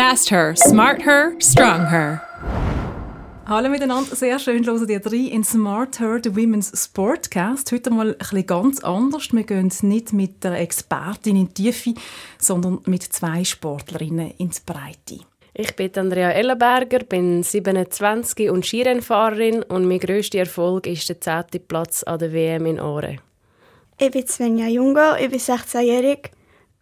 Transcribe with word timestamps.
Fast 0.00 0.30
Her, 0.30 0.56
Smart 0.56 1.04
Her, 1.04 1.32
Strong 1.42 1.90
Her. 1.90 2.22
Hallo 3.46 3.68
miteinander, 3.68 4.16
sehr 4.16 4.38
schön 4.38 4.64
hören 4.64 4.88
ihr 4.88 4.98
drei 4.98 5.28
in 5.30 5.44
Smart 5.44 6.00
Her, 6.00 6.18
the 6.24 6.34
Women's 6.34 6.72
Sportcast. 6.74 7.70
Heute 7.70 7.90
mal 7.90 8.12
ein 8.12 8.16
bisschen 8.16 8.46
ganz 8.46 8.82
anders. 8.82 9.30
Wir 9.30 9.44
gehen 9.44 9.70
nicht 9.82 10.14
mit 10.14 10.42
der 10.42 10.58
Expertin 10.58 11.36
in 11.36 11.48
die 11.48 11.64
Tiefe, 11.64 11.92
sondern 12.38 12.80
mit 12.86 13.02
zwei 13.02 13.44
Sportlerinnen 13.44 14.30
ins 14.38 14.60
Breite. 14.60 15.20
Ich 15.52 15.76
bin 15.76 15.94
Andrea 15.94 16.30
Ellenberger, 16.30 17.00
bin 17.00 17.42
27 17.42 18.48
und 18.48 18.64
Skirennfahrerin 18.64 19.62
und 19.64 19.86
mein 19.86 19.98
grösster 19.98 20.38
Erfolg 20.38 20.86
ist 20.86 21.10
der 21.10 21.20
10. 21.20 21.60
Platz 21.68 22.04
an 22.04 22.20
der 22.20 22.32
WM 22.32 22.64
in 22.64 22.80
Ore. 22.80 23.18
Ich 23.98 24.10
bin 24.10 24.26
Svenja 24.26 24.66
Jungo, 24.66 25.16
ich 25.20 25.28
bin 25.28 25.38
16-jährig, 25.38 26.30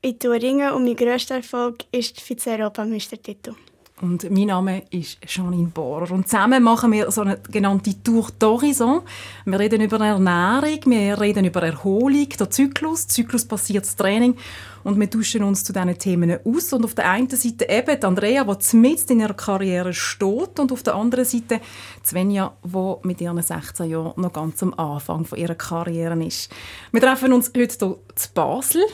ich 0.01 0.19
tue 0.19 0.75
und 0.75 0.85
mein 0.85 0.97
grösster 0.97 1.37
Erfolg 1.37 1.85
ist 1.91 2.17
der 2.17 2.25
Vize-Europameistertitel. 2.25 3.55
Und 4.01 4.31
mein 4.31 4.47
Name 4.47 4.85
ist 4.91 5.19
Janine 5.27 5.71
Bohrer. 5.75 6.13
Und 6.13 6.29
zusammen 6.29 6.63
machen 6.63 6.93
wir 6.93 7.11
so 7.11 7.23
eine 7.23 7.41
genannte 7.51 8.01
Tour 8.01 8.29
d'Horizon. 8.39 9.03
Wir 9.45 9.59
reden 9.59 9.81
über 9.81 9.99
Ernährung, 9.99 10.79
wir 10.87 11.21
reden 11.21 11.45
über 11.45 11.65
Erholung, 11.65 12.29
der 12.29 12.49
Zyklus, 12.49 13.09
Zyklus 13.09 13.49
das 13.49 13.97
Training. 13.97 14.37
Und 14.85 15.01
wir 15.01 15.11
tauschen 15.11 15.43
uns 15.43 15.65
zu 15.65 15.73
diesen 15.73 15.99
Themen 15.99 16.39
aus. 16.45 16.73
Und 16.73 16.85
auf 16.85 16.95
der 16.95 17.11
einen 17.11 17.29
Seite 17.29 17.69
eben 17.69 17.99
die 18.01 18.07
Andrea, 18.07 18.45
die 18.45 18.77
mitten 18.77 19.15
in 19.15 19.21
ihrer 19.21 19.35
Karriere 19.35 19.93
steht. 19.93 20.61
Und 20.61 20.71
auf 20.71 20.85
der 20.85 20.95
anderen 20.95 21.25
Seite 21.25 21.61
Svenja, 22.05 22.53
die 22.63 22.95
mit 23.03 23.21
ihren 23.21 23.43
16 23.43 23.91
Jahren 23.91 24.13
noch 24.15 24.33
ganz 24.33 24.63
am 24.63 24.75
Anfang 24.75 25.25
von 25.25 25.39
ihrer 25.39 25.57
Karriere 25.57 26.23
ist. 26.25 26.53
Wir 26.93 27.01
treffen 27.01 27.33
uns 27.33 27.49
heute 27.49 27.59
hier 27.59 27.69
zu 27.69 27.99
Basel 28.33 28.85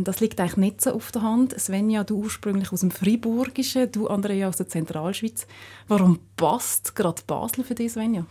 das 0.00 0.20
liegt 0.20 0.40
eigentlich 0.40 0.56
nicht 0.56 0.80
so 0.80 0.92
auf 0.92 1.12
der 1.12 1.22
Hand. 1.22 1.58
Svenja, 1.58 2.04
du 2.04 2.16
ursprünglich 2.18 2.72
aus 2.72 2.80
dem 2.80 2.90
Friburgischen, 2.90 3.90
du 3.90 4.08
Andrea 4.08 4.48
aus 4.48 4.56
der 4.56 4.68
Zentralschweiz. 4.68 5.46
Warum 5.88 6.18
passt 6.36 6.94
gerade 6.94 7.22
Basel 7.26 7.64
für 7.64 7.74
dich, 7.74 7.92
Svenja? 7.92 8.24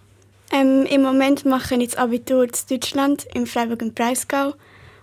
Ähm, 0.54 0.86
Im 0.90 1.02
Moment 1.02 1.46
mache 1.46 1.76
ich 1.76 1.92
das 1.92 1.98
Abitur 1.98 2.44
in 2.44 2.52
Deutschland, 2.70 3.26
im 3.34 3.48
Freiburg 3.48 3.82
im 3.82 3.94
Breisgau. 3.94 4.54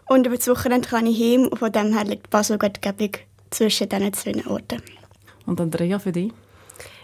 Und 0.06 0.26
über 0.26 0.36
das 0.36 0.48
Wochenende 0.48 0.88
kann 0.88 1.06
ich 1.06 1.20
heim 1.20 1.48
und 1.48 1.58
von 1.58 1.72
dem 1.72 1.94
her 1.94 2.04
liegt 2.04 2.30
Basel 2.30 2.58
gerade 2.58 3.10
zwischen 3.50 3.88
diesen 3.88 4.12
zwei 4.14 4.46
Orten. 4.46 4.82
Und 5.46 5.60
Andrea, 5.60 5.98
für 5.98 6.12
dich? 6.12 6.32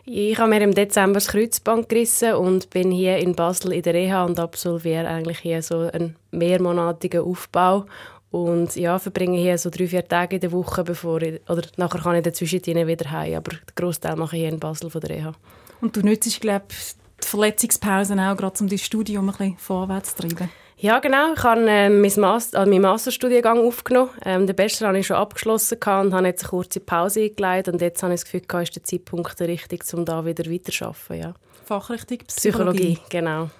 Ich 0.06 0.38
habe 0.38 0.50
mir 0.50 0.60
im 0.60 0.74
Dezember 0.74 1.14
das 1.14 1.28
Kreuzband 1.28 1.88
gerissen 1.88 2.34
und 2.34 2.68
bin 2.68 2.90
hier 2.90 3.16
in 3.16 3.34
Basel 3.34 3.72
in 3.72 3.82
der 3.82 3.94
Reha 3.94 4.24
und 4.24 4.38
absolviere 4.38 5.08
eigentlich 5.08 5.38
hier 5.38 5.62
so 5.62 5.78
einen 5.78 6.16
mehrmonatigen 6.30 7.22
Aufbau 7.22 7.86
und 8.34 8.74
ja, 8.74 8.98
verbringe 8.98 9.38
hier 9.38 9.56
so 9.58 9.70
drei, 9.70 9.86
vier 9.86 10.08
Tage 10.08 10.34
in 10.34 10.40
der 10.40 10.50
Woche, 10.50 10.82
bevor 10.82 11.22
ich, 11.22 11.40
oder 11.48 11.62
nachher 11.76 12.00
kann 12.00 12.16
ich 12.16 12.24
dazwischen 12.24 12.60
wieder 12.64 13.10
heim. 13.12 13.36
Aber 13.36 13.52
den 13.52 13.60
Großteil 13.76 14.16
mache 14.16 14.34
ich 14.34 14.42
hier 14.42 14.48
in 14.50 14.58
Basel 14.58 14.90
von 14.90 15.00
der 15.00 15.10
Reha. 15.10 15.32
Und 15.80 15.94
du 15.94 16.00
nützt, 16.00 16.40
glaube 16.40 16.64
die 17.22 17.28
Verletzungspausen 17.28 18.18
auch 18.18 18.36
gerade, 18.36 18.56
um 18.60 18.68
dein 18.68 18.78
Studium 18.78 19.28
ein 19.28 19.36
bisschen 19.36 19.56
vorwärts 19.56 20.16
zu 20.16 20.22
treiben? 20.22 20.50
Ja, 20.78 20.98
genau. 20.98 21.34
Ich 21.34 21.44
habe 21.44 21.60
äh, 21.60 21.88
mein 21.88 22.12
Master, 22.16 22.62
äh, 22.62 22.66
meinen 22.66 22.82
Masterstudiengang 22.82 23.64
aufgenommen. 23.64 24.10
Ähm, 24.24 24.48
den 24.48 24.56
Bachelor 24.56 24.88
habe 24.88 24.98
ich 24.98 25.06
schon 25.06 25.16
abgeschlossen 25.16 25.78
und 25.78 26.12
habe 26.12 26.26
jetzt 26.26 26.42
eine 26.42 26.50
kurze 26.50 26.80
Pause 26.80 27.20
eingeleitet. 27.22 27.72
Und 27.72 27.80
jetzt 27.82 28.02
habe 28.02 28.14
ich 28.14 28.20
das 28.20 28.30
Gefühl, 28.32 28.62
ist 28.62 28.74
der 28.74 28.82
Zeitpunkt 28.82 29.40
richtig, 29.42 29.84
um 29.94 30.04
da 30.04 30.26
wieder 30.26 30.50
weiterzuarbeiten. 30.50 31.20
Ja. 31.20 31.34
Fachrichtung 31.66 32.18
Psychologie. 32.26 32.96
Psychologie, 32.96 32.98
genau. 33.08 33.50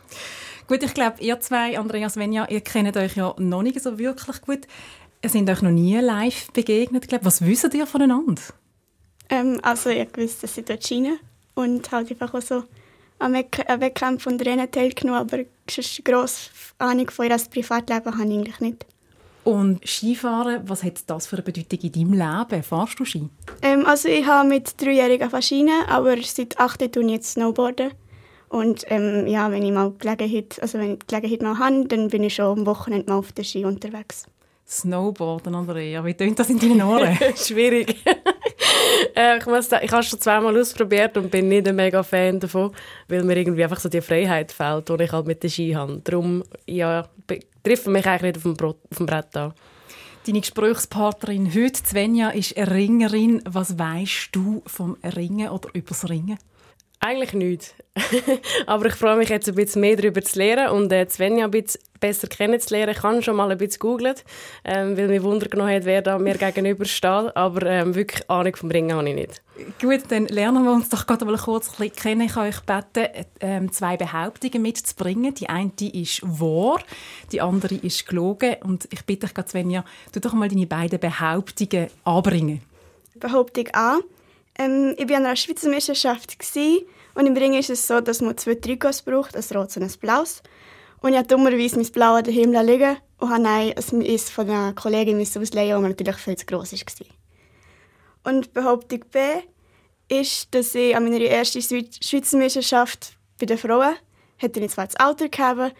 Gut, 0.66 0.82
ich 0.82 0.94
glaube, 0.94 1.20
ihr 1.20 1.38
zwei, 1.40 1.78
Andreas 1.78 2.14
Svenja, 2.14 2.46
ihr 2.48 2.62
kennt 2.62 2.96
euch 2.96 3.16
ja 3.16 3.34
noch 3.38 3.62
nicht 3.62 3.80
so 3.80 3.98
wirklich 3.98 4.40
gut. 4.40 4.66
Ihr 5.22 5.28
sind 5.28 5.48
euch 5.50 5.60
noch 5.60 5.70
nie 5.70 5.96
live 5.98 6.50
begegnet. 6.52 7.08
Glaub, 7.08 7.24
was 7.24 7.44
wisst 7.44 7.74
ihr 7.74 7.86
voneinander? 7.86 8.40
Ähm, 9.28 9.58
also 9.62 9.90
ich 9.90 10.08
wusste, 10.16 10.42
dass 10.42 10.54
sie 10.54 10.62
dort 10.62 10.86
scheinen 10.86 11.18
und 11.54 11.90
halt 11.92 12.10
einfach 12.10 12.32
auch 12.32 12.42
so 12.42 12.64
an 13.18 13.34
Wettkämpfen 13.34 14.32
und 14.32 14.44
Rennen 14.44 14.70
teilgenommen, 14.70 15.20
aber 15.20 15.36
eine 15.36 15.46
grosse 16.04 16.50
Ahnung 16.78 17.10
von 17.10 17.26
ihr 17.26 17.36
Privatleben 17.50 18.18
habe 18.18 18.28
ich 18.28 18.34
eigentlich 18.34 18.60
nicht. 18.60 18.86
Und 19.44 19.86
Skifahren, 19.86 20.66
was 20.66 20.82
hat 20.82 21.02
das 21.06 21.26
für 21.26 21.36
eine 21.36 21.42
Bedeutung 21.42 21.78
in 21.80 21.92
deinem 21.92 22.12
Leben? 22.14 22.62
Fahrst 22.62 22.98
du 22.98 23.04
Ski? 23.04 23.28
Ähm, 23.60 23.84
also 23.84 24.08
ich 24.08 24.26
habe 24.26 24.48
mit 24.48 24.80
dreijährigen 24.80 25.28
Faschinen, 25.28 25.84
aber 25.86 26.16
seit 26.22 26.58
acht 26.58 26.80
tue 26.92 27.04
ich 27.04 27.10
jetzt 27.10 27.32
Snowboarden. 27.32 27.92
Und 28.48 28.84
ähm, 28.88 29.26
ja, 29.26 29.50
wenn 29.50 29.62
ich 29.62 29.72
mal 29.72 29.92
Gelegenheit, 29.98 30.58
also 30.60 30.78
wenn 30.78 30.94
ich 30.94 31.06
Gelegenheit 31.06 31.42
mal 31.42 31.58
habe, 31.58 31.86
dann 31.86 32.08
bin 32.08 32.22
ich 32.24 32.34
schon 32.34 32.58
am 32.58 32.66
Wochenende 32.66 33.10
mal 33.10 33.18
auf 33.18 33.32
der 33.32 33.44
Ski 33.44 33.64
unterwegs. 33.64 34.26
Snowboarden, 34.66 35.54
Andrea, 35.54 36.04
wie 36.04 36.14
tönt 36.14 36.38
das 36.38 36.48
in 36.48 36.58
deinen 36.58 36.82
Ohren? 36.82 37.16
Schwierig. 37.36 37.96
äh, 39.16 39.38
ich, 39.38 39.46
muss 39.46 39.68
sagen, 39.68 39.84
ich 39.84 39.92
habe 39.92 40.00
es 40.00 40.08
schon 40.08 40.20
zweimal 40.20 40.58
ausprobiert 40.58 41.16
und 41.18 41.30
bin 41.30 41.48
nicht 41.48 41.68
ein 41.68 41.76
mega 41.76 42.02
Fan 42.02 42.40
davon, 42.40 42.72
weil 43.08 43.24
mir 43.24 43.36
irgendwie 43.36 43.62
einfach 43.62 43.80
so 43.80 43.90
die 43.90 44.00
Freiheit 44.00 44.52
fehlt, 44.52 44.88
die 44.88 45.02
ich 45.02 45.12
halt 45.12 45.26
mit 45.26 45.42
der 45.42 45.50
Ski 45.50 45.72
habe. 45.72 46.00
Darum 46.02 46.44
ja, 46.66 47.06
trifft 47.62 47.86
mich 47.88 48.06
eigentlich 48.06 48.22
nicht 48.22 48.36
auf 48.38 48.42
dem, 48.42 48.54
Brot, 48.54 48.78
auf 48.90 48.96
dem 48.96 49.06
Brett 49.06 49.36
an. 49.36 49.52
Deine 50.26 50.40
Gesprächspartnerin 50.40 51.54
heute, 51.54 51.84
Svenja, 51.84 52.30
ist 52.30 52.56
eine 52.56 52.70
Ringerin. 52.70 53.42
Was 53.44 53.78
weißt 53.78 54.30
du 54.32 54.62
vom 54.66 54.96
Ringen 55.04 55.50
oder 55.50 55.68
übers 55.74 56.08
Ringen? 56.08 56.38
Eigentlich 57.04 57.34
nicht. 57.34 57.74
Aber 58.66 58.86
ich 58.86 58.94
freue 58.94 59.16
mich 59.16 59.28
jetzt 59.28 59.46
ein 59.46 59.54
bisschen 59.54 59.82
mehr 59.82 59.94
darüber 59.94 60.22
zu 60.22 60.38
lernen 60.38 60.70
und 60.70 60.90
äh, 60.90 61.06
Svenja 61.06 61.44
ein 61.44 61.50
bisschen 61.50 61.82
besser 62.00 62.28
kennenzulernen. 62.28 62.94
Ich 62.96 63.02
habe 63.02 63.22
schon 63.22 63.36
mal 63.36 63.52
ein 63.52 63.58
bisschen 63.58 63.80
gegoogelt, 63.80 64.24
ähm, 64.64 64.96
weil 64.96 65.08
mich 65.08 65.22
Wunder 65.22 65.46
genommen 65.46 65.74
hat, 65.74 65.84
wer 65.84 66.00
da 66.00 66.18
mir 66.18 66.34
gegenübersteht. 66.38 67.36
Aber 67.36 67.66
ähm, 67.66 67.94
wirklich 67.94 68.30
Ahnung 68.30 68.56
vom 68.56 68.70
Ringen 68.70 68.96
habe 68.96 69.06
ich 69.10 69.14
nicht. 69.16 69.42
Gut, 69.82 70.00
dann 70.08 70.28
lernen 70.28 70.64
wir 70.64 70.72
uns 70.72 70.88
doch 70.88 71.06
gerade 71.06 71.26
mal 71.26 71.36
kurz 71.36 71.68
ein 71.68 71.76
bisschen 71.76 71.94
kennen. 71.94 72.20
Ich 72.22 72.32
kann 72.32 72.48
euch 72.48 72.60
bitten, 72.62 73.26
ähm, 73.40 73.70
zwei 73.70 73.98
Behauptungen 73.98 74.62
mitzubringen. 74.62 75.34
Die 75.34 75.50
eine 75.50 75.72
ist 75.78 76.22
wahr, 76.22 76.80
die 77.32 77.42
andere 77.42 77.74
ist 77.74 78.06
gelogen. 78.06 78.56
Und 78.62 78.88
ich 78.90 79.04
bitte 79.04 79.26
dich, 79.26 79.46
Svenja, 79.46 79.84
du 80.12 80.20
doch 80.20 80.32
mal 80.32 80.48
deine 80.48 80.66
beiden 80.66 80.98
Behauptungen 80.98 81.88
anbringen. 82.04 82.62
Behauptung 83.20 83.68
A. 83.74 83.98
Ähm, 84.58 84.94
ich 84.96 85.08
war 85.08 85.16
an 85.16 85.26
einer 85.26 85.36
Schweizer 85.36 85.68
Meisterschaft 85.68 86.36
und 87.14 87.26
im 87.26 87.36
Ring 87.36 87.54
ist 87.54 87.70
es 87.70 87.86
so, 87.86 88.00
dass 88.00 88.20
man 88.20 88.36
zwei 88.36 88.54
Trikots 88.54 89.02
braucht, 89.02 89.36
ein 89.36 89.56
rotes 89.56 89.76
und 89.76 89.82
ein 89.82 89.92
blaues. 90.00 90.42
Und 91.00 91.12
ich 91.12 91.18
habe 91.18 91.28
dummerweise 91.28 91.76
mein 91.76 91.90
Blau 91.90 92.14
an 92.14 92.24
der 92.24 92.32
Himmel 92.32 92.64
liegen 92.64 92.96
und 93.18 93.30
habe 93.30 93.46
eins 93.46 94.30
von 94.30 94.48
einer 94.48 94.72
Kollegin 94.72 95.20
ausleihen, 95.20 95.82
das 95.82 95.82
natürlich 95.82 96.16
viel 96.16 96.36
zu 96.36 96.46
gross 96.46 96.72
war. 96.72 98.32
Und 98.32 98.52
Behauptung 98.54 99.04
B 99.12 99.18
ist, 100.08 100.54
dass 100.54 100.74
ich 100.74 100.96
an 100.96 101.04
meiner 101.04 101.24
ersten 101.24 101.60
Schweizer 101.60 102.38
Meisterschaft 102.38 103.16
bei 103.38 103.46
den 103.46 103.58
Frauen 103.58 103.94
hätte 104.36 104.60
ich 104.60 104.70
zwar 104.70 104.86
das 104.86 104.96
Alter 104.96 105.28
gehabt, 105.28 105.74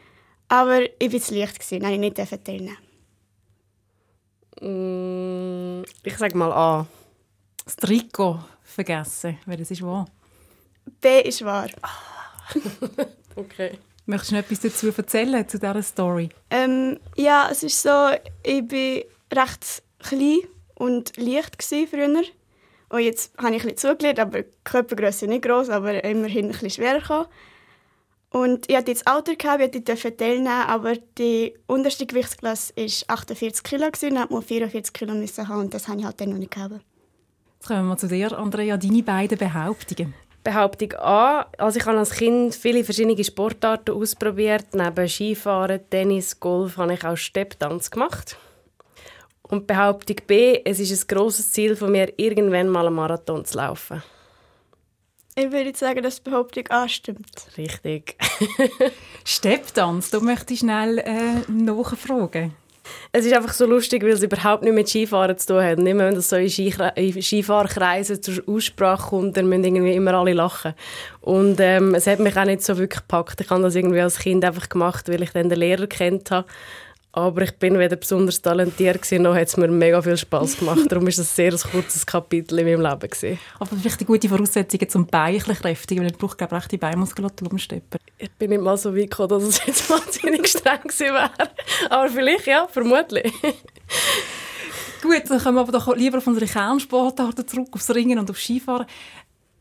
aber 0.48 0.82
ich 1.00 1.12
war 1.12 1.20
zu 1.20 1.34
leicht, 1.34 1.58
gewesen, 1.58 1.84
ich 1.84 1.98
nicht 1.98 2.16
teilnehmen. 2.16 2.76
Mm, 4.60 5.84
ich 6.02 6.16
sage 6.16 6.36
mal 6.36 6.52
A. 6.52 6.86
Das 7.64 7.76
Trikot 7.76 8.40
vergessen, 8.74 9.38
weil 9.46 9.56
das 9.56 9.70
ist 9.70 9.82
wahr. 9.82 10.06
B 11.00 11.20
ist 11.22 11.44
wahr. 11.44 11.68
okay. 13.36 13.78
Möchtest 14.06 14.32
du 14.32 14.34
noch 14.36 14.42
etwas 14.42 14.60
dazu 14.60 14.92
erzählen, 14.94 15.48
zu 15.48 15.58
dieser 15.58 15.82
Story? 15.82 16.28
Ähm, 16.50 16.98
ja, 17.16 17.48
es 17.50 17.62
ist 17.62 17.80
so, 17.82 18.10
ich 18.42 18.62
war 18.62 19.42
recht 19.42 19.82
klein 20.00 20.40
und 20.74 21.16
leicht 21.16 21.62
früher. 21.62 22.22
Und 22.90 23.00
jetzt 23.00 23.32
habe 23.38 23.56
ich 23.56 23.62
ein 23.62 23.70
bisschen 23.70 23.76
zugelernt, 23.78 24.20
aber 24.20 24.42
die 24.42 24.50
Körpergröße 24.64 25.26
nicht 25.26 25.44
groß, 25.44 25.70
aber 25.70 26.04
immerhin 26.04 26.46
ein 26.46 26.52
bisschen 26.52 26.70
schwerer 26.70 27.00
gekommen. 27.00 27.26
Und 28.30 28.68
ich 28.68 28.76
hatte 28.76 28.90
jetzt 28.90 29.06
Alter 29.06 29.36
gehabt, 29.36 29.74
ich 29.74 29.84
durfte 29.84 30.16
teilnehmen, 30.16 30.48
aber 30.48 30.96
die 31.18 31.54
unterste 31.66 32.04
Gewichtsklasse 32.04 32.74
war 32.76 33.14
48 33.14 33.62
Kilo 33.62 33.86
und 33.86 34.02
ich 34.02 34.30
musste 34.30 34.48
44 34.48 34.92
Kilo 34.92 35.12
haben 35.12 35.60
und 35.60 35.72
das 35.72 35.88
habe 35.88 36.00
ich 36.00 36.04
halt 36.04 36.20
dann 36.20 36.30
noch 36.30 36.38
nicht 36.38 36.50
gehabt. 36.50 36.80
Jetzt 37.64 37.70
kommen 37.70 37.88
wir 37.88 37.96
zu 37.96 38.08
dir, 38.08 38.38
Andrea, 38.38 38.76
deine 38.76 39.02
beiden 39.02 39.38
Behauptungen. 39.38 40.12
Behauptung 40.42 40.92
A. 40.98 41.46
Also 41.56 41.78
ich 41.78 41.86
habe 41.86 41.96
als 41.96 42.10
Kind 42.10 42.54
viele 42.54 42.84
verschiedene 42.84 43.24
Sportarten 43.24 43.92
ausprobiert. 43.92 44.66
Neben 44.74 45.08
Skifahren, 45.08 45.80
Tennis, 45.88 46.38
Golf 46.38 46.76
habe 46.76 46.92
ich 46.92 47.06
auch 47.06 47.16
Stepptanz 47.16 47.90
gemacht. 47.90 48.36
Und 49.40 49.66
Behauptung 49.66 50.16
B. 50.26 50.60
Es 50.62 50.78
ist 50.78 50.92
ein 50.92 51.16
grosses 51.16 51.52
Ziel 51.52 51.74
von 51.74 51.90
mir, 51.90 52.12
irgendwann 52.18 52.68
mal 52.68 52.86
einen 52.86 52.96
Marathon 52.96 53.46
zu 53.46 53.56
laufen. 53.56 54.02
Ich 55.34 55.50
würde 55.50 55.74
sagen, 55.74 56.02
dass 56.02 56.20
Behauptung 56.20 56.68
A 56.68 56.86
stimmt. 56.86 57.48
Richtig. 57.56 58.18
Stepptanz, 59.24 60.10
du 60.10 60.20
möchtest 60.20 60.60
schnell 60.60 60.98
äh, 60.98 61.50
nachfragen. 61.50 62.54
Es 63.12 63.24
ist 63.24 63.32
einfach 63.32 63.52
so 63.52 63.66
lustig, 63.66 64.02
weil 64.02 64.10
es 64.10 64.22
überhaupt 64.22 64.62
nicht 64.62 64.74
mit 64.74 64.88
Skifahren 64.88 65.36
zu 65.38 65.48
tun 65.48 65.62
hat. 65.62 65.78
Und 65.78 65.86
immer 65.86 66.06
wenn 66.06 66.14
das 66.14 66.28
so 66.28 66.36
in, 66.36 66.50
Skifahrkreisen 66.50 68.22
zur 68.22 68.42
Aussprache 68.46 69.10
kommt, 69.10 69.36
dann 69.36 69.48
müssen 69.48 69.64
irgendwie 69.64 69.94
immer 69.94 70.14
alle 70.14 70.32
lachen. 70.32 70.74
Und 71.20 71.58
ähm, 71.60 71.94
es 71.94 72.06
hat 72.06 72.18
mich 72.18 72.36
auch 72.36 72.44
nicht 72.44 72.62
so 72.62 72.76
wirklich 72.76 73.00
gepackt. 73.00 73.40
Ich 73.40 73.50
habe 73.50 73.62
das 73.62 73.74
irgendwie 73.74 74.00
als 74.00 74.18
Kind 74.18 74.44
einfach 74.44 74.68
gemacht, 74.68 75.08
weil 75.08 75.22
ich 75.22 75.30
dann 75.30 75.48
den 75.48 75.58
Lehrer 75.58 75.86
kennt 75.86 76.30
habe. 76.30 76.46
Aber 77.16 77.42
ich 77.42 77.52
bin 77.52 77.78
weder 77.78 77.94
besonders 77.94 78.42
talentiert 78.42 79.00
gewesen, 79.00 79.22
noch 79.22 79.36
hat 79.36 79.46
es 79.46 79.56
mir 79.56 79.68
mega 79.68 80.02
viel 80.02 80.16
Spaß 80.16 80.58
gemacht. 80.58 80.80
Darum 80.88 81.06
ist 81.06 81.18
es 81.18 81.30
ein 81.30 81.52
sehr 81.52 81.70
kurzes 81.70 82.04
Kapitel 82.04 82.58
in 82.58 82.66
meinem 82.66 82.80
Leben 82.80 83.08
gewesen. 83.08 83.38
Aber 83.60 83.76
vielleicht 83.76 84.00
die 84.00 84.04
gute 84.04 84.28
Voraussetzungen 84.28 84.88
zum 84.88 85.06
Bein 85.06 85.38
kräftigen, 85.38 86.02
weil 86.02 86.10
ich 86.10 86.18
brauche 86.18 86.36
glaube 86.36 86.58
ich 86.58 86.66
die 86.66 86.76
Beinmuskulatur 86.76 87.52
im 87.52 87.58
Steppen. 87.58 88.00
Ich 88.18 88.32
bin 88.32 88.50
nicht 88.50 88.62
mal 88.62 88.76
so 88.76 88.96
weit 88.96 89.10
gekommen, 89.10 89.28
dass 89.28 89.44
es 89.44 89.64
jetzt 89.64 89.88
wahnsinnig 89.90 90.48
streng 90.48 90.82
gewesen 90.82 91.14
wäre. 91.14 91.30
Aber 91.88 92.08
vielleicht, 92.08 92.46
ja, 92.46 92.66
vermutlich. 92.66 93.32
Gut, 95.00 95.22
dann 95.28 95.40
kommen 95.40 95.56
wir 95.56 95.60
aber 95.60 95.72
doch 95.72 95.94
lieber 95.94 96.18
auf 96.18 96.26
unsere 96.26 96.46
Kernsportarten 96.46 97.46
zurück, 97.46 97.68
aufs 97.70 97.94
Ringen 97.94 98.18
und 98.18 98.28
aufs 98.28 98.42
Skifahren. 98.42 98.86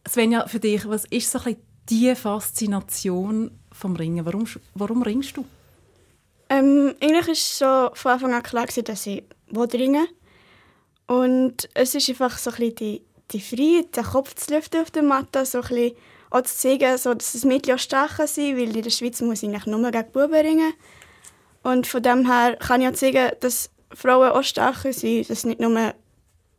Svenja, 0.08 0.48
für 0.48 0.60
dich, 0.60 0.90
was 0.90 1.06
ist 1.06 1.30
so 1.30 1.38
ein 1.38 1.44
bisschen 1.44 1.62
die 1.90 2.16
Faszination 2.16 3.52
vom 3.72 3.96
Ringen? 3.96 4.26
Warum, 4.26 4.46
warum 4.74 5.04
ringst 5.04 5.38
du? 5.38 5.46
Ähm, 6.54 6.94
eigentlich 7.02 7.62
war 7.62 7.88
schon 7.88 7.96
von 7.96 8.12
Anfang 8.12 8.34
an 8.34 8.44
klar, 8.44 8.68
dass 8.68 9.08
ich 9.08 9.24
ringen 9.74 10.08
Und 11.08 11.68
es 11.74 11.96
ist 11.96 12.10
einfach 12.10 12.38
so 12.38 12.52
ein 12.52 12.58
bisschen 12.58 12.76
die, 12.76 13.02
die 13.32 13.42
Freiheit, 13.42 13.96
den 13.98 14.04
Kopf 14.04 14.36
zu 14.36 14.54
lüften 14.54 14.82
auf 14.82 14.92
der 14.92 15.02
Matte, 15.02 15.48
so 15.48 15.62
ein 15.62 15.68
bisschen 15.68 15.96
auch 16.30 16.44
zu 16.44 16.56
zeigen, 16.56 16.96
so, 17.00 17.16
dass 17.16 17.34
das 17.34 17.44
Mädchen 17.44 17.74
auch 17.74 17.80
stark 17.80 18.18
sein 18.28 18.56
weil 18.56 18.76
in 18.76 18.84
der 18.84 18.92
Schweiz 18.92 19.20
muss 19.22 19.42
ich 19.42 19.50
eigentlich 19.50 19.66
nur 19.66 19.90
gegen 19.90 20.12
Buben 20.12 20.34
ringen. 20.36 20.74
Und 21.64 21.88
von 21.88 22.04
dem 22.04 22.28
her 22.28 22.56
kann 22.58 22.82
ich 22.82 22.88
auch 22.88 22.94
zeigen, 22.94 23.32
dass 23.40 23.72
Frauen 23.92 24.30
auch 24.30 24.44
stark 24.44 24.86
sind, 24.94 25.30
dass 25.32 25.46
nicht 25.46 25.60
nur 25.60 25.94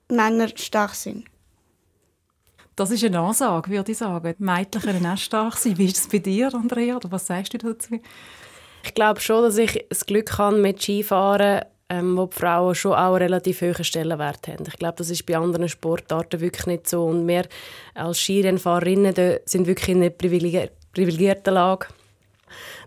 Männer 0.09 0.49
stark 0.57 0.97
sind. 0.97 1.25
Das 2.75 2.91
ist 2.91 3.05
eine 3.05 3.21
Ansage, 3.21 3.71
würde 3.71 3.93
ich 3.93 3.99
sagen. 3.99 4.35
Die 4.37 4.43
Mädchen 4.43 4.83
können 4.83 5.07
auch 5.07 5.17
stark 5.17 5.57
sein. 5.57 5.79
Wie 5.79 5.87
ist 5.87 5.99
es 5.99 6.09
bei 6.09 6.19
dir, 6.19 6.53
Andrea? 6.53 6.97
Oder 6.97 7.13
was 7.13 7.29
sagst 7.29 7.55
du 7.55 7.59
dazu? 7.59 8.01
Ich 8.85 8.95
glaube 8.95 9.21
schon, 9.21 9.43
dass 9.43 9.57
ich 9.57 9.87
das 9.89 10.05
Glück 10.05 10.37
habe 10.37 10.59
mit 10.59 10.83
Skifahren, 10.83 11.63
ähm, 11.89 12.17
wo 12.17 12.27
die 12.27 12.37
Frauen 12.37 12.75
schon 12.75 12.93
auch 12.93 13.15
einen 13.15 13.17
relativ 13.17 13.63
hohen 13.63 13.83
Stellenwert 13.83 14.47
haben. 14.47 14.65
Ich 14.67 14.77
glaube, 14.77 14.97
das 14.99 15.11
ist 15.11 15.25
bei 15.27 15.37
anderen 15.37 15.69
Sportarten 15.69 16.41
wirklich 16.41 16.67
nicht 16.67 16.89
so. 16.89 17.05
Und 17.05 17.27
wir 17.27 17.47
als 17.95 18.19
Skirennfahrerinnen 18.19 19.39
sind 19.47 19.67
wirklich 19.67 19.89
in 19.89 20.03
einer 20.03 20.11
privilegierten 20.11 21.55
Lage. 21.55 21.87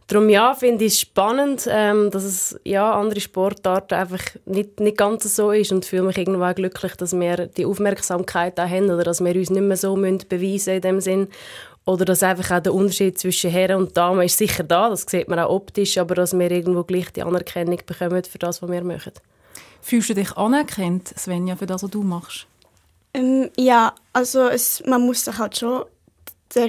Darum 0.08 0.30
ja, 0.30 0.54
finde 0.54 0.86
ich 0.86 0.94
es 0.94 1.02
spannend, 1.02 1.68
ähm, 1.70 2.10
dass 2.12 2.24
es 2.24 2.60
ja, 2.64 2.94
andere 2.94 3.20
Sportarten 3.20 3.96
einfach 3.96 4.24
nicht, 4.46 4.80
nicht 4.80 4.98
ganz 4.98 5.24
so 5.36 5.52
ist 5.52 5.74
und 5.74 5.84
fühle 5.84 6.04
mich 6.04 6.18
irgendwo 6.18 6.46
auch 6.46 6.56
glücklich, 6.56 6.96
dass 6.96 7.20
wir 7.20 7.48
die 7.48 7.66
Aufmerksamkeit 7.66 8.58
auch 8.58 8.70
haben 8.70 8.90
oder 8.90 9.04
dass 9.04 9.22
wir 9.22 9.36
uns 9.36 9.50
nicht 9.50 9.62
mehr 9.62 9.76
so 9.76 9.98
müssen 9.98 10.24
beweisen 10.30 10.76
in 10.76 10.82
dem 10.82 11.02
Sinn 11.02 11.28
oder 11.88 12.04
dass 12.04 12.22
einfach 12.22 12.58
auch 12.58 12.62
der 12.62 12.74
Unterschied 12.74 13.18
zwischen 13.18 13.50
Herren 13.50 13.78
und 13.78 13.96
Damen 13.96 14.22
ist 14.22 14.38
sicher 14.38 14.64
da, 14.64 14.90
das 14.90 15.06
sieht 15.08 15.30
man 15.30 15.40
auch 15.40 15.50
optisch, 15.50 15.98
aber 15.98 16.16
dass 16.16 16.38
wir 16.38 16.52
irgendwo 16.52 16.84
gleich 16.84 17.12
die 17.14 17.24
Anerkennung 17.24 17.80
bekommen 17.86 18.24
für 18.26 18.38
das, 18.38 18.62
was 18.62 18.70
wir 18.70 18.84
machen. 18.84 19.14
Fühlst 19.82 20.10
du 20.10 20.14
dich 20.14 20.36
anerkannt, 20.36 21.08
Svenja, 21.18 21.56
für 21.56 21.66
das, 21.66 21.84
was 21.84 21.90
du 21.90 22.04
machst? 22.04 22.46
Ähm, 23.14 23.50
ja, 23.56 23.96
also 24.12 24.50
es, 24.50 24.84
man 24.86 25.06
muss 25.06 25.24
sich 25.24 25.38
halt 25.38 25.58
schon 25.58 25.86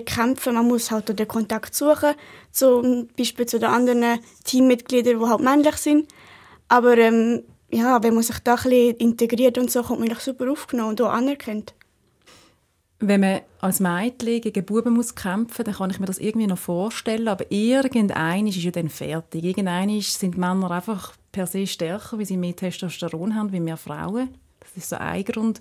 kämpfen, 0.07 0.55
man 0.55 0.69
muss 0.69 0.93
halt 0.93 1.09
den 1.19 1.27
Kontakt 1.27 1.75
suchen, 1.75 2.15
zum 2.53 3.09
Beispiel 3.19 3.47
zu 3.47 3.59
den 3.59 3.71
anderen 3.71 4.21
Teammitgliedern, 4.45 5.19
die 5.19 5.27
halt 5.27 5.41
männlich 5.41 5.77
sind. 5.79 6.09
Aber 6.69 6.97
ähm, 6.97 7.43
ja, 7.71 8.01
wenn 8.05 8.15
man 8.15 8.23
sich 8.23 8.39
da 8.39 8.55
ein 8.55 8.63
bisschen 8.63 8.97
integriert 8.99 9.59
und 9.59 9.69
so, 9.69 9.83
kommt 9.83 9.99
man 9.99 10.17
super 10.21 10.49
aufgenommen 10.49 10.91
und 10.91 11.03
auch 11.03 11.11
anerkannt. 11.11 11.75
Wenn 13.01 13.21
man 13.21 13.41
als 13.61 13.79
Mädchen 13.79 14.41
gegen 14.41 14.65
Buben 14.65 14.95
muss 14.95 15.15
kämpfen 15.15 15.65
dann 15.65 15.75
kann 15.75 15.91
ich 15.91 16.01
mir 16.01 16.07
das 16.07 16.19
irgendwie 16.19 16.49
noch 16.49 16.59
vorstellen. 16.59 17.29
Aber 17.29 17.51
irgendein 17.51 18.49
ist 18.49 18.57
ja 18.57 18.73
dann 18.73 18.89
fertig. 18.89 19.45
Irgendein 19.45 20.01
sind 20.01 20.37
Männer 20.37 20.71
einfach 20.71 21.15
per 21.31 21.47
se 21.47 21.67
stärker, 21.67 22.19
weil 22.19 22.27
sie 22.27 22.37
mehr 22.37 22.57
Testosteron 22.57 23.35
haben 23.35 23.53
wie 23.53 23.61
mehr 23.61 23.77
Frauen. 23.77 24.31
Das 24.61 24.77
ist 24.77 24.89
so 24.89 24.97
ein 24.97 25.25
Grund. 25.25 25.61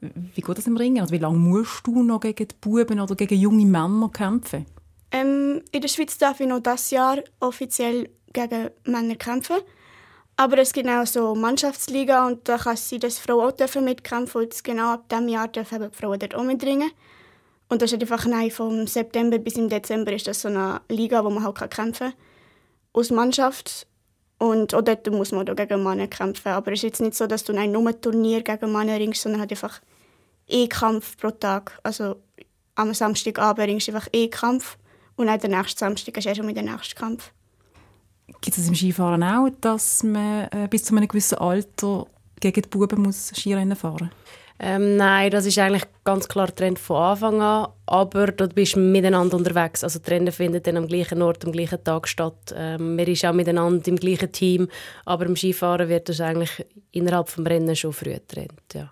Wie 0.00 0.40
geht 0.40 0.58
das 0.58 0.68
im 0.68 0.76
Ringen? 0.76 1.00
Also 1.00 1.12
wie 1.12 1.18
lange 1.18 1.38
musst 1.38 1.84
du 1.84 2.02
noch 2.02 2.20
gegen 2.20 2.46
die 2.46 2.54
Buben 2.60 3.00
oder 3.00 3.16
gegen 3.16 3.40
junge 3.40 3.66
Männer 3.66 4.10
kämpfen? 4.12 4.66
Ähm, 5.10 5.62
in 5.72 5.80
der 5.80 5.88
Schweiz 5.88 6.16
darf 6.18 6.38
ich 6.38 6.46
noch 6.46 6.60
das 6.60 6.90
Jahr 6.90 7.18
offiziell 7.40 8.08
gegen 8.32 8.70
Männer 8.84 9.16
kämpfen. 9.16 9.56
Aber 10.40 10.56
es 10.58 10.72
gibt 10.72 10.88
auch 10.88 11.04
so 11.04 11.34
Mannschaftsliga 11.34 12.28
und 12.28 12.48
da 12.48 12.58
kann 12.58 12.74
es 12.74 12.88
sein, 12.88 13.00
dass 13.00 13.18
Frauen 13.18 13.52
auch 13.60 13.80
mitkämpfen 13.80 14.40
dürfen. 14.40 14.52
Und 14.52 14.64
genau 14.64 14.92
ab 14.92 15.08
diesem 15.08 15.26
Jahr 15.26 15.48
dürfen 15.48 15.82
die 15.82 15.96
Frauen 15.96 16.20
dort 16.20 16.36
auch 16.36 16.44
mitringen. 16.44 16.92
Und 17.68 17.82
das 17.82 17.92
ist 17.92 18.00
einfach 18.00 18.24
nein, 18.24 18.52
vom 18.52 18.86
September 18.86 19.38
bis 19.38 19.56
im 19.56 19.68
Dezember 19.68 20.12
ist 20.12 20.28
das 20.28 20.42
so 20.42 20.46
eine 20.46 20.80
Liga, 20.88 21.24
wo 21.24 21.30
man 21.30 21.42
halt 21.42 21.72
kämpfen 21.72 22.10
kann. 22.10 22.14
Aus 22.92 23.10
Mannschaft. 23.10 23.88
Und 24.38 24.74
auch 24.76 24.82
dort 24.82 25.10
muss 25.10 25.32
man 25.32 25.48
auch 25.48 25.56
gegen 25.56 25.82
Männer 25.82 26.06
kämpfen. 26.06 26.52
Aber 26.52 26.70
es 26.70 26.78
ist 26.78 26.84
jetzt 26.84 27.00
nicht 27.00 27.16
so, 27.16 27.26
dass 27.26 27.42
du 27.42 27.52
nur 27.52 27.88
ein 27.88 28.00
Turnier 28.00 28.42
gegen 28.42 28.70
Männer 28.70 28.94
ringst, 28.94 29.22
sondern 29.22 29.40
halt 29.40 29.50
einfach 29.50 29.80
einen 30.48 30.68
Kampf 30.68 31.16
pro 31.16 31.32
Tag. 31.32 31.80
Also 31.82 32.14
am 32.76 32.94
Samstagabend 32.94 33.66
ringst 33.66 33.88
du 33.88 33.92
einfach 33.92 34.08
einen 34.14 34.30
Kampf 34.30 34.78
und 35.16 35.26
dann 35.26 35.40
den 35.40 35.50
nächsten 35.50 35.80
Samstag 35.80 36.16
ist 36.16 36.36
schon 36.36 36.46
mit 36.46 36.56
dem 36.56 36.66
nächsten 36.66 36.94
Kampf. 36.94 37.32
Gibt 38.40 38.58
es 38.58 38.68
im 38.68 38.74
Skifahren 38.74 39.22
auch, 39.22 39.48
dass 39.60 40.02
man 40.02 40.48
äh, 40.50 40.68
bis 40.68 40.84
zu 40.84 40.94
einem 40.94 41.08
gewissen 41.08 41.38
Alter 41.38 42.06
gegen 42.40 42.62
die 42.62 42.68
Buben 42.68 43.02
muss 43.02 43.32
Skirennen 43.34 43.76
fahren 43.76 44.10
ähm, 44.60 44.96
Nein, 44.96 45.30
das 45.30 45.46
ist 45.46 45.58
eigentlich 45.58 45.84
ganz 46.04 46.28
klar 46.28 46.54
Trend 46.54 46.78
von 46.78 46.96
Anfang 46.96 47.40
an. 47.40 47.68
Aber 47.86 48.26
dort 48.28 48.54
bist 48.54 48.74
du 48.74 48.80
miteinander 48.80 49.36
unterwegs. 49.36 49.84
Also 49.84 50.00
die 50.00 50.10
Rennen 50.10 50.32
finden 50.32 50.62
dann 50.62 50.76
am 50.76 50.88
gleichen 50.88 51.22
Ort, 51.22 51.44
am 51.44 51.52
gleichen 51.52 51.82
Tag 51.84 52.08
statt. 52.08 52.54
Ähm, 52.56 52.96
man 52.96 53.06
ist 53.06 53.24
auch 53.24 53.32
miteinander 53.32 53.86
im 53.86 53.96
gleichen 53.96 54.32
Team. 54.32 54.68
Aber 55.04 55.26
im 55.26 55.36
Skifahren 55.36 55.88
wird 55.88 56.08
das 56.08 56.20
eigentlich 56.20 56.66
innerhalb 56.90 57.26
des 57.26 57.38
Rennens 57.46 57.78
schon 57.78 57.92
früh 57.92 58.12
getrennt. 58.12 58.74
Ja. 58.74 58.90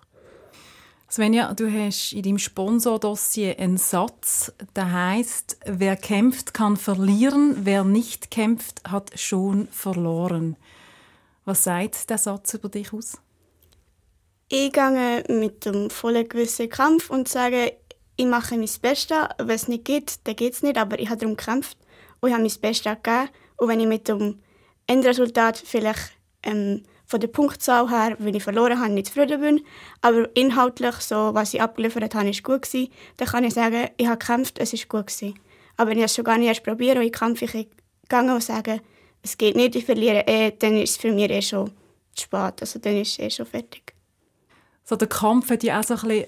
Svenja, 1.09 1.53
du 1.53 1.71
hast 1.71 2.11
in 2.11 2.23
deinem 2.23 2.37
Sponsordossier 2.37 3.57
einen 3.57 3.77
Satz, 3.77 4.51
der 4.75 4.91
heißt: 4.91 5.57
Wer 5.65 5.95
kämpft, 5.95 6.53
kann 6.53 6.75
verlieren, 6.75 7.65
wer 7.65 7.85
nicht 7.85 8.29
kämpft, 8.29 8.81
hat 8.85 9.17
schon 9.17 9.69
verloren. 9.69 10.57
Was 11.45 11.63
sagt 11.63 12.09
der 12.09 12.17
Satz 12.17 12.53
über 12.55 12.67
dich 12.67 12.91
aus? 12.91 13.19
Ich 14.49 14.73
gehe 14.73 15.23
mit 15.29 15.65
dem 15.65 15.89
vollen 15.89 16.27
gewissen 16.27 16.69
Kampf 16.69 17.09
und 17.09 17.29
sage, 17.29 17.73
ich 18.17 18.25
mache 18.25 18.57
mein 18.57 18.69
Bestes. 18.81 19.17
Wenn 19.37 19.49
es 19.49 19.69
nicht 19.69 19.85
geht, 19.85 20.19
dann 20.25 20.35
geht 20.35 20.53
es 20.53 20.63
nicht, 20.63 20.77
aber 20.77 20.99
ich 20.99 21.09
habe 21.09 21.19
darum 21.19 21.37
gekämpft 21.37 21.77
und 22.19 22.29
ich 22.29 22.33
habe 22.33 22.43
mein 22.43 22.59
Bestes 22.59 22.97
gegeben. 23.01 23.29
Und 23.55 23.69
wenn 23.69 23.79
ich 23.79 23.87
mit 23.87 24.09
dem 24.09 24.39
Endresultat 24.87 25.57
vielleicht 25.57 26.17
ähm, 26.43 26.83
von 27.07 27.21
der 27.21 27.29
Punktzahl 27.29 27.89
her, 27.89 28.17
weil 28.19 28.35
ich 28.35 28.43
verloren 28.43 28.79
habe, 28.79 28.91
nicht 28.91 29.07
zufrieden 29.07 29.41
bin. 29.41 29.65
Aber 30.01 30.29
inhaltlich, 30.35 30.95
so, 30.95 31.33
was 31.33 31.53
ich 31.53 31.61
abgeliefert 31.61 32.13
habe, 32.13 32.29
ist 32.29 32.43
gut 32.43 32.63
gewesen. 32.63 32.91
Dann 33.15 33.29
kann 33.29 33.45
ich 33.45 33.53
sagen, 33.53 33.89
ich 33.95 34.07
habe 34.07 34.17
gekämpft, 34.17 34.59
es 34.59 34.73
ist 34.73 34.89
gut 34.89 35.07
gewesen. 35.07 35.39
Aber 35.77 35.91
wenn 35.91 35.97
ich 35.97 36.03
es 36.03 36.15
schon 36.15 36.25
gar 36.25 36.37
nicht 36.37 36.49
erst 36.49 36.63
probiere 36.63 36.99
und 36.99 37.05
ich 37.05 37.13
kämpfe, 37.13 37.45
ich 37.45 37.51
gehe 37.51 38.33
und 38.33 38.43
sage, 38.43 38.81
es 39.23 39.37
geht 39.37 39.55
nicht, 39.55 39.75
ich 39.75 39.85
verliere 39.85 40.27
eh, 40.27 40.51
dann 40.51 40.77
ist 40.77 40.91
es 40.91 40.97
für 40.97 41.11
mich 41.11 41.29
eh 41.29 41.41
schon 41.41 41.71
zu 42.13 42.23
spät. 42.23 42.55
Also 42.59 42.79
dann 42.79 42.97
ist 42.97 43.11
es 43.11 43.19
eh 43.19 43.29
schon 43.29 43.45
fertig. 43.45 43.93
So, 44.83 44.95
der 44.95 45.07
Kampf 45.07 45.49
hat 45.49 45.63
ja 45.63 45.79
auch 45.79 45.83
so 45.83 45.95
ein 45.95 46.01
bisschen 46.01 46.25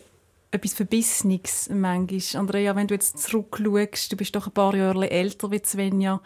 etwas 0.51 0.73
Verbissenes 0.73 1.69
manchmal. 1.73 2.39
Andrea, 2.39 2.75
wenn 2.75 2.87
du 2.87 2.93
jetzt 2.93 3.19
zurückschaust, 3.19 4.11
du 4.11 4.15
bist 4.15 4.35
doch 4.35 4.47
ein 4.47 4.53
paar 4.53 4.75
Jahre 4.75 5.09
älter 5.11 5.51
wie 5.51 5.61
Svenja, 5.63 6.21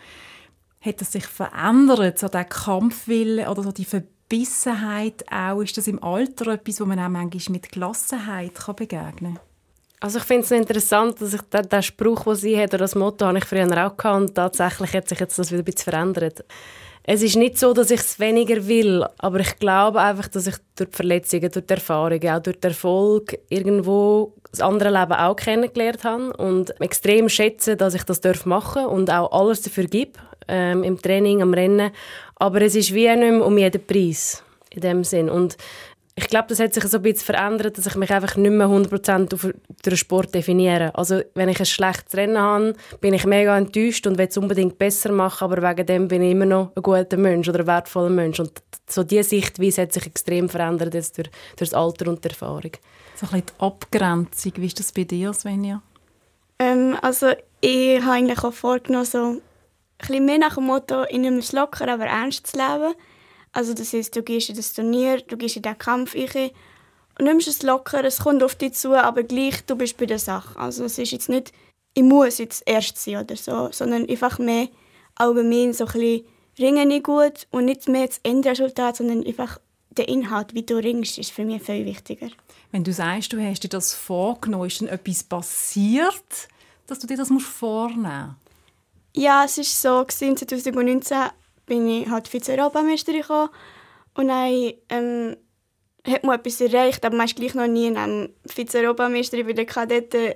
hat 0.80 1.01
es 1.01 1.12
sich 1.12 1.25
verändert, 1.25 2.20
so 2.20 2.28
der 2.28 2.46
Kampfwille 2.46 3.50
oder 3.50 3.63
so 3.63 3.72
die 3.72 3.86
Verbissenheit 3.86 4.13
Verbissenheit 4.34 5.24
auch, 5.32 5.62
ist 5.62 5.78
das 5.78 5.88
im 5.88 6.04
Alter 6.04 6.54
etwas, 6.54 6.82
wo 6.82 6.86
man 6.86 6.98
auch 6.98 7.08
manchmal 7.08 7.52
mit 7.52 7.72
Gelassenheit 7.72 8.56
kann 8.56 8.75
begegnen 8.75 9.36
kann? 9.36 9.40
Also 10.00 10.18
ich 10.18 10.24
finde 10.24 10.44
es 10.44 10.52
interessant, 10.52 11.22
dass 11.22 11.36
ich 11.36 11.42
den, 11.42 11.70
den 11.70 11.84
Spruch, 11.84 12.24
den 12.24 12.36
sie 12.36 12.58
hat, 12.60 12.70
oder 12.70 12.80
das 12.80 12.96
Motto, 12.96 13.28
habe 13.28 13.38
ich 13.38 13.46
früher 13.46 13.66
auch 13.66 13.96
gehabt 13.96 14.06
und 14.06 14.34
tatsächlich 14.34 14.92
hat 14.94 15.08
sich 15.08 15.20
jetzt 15.20 15.38
das 15.38 15.52
wieder 15.52 15.62
ein 15.62 15.66
bisschen 15.66 15.94
verändert. 15.94 16.44
Es 17.04 17.22
ist 17.22 17.36
nicht 17.36 17.60
so, 17.60 17.74
dass 17.74 17.92
ich 17.92 18.00
es 18.00 18.20
weniger 18.20 18.66
will, 18.68 19.06
aber 19.20 19.40
ich 19.40 19.56
glaube 19.58 20.02
einfach, 20.02 20.30
dass 20.30 20.48
ich 20.48 20.56
durch 20.78 20.90
die 20.90 20.96
Verletzungen, 20.96 21.52
durch 21.52 21.68
die 21.68 21.74
Erfahrungen, 21.74 22.30
auch 22.30 22.42
durch 22.42 22.60
den 22.60 22.72
Erfolg 22.72 23.38
irgendwo 23.50 24.34
das 24.50 24.62
andere 24.62 24.90
Leben 24.90 25.13
auch 25.13 25.36
kennengelernt 25.36 26.04
habe 26.06 26.34
und 26.38 26.82
extrem 26.82 27.30
schätze, 27.30 27.75
dass 27.75 27.94
ich 27.94 28.04
das 28.04 28.22
machen 28.46 28.84
darf 28.84 28.92
und 28.92 29.12
auch 29.12 29.32
alles 29.32 29.62
dafür 29.62 29.84
gebe, 29.84 30.13
ähm, 30.48 30.84
im 30.84 31.00
Training, 31.00 31.42
am 31.42 31.54
Rennen. 31.54 31.92
Aber 32.36 32.62
es 32.62 32.75
ist 32.75 32.94
wie 32.94 33.08
nicht 33.08 33.20
mehr 33.20 33.46
um 33.46 33.58
jeden 33.58 33.86
Preis 33.86 34.44
in 34.72 34.82
dem 34.82 35.04
Sinn. 35.04 35.30
Und 35.30 35.58
ich 36.16 36.28
glaube, 36.28 36.48
das 36.50 36.60
hat 36.60 36.74
sich 36.74 36.84
so 36.84 36.98
ein 36.98 37.04
bisschen 37.04 37.25
verändert, 37.25 37.78
dass 37.78 37.88
ich 37.88 37.96
mich 37.96 38.12
einfach 38.12 38.36
nicht 38.36 38.52
mehr 38.52 38.68
100% 38.68 39.34
auf 39.34 39.48
den 39.84 39.98
Sport 39.98 40.36
definiere. 40.36 40.94
Also 40.94 41.22
wenn 41.34 41.50
ich 41.50 41.60
ein 41.60 41.66
schlechtes 41.66 42.16
Rennen 42.16 42.38
habe, 42.38 42.75
bin 43.02 43.16
ich 43.16 43.25
mega 43.25 43.58
enttäuscht 43.58 44.06
und 44.06 44.20
will 44.20 44.28
es 44.28 44.38
unbedingt 44.38 44.78
besser 44.78 45.12
machen, 45.12 45.46
aber 45.46 45.68
wegen 45.68 45.88
dem 45.88 46.08
bin 46.08 46.22
ich 46.22 46.32
immer 46.32 46.46
noch 46.46 46.72
ein 46.75 46.84
guter 46.84 47.18
Mensch 47.18 47.50
oder 47.50 47.62
ein 47.62 47.68
wertvoller 47.68 48.12
Mensch. 48.12 48.40
Und 48.40 48.52
so 48.88 49.04
diese 49.04 49.24
Sichtweise 49.24 49.82
hat 49.82 49.94
sich 49.94 50.06
extrem 50.06 50.50
verändert 50.50 50.94
jetzt 50.94 51.18
durch, 51.18 51.32
durch 51.58 51.72
das 51.72 51.74
Alter 51.74 52.08
und 52.08 52.24
die 52.24 52.30
Erfahrung. 52.30 52.72
So 53.16 53.25
ein 53.25 53.32
bisschen 53.32 53.46
die 53.48 53.63
Abgrenzung, 53.63 54.52
wie 54.58 54.68
ist 54.68 54.80
das 54.80 54.92
bei 54.92 55.06
dir, 55.06 55.34
Svenja? 55.34 55.82
Ähm, 56.60 56.96
also 57.02 57.32
ich 57.60 58.02
habe 58.02 58.12
eigentlich 58.12 58.44
auch 58.44 58.54
vorgenommen, 58.54 59.06
so 59.06 59.42
bisschen 60.08 60.26
mehr 60.26 60.38
nach 60.38 60.56
dem 60.56 60.66
Motto, 60.66 61.04
ich 61.04 61.18
nehme 61.18 61.40
es 61.40 61.52
locker, 61.52 61.88
aber 61.88 62.06
ernst 62.06 62.48
zu 62.48 62.58
leben. 62.58 62.94
Also 63.52 63.74
das 63.74 63.94
heißt, 63.94 64.16
du 64.16 64.24
gehst 64.24 64.50
in 64.50 64.56
das 64.56 64.74
Turnier, 64.74 65.22
du 65.22 65.38
gehst 65.38 65.56
in 65.56 65.62
den 65.62 65.78
Kampf 65.78 66.16
rein 66.16 66.52
und 67.20 67.26
nimmst 67.26 67.48
es 67.48 67.62
locker, 67.62 68.04
es 68.04 68.20
kommt 68.20 68.44
auf 68.44 68.56
dich 68.56 68.74
zu, 68.74 68.94
aber 68.94 69.24
gleich, 69.24 69.64
du 69.66 69.76
bist 69.76 69.98
bei 69.98 70.06
der 70.06 70.20
Sache. 70.20 70.60
Also 70.60 70.86
es 70.86 70.98
ist 70.98 71.12
jetzt 71.12 71.30
nicht, 71.30 71.52
ich 71.94 72.04
muss 72.04 72.40
jetzt 72.40 72.64
erst 72.66 72.98
sein 72.98 73.18
oder 73.18 73.36
so, 73.36 73.70
sondern 73.72 74.10
einfach 74.10 74.40
mehr 74.40 74.70
allgemein 75.16 75.74
so 75.74 75.86
ein 75.86 75.92
bisschen 75.92 76.26
ringen 76.60 76.88
nicht 76.88 77.06
gut 77.06 77.48
und 77.52 77.66
nicht 77.66 77.88
mehr 77.88 78.08
das 78.08 78.20
Endresultat, 78.24 78.98
sondern 78.98 79.26
einfach 79.26 79.60
der 79.92 80.08
Inhalt, 80.08 80.54
wie 80.54 80.64
du 80.64 80.78
ringst, 80.78 81.18
ist 81.18 81.32
für 81.32 81.46
mich 81.46 81.62
viel 81.62 81.86
wichtiger. 81.86 82.30
Wenn 82.72 82.84
du 82.84 82.92
sagst, 82.92 83.34
du 83.34 83.40
hast 83.40 83.64
dir 83.64 83.70
das 83.70 83.94
vorgenommen, 83.94 84.68
ist 84.68 84.82
dann 84.82 84.88
etwas 84.88 85.24
passiert, 85.24 86.48
dass 86.88 87.00
du 87.00 87.08
dir 87.08 87.18
das 87.18 87.30
vornehmen 87.30 88.28
musst? 88.28 88.43
Ja, 89.15 89.46
es 89.46 89.58
war 89.58 89.63
so, 89.63 90.05
2019 90.05 91.17
bin 91.65 91.88
ich 91.88 92.10
halt 92.10 92.27
Vize-Europameisterin 92.27 93.50
und 94.15 94.27
dann 94.27 94.74
ähm, 94.89 95.38
hat 96.05 96.24
man 96.24 96.39
etwas 96.39 96.62
erreicht, 96.62 97.05
aber 97.05 97.15
man 97.15 97.27
ist 97.27 97.36
gleich 97.36 97.53
noch 97.53 97.67
nie 97.67 97.88
in 97.88 97.98
einem 97.98 98.29
Vize-Europameisterin, 98.48 99.48
weil 99.48 99.53
die 99.53 99.65
Kadetten 99.65 100.34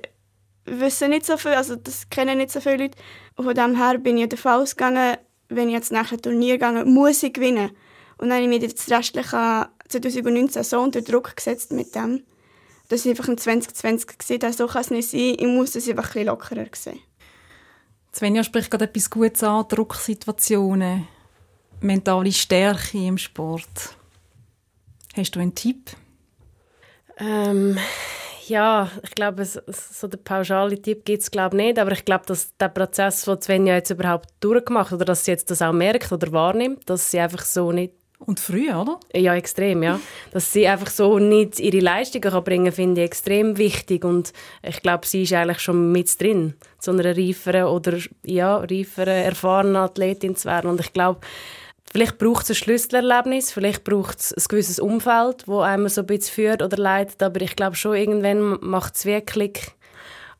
wissen 0.65 1.09
nicht 1.09 1.25
so 1.25 1.37
viel, 1.37 1.53
also 1.53 1.75
das 1.75 2.09
kennen 2.09 2.37
nicht 2.37 2.51
so 2.51 2.61
viele 2.61 2.77
Leute. 2.77 2.97
Und 3.35 3.45
von 3.45 3.55
dem 3.55 3.75
her 3.75 3.97
bin 3.97 4.17
ich 4.17 4.29
davon 4.29 4.53
ausgegangen, 4.53 5.17
wenn 5.49 5.69
ich 5.69 5.75
jetzt 5.75 5.91
nach 5.91 6.09
dem 6.09 6.21
Turnier 6.21 6.57
gehe, 6.57 6.85
muss 6.85 7.23
ich 7.23 7.33
gewinnen. 7.33 7.71
Und 8.17 8.29
dann 8.29 8.43
habe 8.43 8.43
ich 8.43 8.61
mir 8.61 8.67
das 8.67 8.89
restliche 8.89 9.69
2019 9.87 10.63
so 10.63 10.79
unter 10.79 11.01
Druck 11.01 11.35
gesetzt 11.35 11.71
mit 11.71 11.95
dem, 11.95 12.23
dass 12.89 13.05
ich 13.05 13.11
einfach 13.11 13.27
im 13.27 13.37
2020 13.37 14.17
gesehen 14.17 14.41
habe, 14.43 14.53
so 14.53 14.67
kann 14.67 14.81
es 14.81 14.91
nicht 14.91 15.09
sein, 15.09 15.35
ich 15.37 15.47
muss 15.47 15.75
es 15.75 15.87
einfach 15.87 16.03
ein 16.03 16.09
bisschen 16.09 16.27
lockerer 16.27 16.65
sehen. 16.73 16.99
Svenja 18.17 18.43
spricht 18.43 18.71
gerade 18.71 18.85
etwas 18.85 19.11
Gutes 19.11 19.43
an, 19.43 19.67
Drucksituationen, 19.67 21.07
mentale 21.81 22.31
Stärke 22.31 22.97
im 22.97 23.19
Sport. 23.19 23.95
Hast 25.15 25.35
du 25.35 25.39
einen 25.39 25.53
Tipp? 25.53 25.91
Ähm, 27.19 27.77
ja, 28.47 28.89
ich 29.03 29.11
glaube, 29.11 29.45
so 29.45 30.07
den 30.07 30.23
pauschalen 30.23 30.81
Tipp 30.81 31.05
gibt 31.05 31.21
es 31.21 31.29
glaube 31.29 31.57
nicht, 31.57 31.77
aber 31.77 31.91
ich 31.91 32.05
glaube, 32.05 32.25
dass 32.25 32.57
der 32.57 32.69
Prozess, 32.69 33.21
den 33.21 33.39
Svenja 33.39 33.75
jetzt 33.75 33.91
überhaupt 33.91 34.29
durchgemacht 34.39 34.93
oder 34.93 35.05
dass 35.05 35.25
sie 35.25 35.31
jetzt 35.31 35.51
das 35.51 35.61
auch 35.61 35.71
merkt 35.73 36.11
oder 36.11 36.31
wahrnimmt, 36.31 36.89
dass 36.89 37.11
sie 37.11 37.19
einfach 37.19 37.45
so 37.45 37.71
nicht 37.71 37.93
und 38.19 38.39
früh, 38.39 38.71
oder? 38.73 38.99
Ja, 39.13 39.35
extrem, 39.35 39.83
ja. 39.83 39.99
Dass 40.31 40.51
sie 40.51 40.67
einfach 40.67 40.89
so 40.89 41.19
nicht 41.19 41.59
ihre 41.59 41.79
Leistungen 41.79 42.31
kann 42.31 42.43
bringen 42.43 42.65
kann, 42.65 42.73
finde 42.73 43.01
ich 43.01 43.07
extrem 43.07 43.57
wichtig. 43.57 44.03
Und 44.03 44.33
ich 44.63 44.81
glaube, 44.81 45.05
sie 45.05 45.23
ist 45.23 45.33
eigentlich 45.33 45.59
schon 45.59 45.91
mit 45.91 46.19
drin, 46.19 46.55
zu 46.79 46.91
einer 46.91 47.15
reiferen 47.15 47.65
oder 47.65 47.97
ja, 48.25 48.57
reiferen, 48.57 49.13
erfahrenen 49.13 49.75
Athletin 49.77 50.35
zu 50.35 50.47
werden. 50.47 50.69
Und 50.69 50.79
ich 50.79 50.93
glaube, 50.93 51.21
vielleicht 51.91 52.17
braucht 52.17 52.43
es 52.43 52.49
ein 52.51 52.55
Schlüsselerlebnis, 52.55 53.51
vielleicht 53.51 53.83
braucht 53.83 54.19
es 54.19 54.33
ein 54.33 54.43
gewisses 54.49 54.79
Umfeld, 54.79 55.47
wo 55.47 55.59
einem 55.59 55.87
so 55.87 56.01
ein 56.01 56.07
bisschen 56.07 56.33
führt 56.33 56.63
oder 56.63 56.77
leitet. 56.77 57.21
Aber 57.21 57.39
ich 57.41 57.55
glaube 57.55 57.75
schon, 57.75 57.95
irgendwann 57.95 58.57
macht 58.61 58.95
es 58.95 59.05
wirklich 59.05 59.59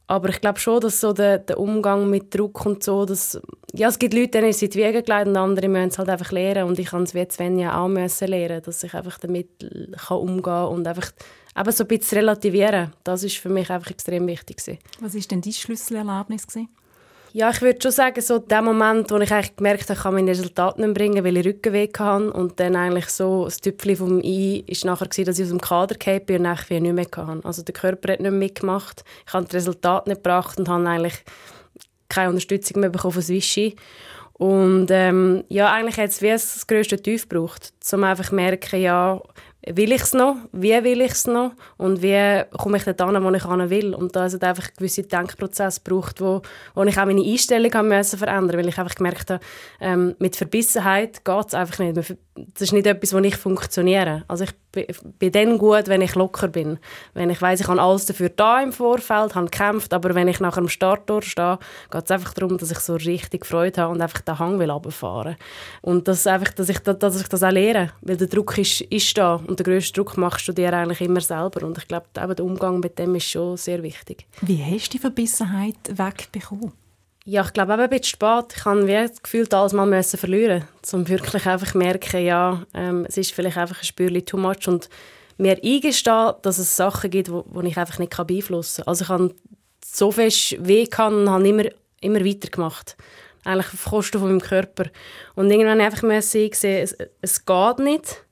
aber 0.07 0.29
ich 0.29 0.39
glaube 0.39 0.59
schon, 0.59 0.79
dass 0.79 1.01
so 1.01 1.11
der, 1.11 1.39
der 1.39 1.59
Umgang 1.59 2.09
mit 2.09 2.33
Druck 2.33 2.65
und 2.65 2.81
so, 2.81 3.05
dass, 3.05 3.39
ja, 3.73 3.89
es 3.89 3.99
gibt 3.99 4.13
Leute, 4.13 4.29
denen 4.29 4.49
ist 4.49 4.57
es 4.57 4.61
in 4.63 4.69
die 4.69 4.79
Wege 4.79 5.03
gelegt 5.03 5.27
und 5.27 5.35
andere 5.35 5.67
müssen 5.67 5.89
es 5.89 5.99
halt 5.99 6.07
einfach 6.07 6.31
lernen. 6.31 6.69
Und 6.69 6.79
ich 6.79 6.87
kann 6.87 7.03
es 7.03 7.13
wie 7.13 7.27
Svenja 7.29 7.77
auch 7.77 7.89
müssen 7.89 8.29
lernen, 8.29 8.61
dass 8.63 8.83
ich 8.83 8.93
einfach 8.93 9.19
damit 9.19 9.49
kann 9.97 10.17
umgehen 10.17 10.43
kann 10.43 10.67
und 10.67 10.87
einfach 10.87 11.11
eben 11.57 11.71
so 11.71 11.83
ein 11.83 11.87
bisschen 11.87 12.19
relativieren. 12.19 12.93
Das 13.03 13.23
ist 13.23 13.37
für 13.37 13.49
mich 13.49 13.69
einfach 13.69 13.91
extrem 13.91 14.25
wichtig. 14.27 14.57
Gewesen. 14.57 14.79
Was 15.01 15.13
war 15.13 15.21
denn 15.21 15.41
dein 15.41 15.53
Schlüsselerlebnis? 15.53 16.47
Gewesen? 16.47 16.69
Ja, 17.33 17.49
ich 17.49 17.61
würde 17.61 17.79
schon 17.81 17.91
sagen, 17.91 18.21
so 18.21 18.39
der 18.39 18.61
Moment, 18.61 19.11
wo 19.11 19.17
ich 19.17 19.31
eigentlich 19.31 19.55
gemerkt 19.55 19.83
habe, 19.83 19.93
ich 19.93 19.99
kann 20.03 20.13
mein 20.13 20.27
Resultat 20.27 20.79
nicht 20.79 20.93
bringen, 20.93 21.23
weil 21.23 21.37
ich 21.37 21.45
Rückenweh 21.45 21.89
hatte 21.97 22.31
und 22.31 22.59
dann 22.59 22.75
eigentlich 22.75 23.07
so 23.07 23.45
das 23.45 23.59
Tüpfchen 23.59 23.97
vom 23.97 24.21
I 24.23 24.63
ist 24.65 24.85
nachher 24.85 25.07
gewesen, 25.07 25.25
dass 25.25 25.37
ich 25.37 25.45
aus 25.45 25.49
dem 25.49 25.61
Kader 25.61 25.95
gekommen 25.95 26.25
bin 26.25 26.39
und 26.39 26.45
eigentlich 26.47 26.81
nicht 26.81 26.93
mehr 26.93 27.05
hatte. 27.27 27.45
Also 27.45 27.63
der 27.63 27.73
Körper 27.73 28.13
hat 28.13 28.21
nicht 28.21 28.31
mitgemacht, 28.31 29.03
ich 29.27 29.33
habe 29.33 29.45
das 29.45 29.55
Resultat 29.55 30.07
nicht 30.07 30.23
gebracht 30.23 30.57
und 30.57 30.69
habe 30.69 30.87
eigentlich 30.87 31.23
keine 32.09 32.29
Unterstützung 32.29 32.79
mehr 32.79 32.89
bekommen 32.89 33.13
von 33.13 33.21
Swishy. 33.21 33.75
Und 34.33 34.87
ähm, 34.91 35.43
ja, 35.49 35.73
eigentlich 35.73 35.97
hat 35.97 36.11
es 36.11 36.21
wie 36.21 36.29
das 36.29 36.65
grösste 36.67 37.01
Tief 37.01 37.27
gebraucht, 37.27 37.73
um 37.91 38.03
einfach 38.03 38.29
zu 38.29 38.35
merken, 38.35 38.79
ja, 38.79 39.19
will 39.65 39.91
ich 39.91 40.01
es 40.01 40.13
noch, 40.13 40.37
wie 40.51 40.83
will 40.83 41.01
ich 41.01 41.11
es 41.11 41.27
noch 41.27 41.51
und 41.77 42.01
wie 42.01 42.43
komme 42.57 42.77
ich 42.77 42.83
dort 42.83 43.01
wo 43.01 43.31
ich 43.31 43.43
hin 43.43 43.69
will. 43.69 43.93
Und 43.93 44.15
da 44.15 44.29
hat 44.29 44.43
einfach 44.43 44.73
gewisse 44.73 45.03
Denkprozesse 45.03 45.81
gebraucht, 45.83 46.21
wo, 46.21 46.41
wo 46.75 46.83
ich 46.83 46.97
auch 46.97 47.05
meine 47.05 47.23
Einstellung 47.23 47.73
haben 47.73 47.89
müssen 47.89 48.19
verändern 48.19 48.57
weil 48.57 48.67
ich 48.67 48.77
einfach 48.77 48.95
gemerkt 48.95 49.29
habe, 49.31 49.43
ähm, 49.79 50.15
mit 50.19 50.35
Verbissenheit 50.35 51.25
geht 51.25 51.47
es 51.47 51.53
einfach 51.53 51.79
nicht. 51.79 52.17
Das 52.53 52.61
ist 52.61 52.73
nicht 52.73 52.85
etwas, 52.85 53.13
wo 53.13 53.17
ich 53.19 53.35
funktioniere. 53.35 54.23
Also 54.27 54.43
ich 54.43 54.51
bin 55.17 55.31
dann 55.31 55.57
gut, 55.57 55.87
wenn 55.87 56.01
ich 56.01 56.15
locker 56.15 56.47
bin. 56.47 56.77
Wenn 57.13 57.29
ich 57.29 57.41
weiß 57.41 57.59
ich 57.59 57.67
habe 57.67 57.81
alles 57.81 58.05
dafür 58.05 58.29
da 58.29 58.61
im 58.61 58.71
Vorfeld, 58.71 59.35
habe 59.35 59.45
gekämpft, 59.49 59.93
aber 59.93 60.13
wenn 60.13 60.27
ich 60.27 60.39
nach 60.39 60.57
einem 60.57 60.69
Starttor 60.69 61.21
stehe, 61.21 61.57
geht 61.91 62.05
es 62.05 62.11
einfach 62.11 62.33
darum, 62.33 62.57
dass 62.57 62.71
ich 62.71 62.79
so 62.79 62.95
richtig 62.95 63.45
Freude 63.45 63.81
habe 63.81 63.93
und 63.93 64.01
einfach 64.01 64.21
den 64.21 64.37
Hang 64.37 64.59
will 64.59 64.69
runterfahren. 64.69 65.35
Und 65.81 66.07
das 66.07 66.27
einfach, 66.27 66.53
dass 66.53 66.69
ich, 66.69 66.79
dass 66.79 67.19
ich 67.19 67.27
das 67.27 67.43
auch 67.43 67.51
lehre, 67.51 67.91
weil 68.01 68.17
der 68.17 68.27
Druck 68.27 68.57
ist, 68.57 68.81
ist 68.81 69.17
da 69.17 69.35
und 69.35 69.59
den 69.59 69.63
grössten 69.63 69.95
Druck 69.95 70.17
machst 70.17 70.47
du 70.47 70.53
dir 70.53 70.73
eigentlich 70.73 71.01
immer 71.01 71.21
selber 71.21 71.65
und 71.65 71.77
ich 71.77 71.87
glaube, 71.87 72.07
der 72.13 72.45
Umgang 72.45 72.79
mit 72.79 72.99
dem 72.99 73.15
ist 73.15 73.29
schon 73.29 73.57
sehr 73.57 73.81
wichtig. 73.81 74.27
Wie 74.41 74.63
hast 74.63 74.89
du 74.89 74.91
die 74.97 74.99
Verbissenheit 74.99 75.75
wegbekommen? 75.89 76.73
Ja, 77.29 77.41
ich 77.43 77.51
glaube, 77.51 77.73
eben 77.73 77.81
ein 77.81 77.89
bisschen 77.89 78.05
spät. 78.05 78.55
Ich 78.55 78.63
habe 78.63 78.87
wie 78.87 79.09
gefühlt 79.21 79.53
alles 79.53 79.73
mal 79.73 79.85
müssen 79.85 80.17
verlieren, 80.17 80.63
um 80.93 81.09
wirklich 81.09 81.45
einfach 81.45 81.73
zu 81.73 81.77
merken, 81.77 82.23
ja, 82.23 82.63
ähm, 82.73 83.05
es 83.05 83.17
ist 83.17 83.33
vielleicht 83.33 83.57
einfach 83.57 83.81
ein 83.81 83.85
Spürchen 83.85 84.25
too 84.25 84.37
much 84.37 84.65
und 84.65 84.87
mir 85.37 85.59
eingestehen, 85.61 86.35
dass 86.41 86.57
es 86.57 86.77
Sachen 86.77 87.09
gibt, 87.11 87.27
die 87.27 87.67
ich 87.67 87.77
einfach 87.77 87.99
nicht 87.99 88.15
beeinflussen 88.15 88.85
kann. 88.85 88.87
Also 88.87 89.03
ich 89.03 89.09
habe 89.09 89.35
so 89.83 90.09
fest 90.09 90.55
weh 90.65 90.85
gehabt 90.85 91.11
und 91.11 91.29
habe 91.29 91.45
immer, 91.45 91.65
immer 91.99 92.23
weitergemacht. 92.23 92.95
Eigentlich 93.43 93.73
auf 93.73 93.83
Kosten 93.83 94.19
von 94.19 94.29
meinem 94.29 94.39
Körper. 94.39 94.85
Und 95.35 95.51
irgendwann 95.51 95.81
einfach 95.81 96.03
müssen 96.03 96.49
sehen, 96.53 96.81
es, 96.81 96.95
es 97.19 97.43
geht 97.43 97.79
nicht 97.79 98.23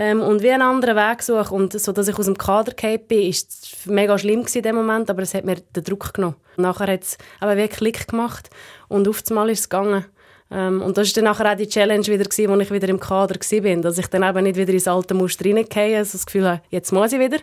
ähm, 0.00 0.22
und 0.22 0.42
wie 0.42 0.50
einen 0.50 0.62
anderen 0.62 0.96
Weg 0.96 1.22
suche. 1.22 1.54
Und 1.54 1.78
so, 1.78 1.92
dass 1.92 2.08
ich 2.08 2.18
aus 2.18 2.24
dem 2.24 2.38
Kader 2.38 2.72
gefallen 2.72 3.06
bin, 3.06 3.28
ist 3.28 3.84
mega 3.84 4.16
schlimm 4.16 4.46
in 4.50 4.62
dem 4.62 4.76
Moment, 4.76 5.10
aber 5.10 5.20
es 5.20 5.34
hat 5.34 5.44
mir 5.44 5.56
den 5.56 5.84
Druck 5.84 6.14
genommen. 6.14 6.36
Nachher 6.56 6.90
hat 6.90 7.02
es 7.02 7.18
aber 7.38 7.54
wirklich 7.58 7.78
Klick 7.78 8.08
gemacht 8.08 8.48
und 8.88 9.06
auf 9.06 9.22
einmal 9.28 9.50
ist 9.50 9.60
es 9.60 9.68
gegangen. 9.68 10.06
Ähm, 10.50 10.80
und 10.80 10.96
das 10.96 11.08
war 11.08 11.14
dann 11.16 11.24
nachher 11.24 11.52
auch 11.52 11.56
die 11.56 11.68
Challenge 11.68 12.06
wieder, 12.06 12.24
gewesen, 12.24 12.50
wo 12.50 12.58
ich 12.58 12.70
wieder 12.70 12.88
im 12.88 12.98
Kader 12.98 13.34
war, 13.34 13.76
dass 13.82 13.98
ich 13.98 14.06
dann 14.06 14.22
eben 14.22 14.42
nicht 14.42 14.56
wieder 14.56 14.72
ins 14.72 14.88
alte 14.88 15.12
Muster 15.12 15.44
reingehe, 15.44 15.98
also 15.98 16.12
das 16.12 16.24
Gefühl 16.24 16.48
habe, 16.48 16.62
jetzt 16.70 16.92
muss 16.92 17.12
ich 17.12 17.20
wieder, 17.20 17.38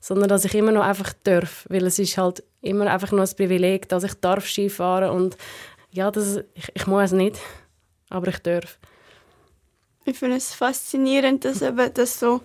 sondern 0.00 0.30
dass 0.30 0.46
ich 0.46 0.54
immer 0.54 0.72
noch 0.72 0.84
einfach 0.84 1.12
darf, 1.24 1.66
weil 1.68 1.84
es 1.84 1.98
ist 1.98 2.16
halt 2.16 2.42
immer 2.62 2.86
einfach 2.86 3.12
nur 3.12 3.20
ein 3.20 3.36
Privileg, 3.36 3.86
dass 3.90 4.04
ich 4.04 4.14
darf 4.14 4.46
Skifahren 4.46 5.10
und 5.10 5.36
ja, 5.90 6.10
das, 6.10 6.38
ich, 6.54 6.68
ich 6.72 6.86
muss 6.86 7.12
nicht, 7.12 7.38
aber 8.08 8.28
ich 8.28 8.38
darf 8.38 8.78
ich 10.08 10.18
finde 10.18 10.36
es 10.36 10.54
faszinierend, 10.54 11.44
dass, 11.44 11.62
eben 11.62 11.92
das 11.94 12.18
so, 12.18 12.40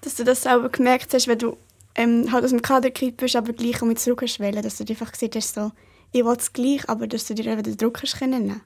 dass 0.00 0.14
du 0.14 0.24
das 0.24 0.42
selber 0.42 0.68
gemerkt 0.68 1.12
hast, 1.14 1.28
wenn 1.28 1.38
du 1.38 1.56
ähm, 1.94 2.30
halt 2.32 2.44
aus 2.44 2.50
dem 2.50 2.62
Kader 2.62 2.90
gekriegt 2.90 3.18
bist, 3.18 3.36
aber 3.36 3.52
gleich 3.52 3.80
mit 3.82 3.98
zurück 3.98 4.22
hast 4.22 4.40
wollen, 4.40 4.62
dass 4.62 4.78
du 4.78 4.84
dir 4.84 4.92
einfach 4.92 5.12
gesagt 5.12 5.36
hast, 5.36 5.54
so, 5.54 5.72
ich 6.12 6.24
will 6.24 6.36
es 6.36 6.52
gleich, 6.52 6.88
aber 6.88 7.06
dass 7.06 7.26
du 7.26 7.34
dir 7.34 7.46
eben 7.46 7.62
den 7.62 7.76
Druck 7.76 8.02
hast 8.02 8.18
können. 8.18 8.60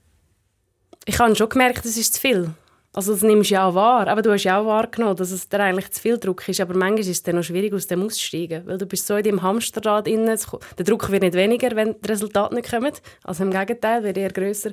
Ich 1.07 1.19
habe 1.19 1.35
schon 1.35 1.49
gemerkt, 1.49 1.85
es 1.85 1.97
ist 1.97 2.15
zu 2.15 2.21
viel. 2.21 2.51
Also 2.93 3.13
das 3.13 3.23
nimmst 3.23 3.51
du 3.51 3.55
ja 3.55 3.69
auch 3.69 3.75
wahr. 3.77 4.09
Aber 4.09 4.21
du 4.21 4.33
hast 4.33 4.43
ja 4.43 4.61
auch 4.61 4.67
wahrgenommen, 4.67 5.15
dass 5.15 5.31
es 5.31 5.49
dir 5.49 5.61
eigentlich 5.61 5.93
zu 5.93 6.01
viel 6.01 6.19
Druck 6.19 6.49
ist. 6.49 6.61
Aber 6.61 6.75
manchmal 6.75 7.01
ist 7.01 7.09
es 7.09 7.23
dann 7.23 7.37
noch 7.37 7.45
schwierig, 7.45 7.73
aus 7.73 7.87
dem 7.87 8.03
auszusteigen. 8.03 8.67
Weil 8.67 8.79
du 8.79 8.87
bist 8.87 9.07
so 9.07 9.15
in 9.15 9.23
deinem 9.23 9.43
Hamsterrad 9.43 10.09
drin. 10.09 10.27
Der 10.27 10.85
Druck 10.85 11.09
wird 11.11 11.23
nicht 11.23 11.35
weniger, 11.35 11.77
wenn 11.77 11.95
die 12.01 12.09
Resultate 12.09 12.55
nicht 12.55 12.69
kommen. 12.69 12.93
Also 13.23 13.45
im 13.45 13.53
Gegenteil, 13.53 14.03
wird 14.03 14.17
eher 14.17 14.33
grösser. 14.33 14.73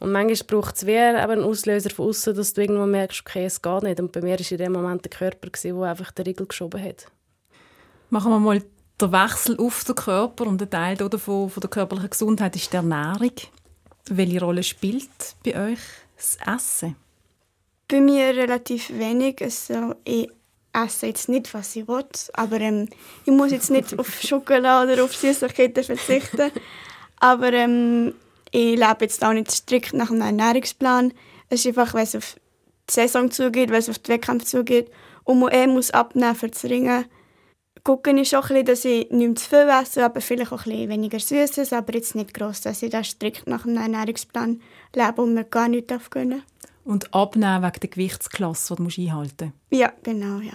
Und 0.00 0.12
manchmal 0.12 0.46
braucht 0.46 0.76
es 0.76 0.86
wie 0.86 0.96
einen 0.96 1.44
Auslöser 1.44 1.90
von 1.90 2.08
außen, 2.08 2.34
dass 2.34 2.54
du 2.54 2.62
irgendwo 2.62 2.86
merkst, 2.86 3.20
okay, 3.20 3.44
es 3.44 3.60
geht 3.60 3.82
nicht. 3.82 4.00
Und 4.00 4.12
bei 4.12 4.22
mir 4.22 4.38
war 4.38 4.50
in 4.50 4.58
dem 4.58 4.72
Moment 4.72 5.04
der 5.04 5.10
Körper, 5.10 5.48
der 5.50 5.82
einfach 5.82 6.12
den 6.12 6.24
Riegel 6.24 6.46
geschoben 6.46 6.82
hat. 6.82 7.06
Machen 8.08 8.32
wir 8.32 8.40
mal 8.40 8.62
den 8.98 9.12
Wechsel 9.12 9.58
auf 9.58 9.84
den 9.84 9.94
Körper. 9.94 10.46
Und 10.46 10.62
ein 10.62 10.70
Teil 10.70 10.96
davon, 10.96 11.50
von 11.50 11.60
der 11.60 11.68
körperlichen 11.68 12.08
Gesundheit 12.08 12.56
ist 12.56 12.72
die 12.72 12.76
Ernährung. 12.76 13.32
Welche 14.08 14.40
Rolle 14.40 14.62
spielt 14.62 15.36
bei 15.44 15.72
euch 15.72 15.80
das 16.16 16.38
Essen? 16.46 16.96
Bei 17.90 18.00
mir 18.00 18.36
relativ 18.36 18.90
wenig. 18.90 19.40
Also 19.40 19.94
ich 20.04 20.28
esse 20.72 21.06
jetzt 21.06 21.28
nicht, 21.28 21.52
was 21.54 21.74
ich 21.74 21.88
will, 21.88 22.04
aber 22.34 22.60
ähm, 22.60 22.88
ich 23.24 23.32
muss 23.32 23.50
jetzt 23.50 23.70
nicht 23.70 23.98
auf 23.98 24.20
Schokolade 24.22 24.92
oder 24.92 25.04
auf 25.04 25.16
Süßigkeiten 25.16 25.82
verzichten. 25.82 26.52
Aber 27.18 27.52
ähm, 27.52 28.14
ich 28.50 28.76
lebe 28.76 28.98
jetzt 29.00 29.24
auch 29.24 29.32
nicht 29.32 29.50
strikt 29.50 29.94
nach 29.94 30.10
einem 30.10 30.20
Ernährungsplan. 30.20 31.12
Es 31.48 31.60
ist 31.60 31.68
einfach, 31.68 31.94
wenn 31.94 32.02
es 32.02 32.14
auf 32.14 32.36
die 32.88 32.92
Saison 32.92 33.30
zugeht, 33.30 33.70
wenn 33.70 33.78
es 33.78 33.88
auf 33.88 33.98
den 33.98 34.14
Wettkampf 34.14 34.44
zugeht 34.44 34.90
und 35.24 35.40
man 35.40 35.52
eh 35.52 35.66
muss 35.66 35.90
abnehmen 35.90 36.34
für 36.34 36.48
das 36.48 36.64
Ringen, 36.64 37.06
gucke 37.84 38.10
ich 38.10 38.28
schon 38.28 38.42
ein 38.42 38.48
bisschen, 38.48 38.66
dass 38.66 38.84
ich 38.84 39.10
nicht 39.10 39.38
zu 39.38 39.48
viel 39.48 39.68
esse, 39.68 40.04
aber 40.04 40.20
vielleicht 40.20 40.52
auch 40.52 40.66
ein 40.66 40.72
bisschen 40.72 40.88
weniger 40.90 41.18
Süßes, 41.18 41.72
aber 41.72 41.94
jetzt 41.94 42.14
nicht 42.14 42.34
gross, 42.34 42.60
dass 42.60 42.82
ich 42.82 42.90
da 42.90 43.02
strikt 43.02 43.46
nach 43.46 43.64
einem 43.64 43.78
Ernährungsplan 43.78 44.60
lebe 44.94 45.22
und 45.22 45.34
mir 45.34 45.44
gar 45.44 45.68
nichts 45.68 46.10
gönnen 46.10 46.42
Und 46.88 47.12
abnehmen 47.12 47.62
wegen 47.62 47.80
der 47.80 47.90
Gewichtsklasse, 47.90 48.74
die 48.76 48.82
du 48.82 49.02
einhalten 49.02 49.52
musst? 49.52 49.78
Ja, 49.78 49.92
genau, 50.02 50.38
ja. 50.38 50.54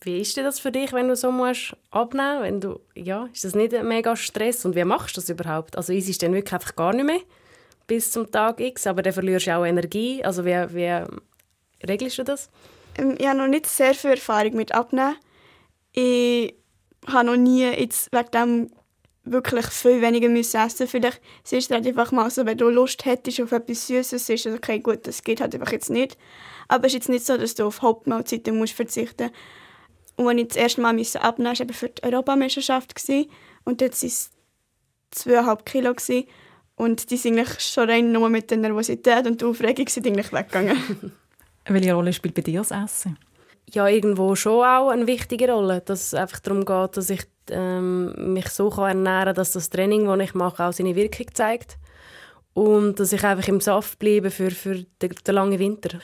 Wie 0.00 0.20
ist 0.20 0.36
das 0.36 0.58
für 0.58 0.72
dich, 0.72 0.92
wenn 0.92 1.06
du 1.06 1.14
so 1.14 1.30
musst 1.30 1.76
abnehmen 1.92 2.42
wenn 2.42 2.60
du 2.60 2.80
ja 2.96 3.28
Ist 3.32 3.44
das 3.44 3.54
nicht 3.54 3.72
ein 3.74 3.86
mega 3.86 4.16
Stress? 4.16 4.64
Und 4.64 4.74
wie 4.74 4.82
machst 4.82 5.16
du 5.16 5.20
das 5.20 5.30
überhaupt? 5.30 5.76
Also 5.76 5.92
ist 5.92 6.08
es 6.08 6.18
dann 6.18 6.32
wirklich 6.32 6.52
einfach 6.52 6.74
gar 6.74 6.92
nicht 6.92 7.06
mehr 7.06 7.20
bis 7.86 8.10
zum 8.10 8.28
Tag 8.28 8.58
X, 8.58 8.88
aber 8.88 9.02
dann 9.02 9.12
verlierst 9.12 9.46
du 9.46 9.56
auch 9.56 9.64
Energie. 9.64 10.24
Also 10.24 10.44
wie, 10.44 10.74
wie 10.74 11.04
regelst 11.86 12.18
du 12.18 12.24
das? 12.24 12.50
Ähm, 12.96 13.14
ich 13.18 13.26
habe 13.28 13.38
noch 13.38 13.46
nicht 13.46 13.66
sehr 13.66 13.94
viel 13.94 14.10
Erfahrung 14.10 14.56
mit 14.56 14.72
Abnehmen. 14.72 15.14
Ich 15.92 16.56
habe 17.06 17.24
noch 17.24 17.36
nie 17.36 17.62
jetzt 17.62 18.10
wegen 18.12 18.30
dem 18.32 18.70
wirklich 19.32 19.66
viel 19.66 20.00
weniger 20.00 20.28
müssen 20.28 20.60
essen 20.60 20.86
Vielleicht 20.86 21.20
ist 21.44 21.52
es 21.52 21.70
halt 21.70 21.86
einfach 21.86 22.12
mal 22.12 22.30
so, 22.30 22.46
wenn 22.46 22.58
du 22.58 22.68
Lust 22.68 23.04
hättest 23.04 23.40
auf 23.40 23.52
etwas 23.52 23.86
Süßes, 23.86 24.28
ist 24.28 24.46
es 24.46 24.54
okay, 24.54 24.78
gut, 24.80 25.06
das 25.06 25.22
geht 25.22 25.40
halt 25.40 25.54
einfach 25.54 25.72
jetzt 25.72 25.90
nicht. 25.90 26.16
Aber 26.68 26.86
es 26.86 26.92
ist 26.92 26.94
jetzt 26.94 27.08
nicht 27.08 27.26
so, 27.26 27.36
dass 27.36 27.54
du 27.54 27.66
auf 27.66 27.82
Hauptmahlzeiten 27.82 28.56
musst 28.56 28.74
verzichten 28.74 29.24
musst. 29.24 29.34
Und 30.18 30.28
als 30.28 30.40
ich 30.40 30.48
das 30.48 30.56
erste 30.56 30.80
Mal 30.80 30.88
abnehmen 31.20 31.50
musste, 31.50 31.68
war 31.68 31.74
für 31.74 31.88
die 31.88 32.02
Europameisterschaft. 32.02 32.92
Und 33.64 33.80
dort 33.80 33.92
waren 34.02 34.08
es 34.08 34.30
zweieinhalb 35.12 35.64
Kilo. 35.64 35.94
Und 36.74 37.10
die 37.10 37.16
sind 37.16 37.38
eigentlich 37.38 37.60
schon 37.60 37.88
rein 37.88 38.12
nur 38.12 38.28
mit 38.28 38.50
der 38.50 38.58
Nervosität 38.58 39.26
und 39.26 39.40
der 39.40 39.48
Aufregung 39.48 39.88
sind 39.88 40.06
eigentlich 40.06 40.32
weggegangen. 40.32 41.12
Welche 41.66 41.92
Rolle 41.92 42.12
spielt 42.12 42.34
bei 42.34 42.42
dir 42.42 42.60
das 42.60 42.70
Essen? 42.70 43.18
Ja, 43.70 43.88
irgendwo 43.88 44.34
schon 44.34 44.64
auch 44.64 44.88
eine 44.90 45.06
wichtige 45.06 45.50
Rolle. 45.52 45.82
Dass 45.82 46.06
es 46.08 46.14
einfach 46.14 46.40
darum 46.40 46.64
geht, 46.64 46.96
dass 46.96 47.10
ich 47.10 47.22
ähm, 47.52 48.32
mich 48.34 48.48
so 48.48 48.68
ernähren 48.70 49.24
kann, 49.26 49.34
dass 49.34 49.52
das 49.52 49.70
Training, 49.70 50.06
das 50.06 50.20
ich 50.20 50.34
mache, 50.34 50.64
auch 50.64 50.72
seine 50.72 50.96
Wirkung 50.96 51.26
zeigt. 51.32 51.78
Und 52.54 52.98
dass 52.98 53.12
ich 53.12 53.24
einfach 53.24 53.46
im 53.48 53.60
Saft 53.60 53.98
bleibe 53.98 54.30
für, 54.30 54.50
für 54.50 54.84
den, 55.00 55.10
den 55.26 55.34
langen 55.34 55.58
Winter. 55.58 55.98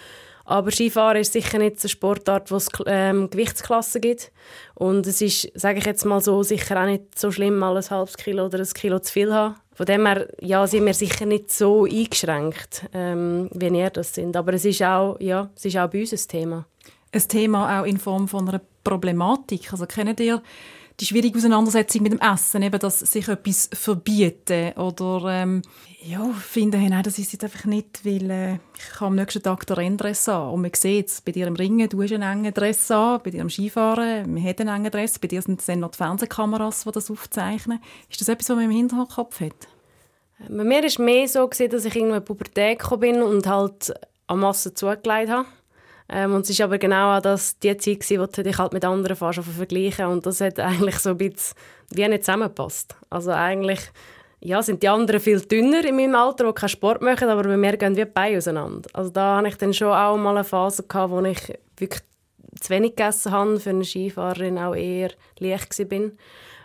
Aber 0.44 0.70
Skifahren 0.70 1.22
ist 1.22 1.32
sicher 1.32 1.58
nicht 1.58 1.80
eine 1.80 1.88
Sportart, 1.88 2.50
wo 2.50 2.56
es 2.56 2.68
ähm, 2.86 3.30
Gewichtsklassen 3.30 4.00
gibt. 4.00 4.30
Und 4.74 5.06
es 5.06 5.22
ist, 5.22 5.50
sage 5.54 5.78
ich 5.78 5.86
jetzt 5.86 6.04
mal 6.04 6.20
so, 6.20 6.42
sicher 6.42 6.80
auch 6.80 6.86
nicht 6.86 7.18
so 7.18 7.30
schlimm, 7.30 7.56
mal 7.58 7.76
ein 7.76 7.90
halbes 7.90 8.16
Kilo 8.16 8.46
oder 8.46 8.58
ein 8.58 8.66
Kilo 8.66 8.98
zu 8.98 9.12
viel 9.12 9.32
haben. 9.32 9.56
Von 9.72 9.86
dem 9.86 10.06
her 10.06 10.28
ja, 10.40 10.66
sind 10.66 10.84
wir 10.84 10.94
sicher 10.94 11.26
nicht 11.26 11.50
so 11.50 11.84
eingeschränkt, 11.84 12.86
ähm, 12.92 13.48
wie 13.52 13.66
ihr 13.76 13.90
das 13.90 14.14
sind. 14.14 14.36
Aber 14.36 14.52
es 14.52 14.64
ist, 14.64 14.82
auch, 14.82 15.18
ja, 15.18 15.50
es 15.56 15.64
ist 15.64 15.76
auch 15.76 15.88
bei 15.88 16.00
uns 16.00 16.12
ein 16.12 16.28
Thema. 16.28 16.66
Ein 17.10 17.28
Thema 17.28 17.80
auch 17.80 17.86
in 17.86 17.98
Form 17.98 18.28
von 18.28 18.48
einer 18.48 18.60
Problematik. 18.84 19.72
Also 19.72 19.86
kennt 19.86 20.20
ihr 20.20 20.42
die 21.00 21.06
schwierige 21.06 21.38
Auseinandersetzung 21.38 22.02
mit 22.02 22.12
dem 22.12 22.20
Essen, 22.20 22.62
eben, 22.62 22.78
dass 22.78 23.00
sich 23.00 23.26
etwas 23.26 23.68
verbieten 23.72 24.72
oder 24.74 25.24
ähm, 25.28 25.62
ja, 26.02 26.24
finden, 26.32 26.80
hey, 26.80 26.88
nein, 26.88 27.02
das 27.02 27.18
ist 27.18 27.32
jetzt 27.32 27.42
einfach 27.42 27.64
nicht, 27.64 28.04
weil 28.04 28.30
äh, 28.30 28.54
ich 28.76 29.00
am 29.00 29.16
nächsten 29.16 29.42
Tag 29.42 29.66
den 29.66 29.74
Renndress 29.74 30.28
an 30.28 30.50
und 30.50 30.62
man 30.62 30.70
sieht 30.74 31.08
es, 31.08 31.20
bei 31.20 31.32
dir 31.32 31.48
im 31.48 31.56
Ringen, 31.56 31.88
du 31.88 32.02
hast 32.02 32.12
einen 32.12 32.22
engen 32.22 32.54
Dress 32.54 32.90
an, 32.90 33.20
bei 33.24 33.30
dir 33.30 33.40
im 33.40 33.50
Skifahren, 33.50 34.32
man 34.32 34.44
hat 34.44 34.60
einen 34.60 34.74
engen 34.74 34.92
Dress, 34.92 35.18
bei 35.18 35.28
dir 35.28 35.42
sind 35.42 35.60
es 35.60 35.66
dann 35.66 35.80
noch 35.80 35.90
die 35.90 35.96
Fernsehkameras, 35.96 36.84
die 36.84 36.92
das 36.92 37.10
aufzeichnen. 37.10 37.80
Ist 38.08 38.20
das 38.20 38.28
etwas, 38.28 38.50
was 38.50 38.56
man 38.56 38.66
im 38.66 38.70
Hinterkopf 38.70 39.40
hat? 39.40 39.68
Bei 40.48 40.64
mir 40.64 40.78
war 40.78 40.84
es 40.84 40.98
mehr 40.98 41.26
so, 41.26 41.46
dass 41.46 41.84
ich 41.84 41.96
in 41.96 42.10
der 42.10 42.20
Pubertät 42.20 42.80
bin 43.00 43.22
und 43.22 43.46
halt 43.46 43.94
an 44.26 44.40
Masse 44.40 44.74
zugelegt 44.74 45.30
habe. 45.30 45.46
Ähm, 46.08 46.34
und 46.34 46.48
es 46.48 46.58
war 46.58 46.66
aber 46.66 46.78
genau 46.78 47.16
auch 47.16 47.22
das, 47.22 47.58
die 47.58 47.76
Zeit, 47.76 48.00
wo 48.18 48.26
du 48.26 48.58
halt 48.58 48.72
mit 48.72 48.84
anderen 48.84 49.16
fast 49.16 49.40
vergleichen 49.42 50.06
und 50.06 50.26
das 50.26 50.40
hat 50.40 50.60
eigentlich 50.60 50.98
so 50.98 51.10
ein 51.10 51.18
bisschen 51.18 51.56
wie 51.90 52.08
nicht 52.08 52.24
zusammengepasst. 52.24 52.94
Also 53.10 53.30
eigentlich 53.30 53.80
ja, 54.40 54.62
sind 54.62 54.82
die 54.82 54.88
anderen 54.88 55.20
viel 55.20 55.40
dünner 55.40 55.82
in 55.86 55.96
meinem 55.96 56.14
Alter, 56.14 56.44
die 56.44 56.52
keinen 56.52 56.68
Sport 56.68 57.00
machen, 57.00 57.30
aber 57.30 57.42
bei 57.44 57.56
mir 57.56 57.78
gehen 57.78 57.96
wir 57.96 58.04
beide 58.04 58.36
auseinander. 58.36 58.90
Also 58.92 59.10
da 59.10 59.38
hatte 59.38 59.48
ich 59.48 59.56
dann 59.56 59.72
schon 59.72 59.88
auch 59.88 60.18
mal 60.18 60.36
eine 60.36 60.44
Phase, 60.44 60.82
gehabt, 60.82 61.10
wo 61.10 61.22
ich 61.22 61.40
wirklich 61.78 62.02
zu 62.60 62.70
wenig 62.70 62.94
gegessen 62.94 63.32
habe, 63.32 63.58
für 63.58 63.70
eine 63.70 63.84
Skifahrerin 63.84 64.58
auch 64.58 64.74
eher 64.74 65.10
leicht 65.38 65.90
war. 65.90 66.10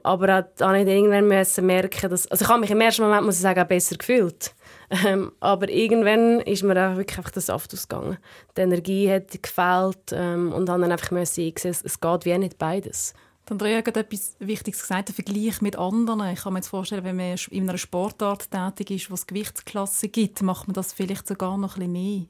Aber 0.04 0.40
auch, 0.40 0.44
da 0.58 0.68
musste 0.74 0.92
ich 0.92 0.98
irgendwann 0.98 1.28
merken, 1.66 2.10
dass... 2.10 2.28
Also 2.28 2.44
ich 2.44 2.50
habe 2.50 2.60
mich 2.60 2.72
im 2.72 2.82
ersten 2.82 3.04
Moment, 3.04 3.26
muss 3.26 3.36
ich 3.36 3.42
sagen, 3.42 3.66
besser 3.68 3.96
gefühlt. 3.96 4.54
Ähm, 4.90 5.32
aber 5.40 5.70
irgendwann 5.70 6.40
ist 6.42 6.64
mir 6.64 6.74
auch 6.74 6.98
wirklich 6.98 7.18
einfach 7.20 7.32
der 7.32 7.44
Saft 7.44 7.74
ausgegangen. 7.74 8.18
Die 8.58 8.62
Energie 8.62 9.12
hat 9.12 9.42
gefehlt 9.42 10.12
ähm, 10.12 10.52
und 10.52 10.66
dann 10.66 10.84
einfach 10.84 11.12
müssen 11.12 11.34
sehen, 11.34 11.54
es 11.64 12.00
geht 12.00 12.26
wie 12.26 12.38
nicht 12.38 12.58
beides. 12.58 13.14
Andrea 13.50 13.78
hat 13.80 13.98
etwas 13.98 14.36
Wichtiges 14.40 14.82
gesagt, 14.82 15.10
der 15.10 15.16
Vergleich 15.16 15.62
mit 15.62 15.76
anderen. 15.76 16.28
Ich 16.32 16.42
kann 16.42 16.54
mir 16.54 16.60
jetzt 16.60 16.68
vorstellen, 16.68 17.04
wenn 17.04 17.16
man 17.16 17.36
in 17.50 17.68
einer 17.68 17.78
Sportart 17.78 18.50
tätig 18.52 18.92
ist, 18.92 19.10
wo 19.10 19.16
es 19.16 19.26
Gewichtsklassen 19.26 20.12
gibt, 20.12 20.42
macht 20.44 20.68
man 20.68 20.76
das 20.76 20.94
vielleicht 20.94 21.28
sogar 21.28 21.58
noch 21.58 21.76
ein 21.76 21.92
bisschen 21.92 21.92
mehr. 21.92 22.26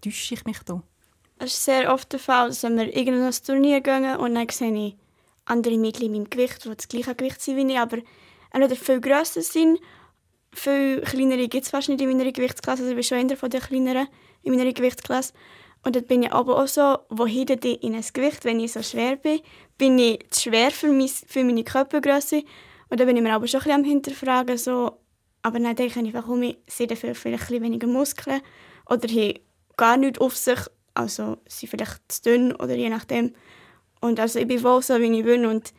Täusche 0.00 0.34
ich 0.34 0.44
mich 0.44 0.58
da? 0.64 0.82
Es 1.38 1.52
ist 1.52 1.64
sehr 1.64 1.92
oft 1.92 2.12
der 2.12 2.20
Fall, 2.20 2.48
dass 2.48 2.62
wir 2.62 2.96
irgendein 2.96 3.32
Turnier 3.32 3.80
gehen 3.80 4.16
und 4.16 4.34
dann 4.34 4.48
sehe 4.48 4.74
ich 4.74 4.96
andere 5.44 5.76
Mädchen 5.78 6.06
in 6.06 6.12
meinem 6.12 6.30
Gewicht, 6.30 6.64
die 6.64 6.74
das 6.74 6.88
gleiche 6.88 7.14
Gewicht 7.14 7.40
sind 7.40 7.56
wie 7.56 7.72
ich, 7.72 7.78
aber 7.78 7.98
entweder 8.52 8.76
viel 8.76 9.00
grösser 9.00 9.42
sind 9.42 9.78
viel 10.54 11.00
kleinere 11.00 11.48
gibt 11.48 11.64
es 11.64 11.70
fast 11.70 11.88
nicht 11.88 12.00
in 12.00 12.16
meiner 12.16 12.30
Gewichtsklasse. 12.30 12.82
Also 12.82 12.90
ich 12.90 12.96
bin 12.96 13.04
schon 13.04 13.18
einer 13.18 13.36
von 13.36 13.50
den 13.50 13.60
kleineren 13.60 14.08
in 14.42 14.56
meiner 14.56 14.72
Gewichtsklasse. 14.72 15.32
Und 15.84 15.96
dann 15.96 16.04
bin 16.04 16.22
ich 16.22 16.32
aber 16.32 16.62
auch 16.62 16.66
so, 16.66 16.98
wohin 17.10 17.46
denn 17.46 17.58
in 17.58 17.94
ein 17.94 18.04
Gewicht, 18.12 18.44
wenn 18.44 18.60
ich 18.60 18.72
so 18.72 18.82
schwer 18.82 19.16
bin, 19.16 19.40
bin 19.76 19.98
ich 19.98 20.24
zu 20.30 20.48
schwer 20.48 20.70
für, 20.70 20.88
mein, 20.88 21.08
für 21.08 21.44
meine 21.44 21.62
Körpergröße. 21.62 22.42
Und 22.88 23.00
dann 23.00 23.06
bin 23.06 23.16
ich 23.16 23.22
mir 23.22 23.34
aber 23.34 23.46
schon 23.46 23.60
ein 23.60 23.64
bisschen 23.64 23.80
am 23.80 23.84
hinterfragen, 23.84 24.56
so, 24.56 24.98
aber 25.42 25.58
dann 25.58 25.76
denke 25.76 26.00
ich 26.00 26.14
einfach, 26.14 26.26
ich 26.40 26.56
sehe 26.66 26.86
dafür 26.86 27.14
vielleicht 27.14 27.50
ein 27.50 27.62
weniger 27.62 27.86
Muskeln 27.86 28.40
oder 28.88 29.08
haben 29.08 29.34
gar 29.76 29.96
nichts 29.96 30.20
auf 30.20 30.36
sich, 30.36 30.58
also 30.94 31.38
sind 31.46 31.68
vielleicht 31.68 32.00
zu 32.08 32.22
dünn 32.22 32.54
oder 32.54 32.74
je 32.74 32.88
nachdem. 32.88 33.34
Und 34.00 34.20
also 34.20 34.38
ich 34.38 34.46
bin 34.46 34.62
wohl 34.62 34.80
so, 34.82 34.98
wie 35.00 35.18
ich 35.18 35.24
bin 35.24 35.44
und 35.44 35.74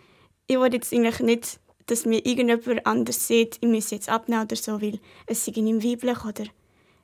ich 0.47 0.59
will 0.59 0.73
jetzt 0.73 0.93
eigentlich 0.93 1.19
nicht 1.19 1.59
dass 1.87 2.05
mir 2.05 2.25
irgendjemand 2.25 2.85
anders 2.85 3.27
sieht, 3.27 3.57
ich 3.61 3.69
muss 3.69 3.91
jetzt 3.91 4.09
abnehmen 4.09 4.43
oder 4.43 4.55
so, 4.55 4.81
weil 4.81 4.99
es 5.27 5.45
sei 5.45 5.51
nicht 5.55 5.83
weiblich 5.83 6.25
oder 6.25 6.45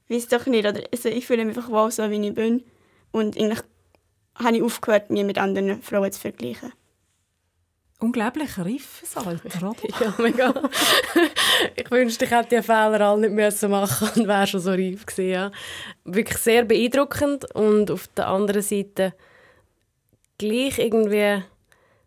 weiß 0.09 0.27
doch 0.27 0.45
nicht. 0.45 0.67
Oder, 0.67 0.81
also 0.91 1.09
ich 1.09 1.25
fühle 1.25 1.45
mich 1.45 1.57
einfach 1.57 1.71
wohl 1.71 1.91
so, 1.91 2.09
wie 2.09 2.27
ich 2.27 2.33
bin. 2.33 2.63
Und 3.11 3.37
eigentlich 3.37 3.61
habe 4.35 4.57
ich 4.57 4.63
aufgehört, 4.63 5.09
mich 5.09 5.23
mit 5.23 5.37
anderen 5.37 5.81
Frauen 5.81 6.11
zu 6.11 6.19
vergleichen. 6.19 6.73
Unglaublich 7.99 8.57
reifes 8.57 9.15
Alter, 9.15 9.67
oder? 9.67 9.75
ja, 10.01 10.13
mega. 10.17 10.53
ich 11.75 11.91
wünschte, 11.91 12.25
ich 12.25 12.31
hätte 12.31 12.49
diese 12.49 12.63
Fehler 12.63 13.01
alle 13.01 13.21
nicht 13.21 13.33
müssen 13.33 13.69
machen 13.69 14.09
und 14.15 14.27
wäre 14.27 14.47
schon 14.47 14.59
so 14.59 14.71
reif 14.71 15.05
gewesen. 15.05 15.29
Ja. 15.29 15.51
Wirklich 16.03 16.39
sehr 16.39 16.65
beeindruckend 16.65 17.53
und 17.53 17.91
auf 17.91 18.07
der 18.17 18.27
anderen 18.27 18.63
Seite 18.63 19.13
gleich 20.39 20.79
irgendwie 20.79 21.43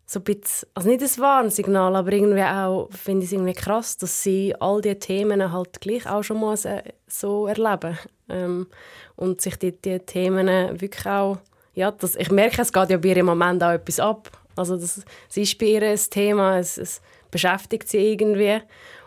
so 0.05 0.19
ein 0.19 0.23
bisschen, 0.23 0.69
also 0.73 0.89
nicht 0.89 1.01
ein 1.01 1.21
Warnsignal, 1.21 1.95
aber 1.95 2.11
irgendwie 2.11 2.43
auch, 2.43 2.89
finde 2.91 3.23
ich 3.23 3.29
es 3.29 3.33
irgendwie 3.33 3.53
krass, 3.53 3.97
dass 3.97 4.21
sie 4.21 4.53
all 4.59 4.81
diese 4.81 4.99
Themen 4.99 5.51
halt 5.51 5.81
gleich 5.81 6.07
auch 6.07 6.23
schon 6.23 6.39
mal 6.39 6.55
so 7.07 7.47
erleben. 7.47 7.97
Ähm, 8.29 8.67
und 9.15 9.41
sich 9.41 9.55
die, 9.57 9.71
die 9.71 9.99
Themen 9.99 10.47
wirklich 10.79 11.05
auch, 11.05 11.37
ja, 11.73 11.91
das, 11.91 12.15
ich 12.15 12.31
merke, 12.31 12.61
es 12.61 12.71
geht 12.71 12.89
ja 12.89 12.97
bei 12.97 13.09
ihr 13.09 13.17
im 13.17 13.25
Moment 13.25 13.63
auch 13.63 13.71
etwas 13.71 13.99
ab. 13.99 14.31
Also 14.55 14.77
das, 14.77 15.03
es 15.29 15.37
ist 15.37 15.57
bei 15.57 15.65
ihr 15.65 15.83
ein 15.83 15.99
Thema, 16.09 16.59
es, 16.59 16.77
es 16.77 17.01
beschäftigt 17.31 17.89
sie 17.89 17.97
irgendwie. 17.97 18.61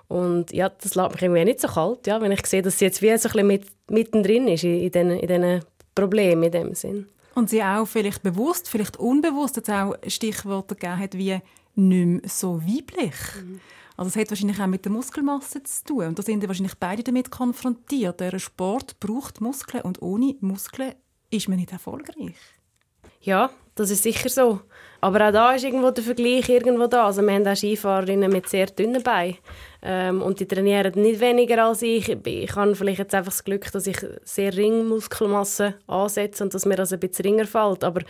Und 0.08 0.52
ja, 0.52 0.68
das 0.68 0.94
lässt 0.94 1.12
mich 1.12 1.22
irgendwie 1.22 1.44
nicht 1.44 1.60
so 1.60 1.68
kalt, 1.68 2.06
ja, 2.06 2.20
wenn 2.20 2.32
ich 2.32 2.44
sehe, 2.46 2.62
dass 2.62 2.78
sie 2.78 2.86
jetzt 2.86 3.02
wie 3.02 3.16
so 3.16 3.28
ein 3.28 3.32
bisschen 3.32 3.46
mit, 3.46 3.66
mittendrin 3.90 4.48
ist 4.48 4.64
in, 4.64 4.80
in 4.80 4.90
diesen, 4.90 5.10
in 5.10 5.60
Problemen 5.94 6.44
in 6.44 6.52
dem 6.52 6.74
Sinn. 6.74 7.06
Und 7.38 7.48
sie 7.48 7.62
auch 7.62 7.86
vielleicht 7.86 8.24
bewusst, 8.24 8.68
vielleicht 8.68 8.96
unbewusst 8.96 9.54
jetzt 9.54 9.70
auch 9.70 9.94
Stichworte 10.04 10.74
gegeben 10.74 10.98
hat 10.98 11.16
wie 11.16 11.38
nicht 11.76 12.06
mehr 12.06 12.20
so 12.24 12.60
weiblich. 12.60 13.14
Mhm. 13.40 13.60
Also 13.96 14.08
es 14.08 14.16
hat 14.16 14.30
wahrscheinlich 14.30 14.60
auch 14.60 14.66
mit 14.66 14.84
der 14.84 14.90
Muskelmasse 14.90 15.62
zu 15.62 15.84
tun. 15.84 16.06
Und 16.06 16.18
da 16.18 16.24
sind 16.24 16.44
wahrscheinlich 16.48 16.74
beide 16.80 17.04
damit 17.04 17.30
konfrontiert. 17.30 18.18
Der 18.18 18.36
Sport 18.40 18.98
braucht 18.98 19.40
Muskeln 19.40 19.84
und 19.84 20.02
ohne 20.02 20.34
Muskeln 20.40 20.94
ist 21.30 21.48
man 21.48 21.58
nicht 21.58 21.70
erfolgreich. 21.70 22.34
Ja, 23.20 23.50
das 23.78 23.90
ist 23.90 24.02
sicher 24.02 24.28
so. 24.28 24.60
Aber 25.00 25.28
auch 25.28 25.32
da 25.32 25.52
ist 25.52 25.64
irgendwo 25.64 25.90
der 25.90 26.02
Vergleich 26.02 26.48
irgendwo 26.48 26.88
da. 26.88 27.06
Also 27.06 27.22
wir 27.22 27.32
haben 27.32 27.46
auch 27.46 27.54
Skifahrerinnen 27.54 28.30
mit 28.30 28.48
sehr 28.48 28.66
dünnen 28.66 29.02
Beinen. 29.02 29.36
Ähm, 29.80 30.22
und 30.22 30.40
die 30.40 30.48
trainieren 30.48 30.92
nicht 31.00 31.20
weniger 31.20 31.64
als 31.66 31.82
ich. 31.82 32.08
Ich 32.08 32.56
habe 32.56 32.74
vielleicht 32.74 32.98
jetzt 32.98 33.14
einfach 33.14 33.30
das 33.30 33.44
Glück, 33.44 33.70
dass 33.70 33.86
ich 33.86 33.98
sehr 34.24 34.56
Ringmuskelmasse 34.56 35.74
ansetze 35.86 36.42
und 36.42 36.52
dass 36.52 36.66
mir 36.66 36.74
das 36.74 36.92
ein 36.92 36.98
bisschen 36.98 37.26
ringer 37.26 37.46
fällt. 37.46 37.84
Aber 37.84 38.00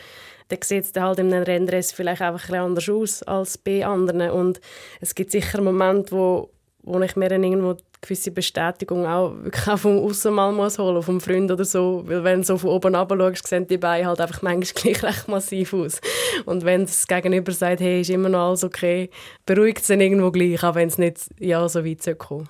dann 0.48 0.59
sieht 0.62 0.85
es 0.85 1.00
halt 1.02 1.18
in 1.18 1.33
einem 1.33 1.44
Renndress 1.44 1.92
vielleicht 1.92 2.22
einfach 2.22 2.48
ein 2.48 2.61
anders 2.61 2.88
aus 2.88 3.22
als 3.24 3.59
bei 3.59 3.85
anderen. 3.85 4.31
Und 4.31 4.61
es 5.02 5.14
gibt 5.14 5.31
sicher 5.31 5.61
Momente, 5.61 6.12
wo, 6.16 6.50
wo 6.88 7.01
ich 7.01 7.16
mir 7.16 7.29
dann 7.29 7.44
irgendwo 7.44 7.77
gewisse 8.01 8.31
Bestätigung 8.31 9.07
auch 9.07 9.35
wirklich 9.42 9.68
auch 9.68 9.79
vom 9.79 9.98
Aussen 9.98 10.35
mal 10.35 10.53
muss 10.53 10.79
holen, 10.79 11.03
vom 11.03 11.20
Freund 11.20 11.51
oder 11.51 11.64
so, 11.64 12.03
weil 12.07 12.24
wenn 12.24 12.40
du 12.40 12.46
so 12.46 12.59
von 12.59 12.70
oben 12.70 12.94
runter 12.94 13.16
schaust, 13.16 13.46
sehen 13.46 13.66
die 13.66 13.79
Beine 13.79 14.07
halt 14.07 14.20
einfach 14.20 14.42
manchmal 14.42 14.72
gleich 14.74 15.03
recht 15.03 15.29
massiv 15.29 15.74
aus. 15.74 16.01
Und 16.46 16.64
wenn 16.64 16.87
das 16.87 17.07
Gegenüber 17.07 17.53
sagt, 17.53 17.81
hey, 17.81 18.01
ist 18.01 18.11
immer 18.11 18.29
noch 18.29 18.48
alles 18.48 18.64
okay, 18.64 19.11
beruhigt 19.46 19.81
es 19.81 19.88
dann 19.88 20.01
irgendwo 20.01 20.31
gleich, 20.31 20.62
auch 20.64 20.74
wenn 20.74 20.88
es 20.88 20.98
nicht 20.98 21.29
ja, 21.38 21.68
so 21.68 21.85
weit 21.85 22.18
kommt. 22.18 22.48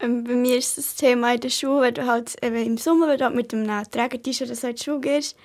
Ähm, 0.00 0.24
bei 0.24 0.34
mir 0.34 0.58
ist 0.58 0.76
das 0.76 0.94
Thema 0.94 1.34
in 1.34 1.40
der 1.40 1.50
Schule, 1.50 1.82
wenn 1.82 1.94
du 1.94 2.06
halt 2.06 2.34
eben 2.42 2.56
im 2.56 2.76
Sommer 2.76 3.08
wenn 3.08 3.18
du 3.18 3.24
halt 3.24 3.34
mit 3.34 3.54
einem 3.54 3.82
Träger-T-Shirt 3.90 4.54
so 4.54 4.66
in 4.66 4.74
die 4.74 4.82
Schule 4.82 5.00
gehst 5.00 5.36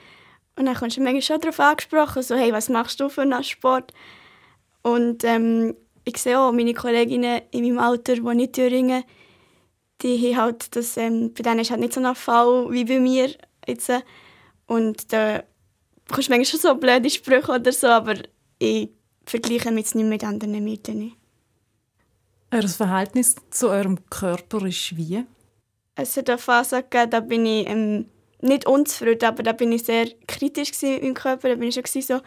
und 0.56 0.66
dann 0.66 0.76
kommst 0.76 0.98
du 0.98 1.02
manchmal 1.02 1.22
schon 1.22 1.40
darauf 1.40 1.60
angesprochen, 1.60 2.22
so 2.22 2.36
«Hey, 2.36 2.52
was 2.52 2.70
machst 2.70 3.00
du 3.00 3.10
für 3.10 3.22
einen 3.22 3.44
Sport?» 3.44 3.94
Und 4.82 5.24
ähm, 5.24 5.76
ich 6.10 6.18
sehe 6.18 6.40
auch 6.40 6.52
meine 6.52 6.74
Kolleginnen 6.74 7.42
in 7.52 7.64
meinem 7.64 7.80
Alter, 7.80 8.16
die 8.16 8.22
nicht 8.36 8.54
Thüringen, 8.54 9.04
die 10.02 10.36
haben 10.36 10.44
halt 10.44 10.76
das, 10.76 10.98
ähm, 10.98 11.34
bei 11.34 11.44
denen 11.44 11.60
ist 11.60 11.72
halt 11.72 11.82
nicht 11.82 11.94
so 11.94 12.02
ein 12.02 12.16
Fall 12.16 12.72
wie 12.72 12.86
bei 12.86 13.00
mir 13.00 13.30
jetzt. 13.68 13.92
Und 14.66 15.12
da 15.14 15.44
bekommst 16.06 16.30
du 16.30 16.34
manchmal 16.34 16.46
schon 16.46 16.60
so 16.60 16.76
blöde 16.76 17.10
Sprüche 17.10 17.52
oder 17.52 17.72
so, 17.72 17.88
aber 17.88 18.16
ich 18.58 18.90
vergleiche 19.26 19.72
mich 19.72 19.86
jetzt 19.86 19.96
nicht 19.96 20.08
mit 20.08 20.24
anderen 20.24 20.64
Mädchen. 20.64 21.14
Euer 22.52 22.68
Verhältnis 22.68 23.36
zu 23.52 23.70
eurem 23.70 24.00
Körper 24.10 24.66
ist 24.66 24.98
wie? 24.98 25.24
Es 25.96 26.18
hat 26.18 26.30
eine 26.30 26.40
Phase 26.40 26.82
gegeben, 26.82 27.12
da 27.12 27.20
bin 27.20 27.46
ich 27.46 27.68
ähm, 27.68 28.06
nicht 28.42 28.66
unzufrieden, 28.66 29.26
aber 29.26 29.44
da 29.44 29.52
bin 29.52 29.72
ich 29.72 29.84
sehr 29.84 30.08
kritisch 30.28 30.72
mit 30.82 31.04
meinem 31.04 31.14
Körper. 31.14 31.50
Da 31.50 31.56
bin 31.56 31.70
ich 31.70 31.76
schon 31.76 32.02
so, 32.02 32.22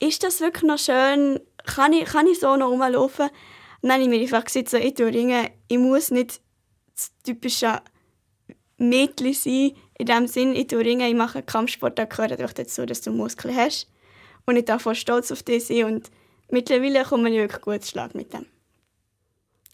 ist 0.00 0.22
das 0.24 0.40
wirklich 0.40 0.64
noch 0.64 0.78
schön? 0.78 1.38
Kann 1.68 1.92
ich, 1.92 2.06
kann 2.06 2.26
ich 2.26 2.40
so 2.40 2.56
noch 2.56 2.70
rumlaufen? 2.70 3.26
Und 3.26 3.88
dann 3.88 3.92
habe 3.92 4.02
ich 4.02 4.08
mir 4.08 4.20
einfach 4.20 4.44
gesagt, 4.44 4.68
so, 4.70 4.76
ich 4.76 4.94
tue 4.94 5.06
Ringen, 5.06 5.48
ich 5.68 5.78
muss 5.78 6.10
nicht 6.10 6.40
das 6.94 7.12
typische 7.22 7.80
Mädchen 8.78 9.34
sein. 9.34 9.72
In 9.98 10.06
dem 10.06 10.26
Sinn, 10.26 10.54
ich 10.54 10.68
tue 10.68 10.84
Ringen, 10.84 11.08
ich 11.08 11.14
mache 11.14 11.42
Kampfsport, 11.42 11.98
da 11.98 12.04
gehört 12.06 12.42
auch 12.42 12.52
dazu, 12.52 12.86
dass 12.86 13.02
du 13.02 13.12
Muskeln 13.12 13.54
hast. 13.54 13.88
Und 14.46 14.56
ich 14.56 14.64
darf 14.64 14.82
voll 14.82 14.94
stolz 14.94 15.30
auf 15.30 15.42
dich 15.42 15.66
sein. 15.66 15.84
Und 15.84 16.10
mittlerweile 16.50 17.04
komme 17.04 17.30
ich 17.30 17.36
wirklich 17.36 17.60
gut 17.60 17.84
Schlag 17.84 18.14
mit 18.14 18.32
dem. 18.32 18.46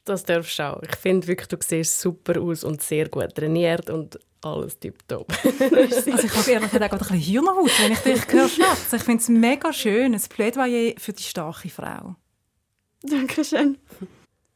Das 0.05 0.25
darfst 0.25 0.59
du 0.59 0.65
auch. 0.65 0.83
Ich 0.83 0.97
finde 0.97 1.27
wirklich, 1.27 1.49
du 1.49 1.57
siehst 1.61 2.01
super 2.01 2.41
aus 2.41 2.65
und 2.65 2.83
sehr 2.83 3.09
gut 3.09 3.35
trainiert 3.35 3.89
und 3.89 4.19
alles 4.47 4.79
tipptopp. 4.79 5.33
also 5.45 6.11
ich 6.11 6.37
habe 6.37 6.51
ehrlich 6.51 6.71
gesagt 6.71 6.93
auch 6.93 6.93
ein 6.93 6.99
bisschen 6.99 7.17
Hirnhaut, 7.17 7.71
wenn 7.81 7.93
ich 7.93 7.99
dich 8.01 8.29
höre 8.29 8.49
schwätzen. 8.49 8.97
Ich 8.97 9.03
finde 9.03 9.23
es 9.23 9.29
mega 9.29 9.73
schön, 9.73 10.15
ein 10.15 10.21
Plädoyer 10.21 10.95
für 10.99 11.13
die 11.13 11.23
starke 11.23 11.69
Frau. 11.69 12.17
Dankeschön. 13.03 13.79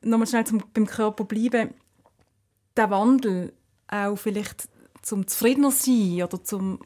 Nochmal 0.02 0.26
schnell 0.26 0.46
zum, 0.46 0.62
beim 0.72 0.86
Körper 0.86 1.24
bleiben. 1.24 1.74
Der 2.76 2.90
Wandel 2.90 3.52
auch 3.88 4.16
vielleicht 4.16 4.68
zum 5.02 5.26
zufriedener 5.26 5.70
sein 5.70 6.22
oder 6.22 6.42
zum 6.42 6.80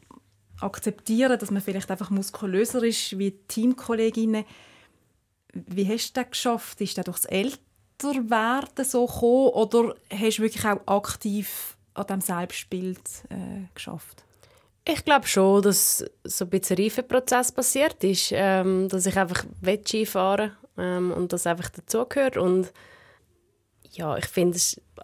akzeptieren, 0.59 1.37
dass 1.37 1.51
man 1.51 1.61
vielleicht 1.61 1.91
einfach 1.91 2.09
muskulöser 2.09 2.83
ist 2.83 3.17
wie 3.17 3.31
Teamkolleginnen. 3.31 4.45
Wie 5.53 5.87
hast 5.87 6.11
du 6.11 6.21
das 6.21 6.31
geschafft? 6.31 6.81
Ist 6.81 6.97
das 6.97 7.05
durchs 7.05 7.25
Älter 7.25 7.59
werden 8.01 8.85
so 8.85 9.05
gekommen 9.05 9.49
oder 9.49 9.95
hast 10.11 10.37
du 10.37 10.41
wirklich 10.41 10.65
auch 10.65 10.87
aktiv 10.87 11.72
an 11.93 12.05
diesem 12.07 12.21
Selbstbild 12.21 12.99
äh, 13.29 13.67
geschafft? 13.73 14.23
Ich 14.85 15.05
glaube 15.05 15.27
schon, 15.27 15.61
dass 15.61 16.05
so 16.23 16.45
ein 16.45 16.49
bisschen 16.49 16.77
Reifeprozess 16.77 17.51
passiert 17.51 18.03
ist, 18.03 18.31
ähm, 18.33 18.89
dass 18.89 19.05
ich 19.05 19.17
einfach 19.17 19.45
Ski 19.85 20.05
fahren 20.05 20.51
ähm, 20.77 21.11
und 21.11 21.31
das 21.31 21.47
einfach 21.47 21.69
dazugehört 21.69 22.37
und 22.37 22.73
ja, 23.91 24.17
ich 24.17 24.25
finde, 24.25 24.57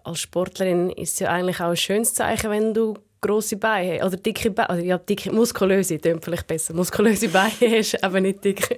als 0.04 0.18
Sportlerin 0.18 0.90
ist 0.90 1.14
es 1.14 1.18
ja 1.20 1.30
eigentlich 1.30 1.60
auch 1.60 1.70
ein 1.70 1.76
schönes 1.76 2.12
Zeichen, 2.12 2.50
wenn 2.50 2.74
du 2.74 2.94
grosse 3.20 3.56
Beine 3.56 4.04
oder 4.04 4.16
dicke 4.16 4.50
Beine, 4.50 4.70
also 4.70 4.84
ja, 4.84 4.98
dicke, 4.98 5.32
muskulöse, 5.32 5.98
klingt 5.98 6.24
vielleicht 6.24 6.46
besser, 6.46 6.74
muskulöse 6.74 7.28
Beine 7.28 7.50
hast, 7.78 8.02
aber 8.02 8.20
nicht 8.20 8.44
dicke. 8.44 8.76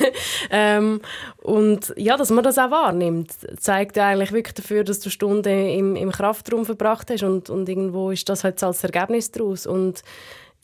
ähm, 0.50 1.00
und 1.42 1.92
ja, 1.96 2.16
dass 2.16 2.30
man 2.30 2.44
das 2.44 2.58
auch 2.58 2.70
wahrnimmt, 2.70 3.32
zeigt 3.58 3.98
eigentlich 3.98 4.32
wirklich 4.32 4.54
dafür, 4.54 4.84
dass 4.84 5.00
du 5.00 5.10
Stunden 5.10 5.68
im, 5.68 5.96
im 5.96 6.10
Kraftraum 6.10 6.64
verbracht 6.64 7.10
hast 7.10 7.22
und, 7.22 7.50
und 7.50 7.68
irgendwo 7.68 8.10
ist 8.10 8.28
das 8.28 8.44
halt 8.44 8.62
als 8.62 8.82
Ergebnis 8.84 9.30
daraus 9.30 9.66
und 9.66 10.02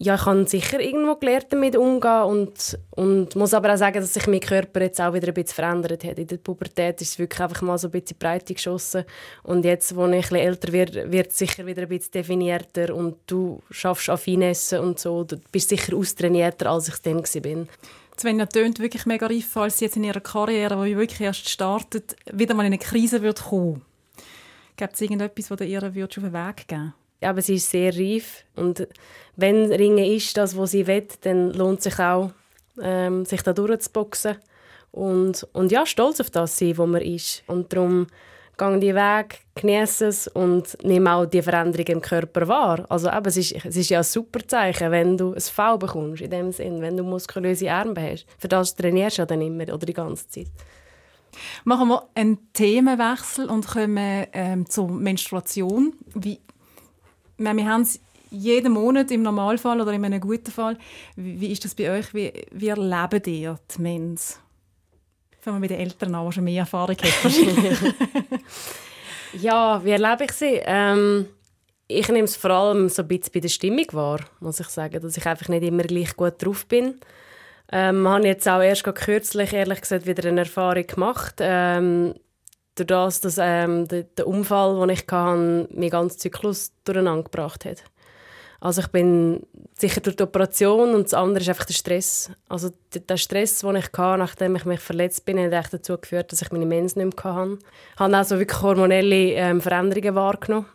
ja, 0.00 0.14
ich 0.14 0.26
habe 0.26 0.46
sicher 0.46 0.78
irgendwo 0.78 1.16
gelernt, 1.16 1.46
damit 1.50 1.76
umzugehen 1.76 2.22
und, 2.22 2.78
und 2.90 3.34
muss 3.34 3.52
aber 3.52 3.74
auch 3.74 3.78
sagen, 3.78 4.00
dass 4.00 4.14
sich 4.14 4.28
mein 4.28 4.38
Körper 4.38 4.80
jetzt 4.82 5.00
auch 5.00 5.12
wieder 5.12 5.28
ein 5.28 5.34
bisschen 5.34 5.56
verändert 5.56 6.04
hat. 6.04 6.20
In 6.20 6.28
der 6.28 6.36
Pubertät 6.36 7.02
ist 7.02 7.10
es 7.10 7.18
wirklich 7.18 7.40
einfach 7.40 7.62
mal 7.62 7.76
so 7.78 7.88
ein 7.88 7.90
bisschen 7.90 8.16
Breite 8.16 8.54
geschossen 8.54 9.04
und 9.42 9.64
jetzt, 9.64 9.96
wo 9.96 10.06
ich 10.06 10.12
ein 10.12 10.20
bisschen 10.20 10.36
älter 10.36 10.72
werde, 10.72 11.10
wird 11.10 11.30
es 11.30 11.38
sicher 11.38 11.66
wieder 11.66 11.82
ein 11.82 11.88
bisschen 11.88 12.12
definierter 12.12 12.94
und 12.94 13.16
du 13.26 13.60
schaffst 13.72 14.08
an 14.08 14.18
Finesse 14.18 14.80
und 14.80 15.00
so. 15.00 15.24
Du 15.24 15.36
bist 15.50 15.68
sicher 15.68 15.96
austrainierter, 15.96 16.70
als 16.70 16.88
ich 16.88 16.98
dann 16.98 17.18
war. 17.18 17.66
Svenja 18.16 18.46
tönt 18.46 18.78
wirklich 18.78 19.04
mega 19.04 19.26
reif, 19.26 19.48
falls 19.48 19.78
sie 19.78 19.86
jetzt 19.86 19.96
in 19.96 20.04
ihrer 20.04 20.20
Karriere, 20.20 20.84
die 20.84 20.96
wirklich 20.96 21.20
erst 21.20 21.48
startet, 21.48 22.14
wieder 22.32 22.54
mal 22.54 22.62
in 22.62 22.68
eine 22.68 22.78
Krise 22.78 23.22
wird 23.22 23.42
kommen. 23.42 23.82
Gibt 24.76 24.94
es 24.94 25.00
irgendetwas, 25.00 25.48
das 25.48 25.66
ihr 25.66 25.82
auf 25.82 25.92
den 25.92 26.32
Weg 26.32 26.68
geben 26.68 26.94
aber 27.20 27.42
sie 27.42 27.56
ist 27.56 27.70
sehr 27.70 27.96
reif 27.96 28.44
und 28.54 28.86
wenn 29.36 29.72
Ringen 29.72 30.04
ist 30.04 30.36
das, 30.36 30.56
was 30.56 30.72
sie 30.72 30.86
will, 30.86 31.06
dann 31.20 31.52
lohnt 31.52 31.80
sich 31.82 31.98
auch, 32.00 32.32
ähm, 32.82 33.24
sich 33.24 33.42
da 33.42 33.52
durchzuboxen 33.52 34.36
und, 34.90 35.46
und 35.52 35.70
ja, 35.70 35.86
stolz 35.86 36.20
auf 36.20 36.30
das 36.30 36.58
sein, 36.58 36.76
wo 36.76 36.86
man 36.86 37.02
ist. 37.02 37.44
Und 37.46 37.72
darum 37.72 38.08
gehe 38.56 38.78
die 38.80 38.94
Weg, 38.94 39.40
genieße 39.54 40.06
es 40.06 40.26
und 40.26 40.76
nehme 40.82 41.14
auch 41.14 41.26
die 41.26 41.42
Veränderung 41.42 41.86
im 41.86 42.00
Körper 42.00 42.48
wahr. 42.48 42.84
Also 42.88 43.08
eben, 43.08 43.26
es, 43.26 43.36
ist, 43.36 43.64
es 43.64 43.76
ist 43.76 43.90
ja 43.90 43.98
ein 43.98 44.04
super 44.04 44.40
Zeichen, 44.46 44.90
wenn 44.90 45.16
du 45.16 45.34
ein 45.34 45.40
V 45.40 45.78
bekommst, 45.78 46.22
in 46.22 46.30
dem 46.30 46.50
Sinn, 46.50 46.80
wenn 46.80 46.96
du 46.96 47.04
muskulöse 47.04 47.70
Arme 47.70 48.12
hast. 48.12 48.26
Für 48.38 48.48
das 48.48 48.74
trainierst 48.74 49.18
du 49.18 49.22
ja 49.22 49.26
dann 49.26 49.40
immer 49.40 49.72
oder 49.72 49.86
die 49.86 49.92
ganze 49.92 50.28
Zeit. 50.28 50.48
Machen 51.64 51.88
wir 51.88 52.08
einen 52.14 52.52
Themenwechsel 52.52 53.48
und 53.48 53.68
kommen 53.68 54.26
ähm, 54.32 54.68
zur 54.68 54.90
Menstruation. 54.90 55.92
Wie 56.14 56.40
wir 57.38 57.66
haben 57.66 57.82
es 57.82 58.00
jeden 58.30 58.72
Monat 58.72 59.10
im 59.10 59.22
Normalfall 59.22 59.80
oder 59.80 59.92
in 59.92 60.04
einem 60.04 60.20
guten 60.20 60.50
Fall. 60.50 60.76
Wie, 61.16 61.50
ist 61.50 61.64
das 61.64 61.74
bei 61.74 61.90
euch? 61.90 62.12
Wie, 62.12 62.32
wie 62.50 62.68
erleben 62.68 63.22
ihr 63.26 63.58
die 63.74 63.82
Mens? 63.82 64.40
Fangen 65.40 65.56
wir 65.56 65.60
mit 65.60 65.70
den 65.70 65.80
Eltern 65.80 66.14
an, 66.14 66.26
die 66.26 66.32
schon 66.32 66.44
mehr 66.44 66.60
Erfahrung 66.60 66.96
haben. 66.96 67.94
ja, 69.40 69.82
wie 69.84 69.90
erlebe 69.90 70.24
ich 70.24 70.32
sie? 70.32 70.60
Ähm, 70.64 71.26
ich 71.86 72.08
nehme 72.08 72.24
es 72.24 72.36
vor 72.36 72.50
allem 72.50 72.88
so 72.88 73.02
ein 73.02 73.08
bisschen 73.08 73.32
bei 73.32 73.40
der 73.40 73.48
Stimmung 73.48 73.86
wahr, 73.92 74.20
muss 74.40 74.60
ich 74.60 74.68
sagen, 74.68 75.00
dass 75.00 75.16
ich 75.16 75.26
einfach 75.26 75.48
nicht 75.48 75.62
immer 75.62 75.84
gleich 75.84 76.14
gut 76.16 76.34
drauf 76.42 76.66
bin. 76.66 77.00
Ähm, 77.70 78.06
habe 78.08 78.26
jetzt 78.26 78.48
auch 78.48 78.60
erst 78.60 78.84
kürzlich, 78.84 79.52
ehrlich 79.52 79.80
gesagt, 79.80 80.06
wieder 80.06 80.28
eine 80.28 80.40
Erfahrung 80.40 80.86
gemacht. 80.86 81.36
Ähm, 81.40 82.14
durch 82.78 82.86
das, 82.88 83.20
dass 83.20 83.38
ähm, 83.40 83.86
der, 83.88 84.04
der, 84.04 84.26
Unfall, 84.26 84.78
den 84.80 84.90
ich 84.90 85.06
hatte, 85.10 85.68
meinen 85.72 85.90
ganzen 85.90 86.18
Zyklus 86.18 86.72
durcheinander 86.84 87.24
gebracht 87.24 87.64
hat. 87.64 87.84
Also 88.60 88.80
ich 88.80 88.88
bin 88.88 89.46
sicher 89.78 90.00
durch 90.00 90.16
die 90.16 90.24
Operation 90.24 90.94
und 90.94 91.04
das 91.04 91.14
andere 91.14 91.42
ist 91.42 91.48
einfach 91.48 91.64
der 91.64 91.74
Stress. 91.74 92.30
Also 92.48 92.70
der 92.92 93.16
Stress, 93.16 93.60
den 93.60 93.76
ich 93.76 93.92
hatte, 93.96 94.18
nachdem 94.18 94.56
ich 94.56 94.64
mich 94.64 94.80
verletzt 94.80 95.24
bin, 95.24 95.38
hat 95.38 95.52
echt 95.52 95.74
dazu 95.74 95.96
geführt, 95.96 96.32
dass 96.32 96.42
ich 96.42 96.50
meine 96.50 96.66
Mens 96.66 96.96
nicht 96.96 97.24
mehr 97.24 97.34
hatte. 97.34 97.58
Ich 97.94 98.00
habe 98.00 98.16
also 98.16 98.38
wirklich 98.38 98.60
hormonelle 98.60 99.32
ähm, 99.34 99.60
Veränderungen 99.60 100.14
wahrgenommen. 100.16 100.66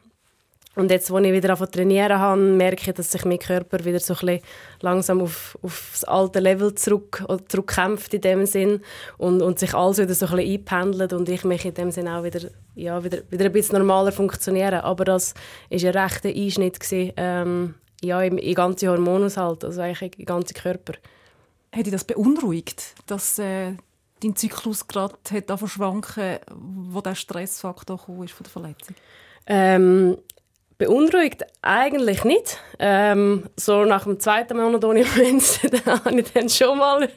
Und 0.76 0.90
jetzt, 0.90 1.12
als 1.12 1.26
ich 1.26 1.32
wieder 1.32 1.56
trainieren 1.56 2.18
habe, 2.18 2.42
merke 2.42 2.90
ich, 2.90 2.96
dass 2.96 3.12
sich 3.12 3.26
mein 3.26 3.38
Körper 3.38 3.86
wieder 3.86 4.00
so 4.00 4.16
ein 4.26 4.40
langsam 4.82 5.22
auf, 5.22 5.58
auf 5.62 5.90
das 5.92 6.04
alte 6.04 6.40
Level 6.40 6.74
zurück, 6.74 7.24
zurückkämpft 7.48 8.14
in 8.16 8.22
dem 8.22 8.46
Sinn 8.48 8.82
und, 9.18 9.44
und 9.44 9.60
sich 9.60 9.76
alles 9.76 10.00
wieder 10.00 10.16
so 10.16 10.26
ein 10.26 10.36
bisschen 10.38 10.54
einpendelt 10.54 11.14
und 11.14 11.30
ich 11.30 11.44
mich 11.44 11.64
in 11.66 11.76
dem 11.76 11.92
Sinn 11.92 12.08
auch 12.08 12.24
wieder, 12.24 12.50
ja, 12.74 13.04
wieder, 13.04 13.20
wieder 13.30 13.46
ein 13.46 13.52
bisschen 13.52 13.78
normaler 13.78 14.12
funktionieren. 14.12 14.82
Aber 14.82 15.06
das 15.06 15.36
war 15.70 15.80
ein 15.80 15.98
rechter 15.98 16.30
Einschnitt 16.30 16.80
gewesen, 16.80 17.14
ähm, 17.18 17.76
ja, 18.02 18.22
im, 18.24 18.40
im 18.40 18.56
ganzen 18.56 18.90
Hormonhaushalt, 18.90 19.64
also 19.64 19.82
eigentlich 19.82 20.18
im 20.18 20.26
ganzen 20.26 20.56
Körper. 20.56 20.94
Hat 21.72 21.86
dich 21.86 21.94
das 21.94 22.04
beunruhigt, 22.04 22.96
dass 23.06 23.38
äh, 23.38 23.74
dein 24.24 24.36
Zyklus 24.36 24.88
gerade 24.88 25.16
schwanken 25.68 26.40
wo 26.52 27.02
der 27.02 27.16
Stressfaktor 27.16 28.00
von 28.00 28.26
der 28.26 28.52
Verletzung? 28.52 28.96
Ähm, 29.46 30.18
Beunruhigt 30.78 31.44
eigentlich 31.62 32.24
nicht. 32.24 32.60
Ähm, 32.80 33.44
so 33.56 33.86
nach 33.86 34.04
dem 34.04 34.20
zweiten 34.20 34.58
Monat 34.58 34.84
ohne 34.84 35.06
Mens, 35.16 35.60
dann 35.62 36.04
habe 36.04 36.20
ich 36.20 36.34
dann 36.34 36.50
schon 36.50 36.78
mal 36.78 37.08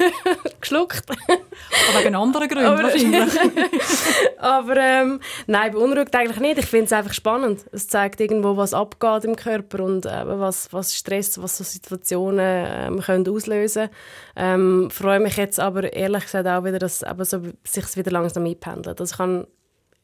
geschluckt. 0.60 1.04
Aber 1.08 2.04
wegen 2.04 2.14
anderen 2.16 2.48
Gründen 2.48 2.66
Aber, 2.66 2.82
wahrscheinlich. 2.82 3.32
Aber 4.38 4.76
ähm, 4.76 5.20
nein, 5.46 5.72
beunruhigt 5.72 6.14
eigentlich 6.14 6.40
nicht. 6.40 6.58
Ich 6.58 6.66
finde 6.66 6.86
es 6.86 6.92
einfach 6.92 7.14
spannend. 7.14 7.64
Es 7.72 7.88
zeigt 7.88 8.20
irgendwo, 8.20 8.56
was 8.56 8.74
abgeht 8.74 9.24
im 9.24 9.36
Körper 9.36 9.84
und 9.84 10.06
äh, 10.06 10.22
was, 10.24 10.72
was 10.72 10.94
Stress, 10.94 11.40
was 11.40 11.58
so 11.58 11.64
Situationen 11.64 12.66
ähm, 12.68 13.00
können 13.00 13.28
auslösen 13.28 13.88
können. 14.34 14.84
Ähm, 14.84 14.90
freue 14.90 15.20
mich 15.20 15.36
jetzt 15.36 15.60
aber 15.60 15.92
ehrlich 15.92 16.24
gesagt 16.24 16.46
auch 16.46 16.64
wieder, 16.64 16.78
dass 16.78 17.02
es 17.02 17.30
so, 17.30 17.40
sich 17.64 17.96
wieder 17.96 18.10
langsam 18.10 18.44
einpendelt. 18.44 19.00
Also 19.00 19.12
ich 19.12 19.18
kann 19.18 19.46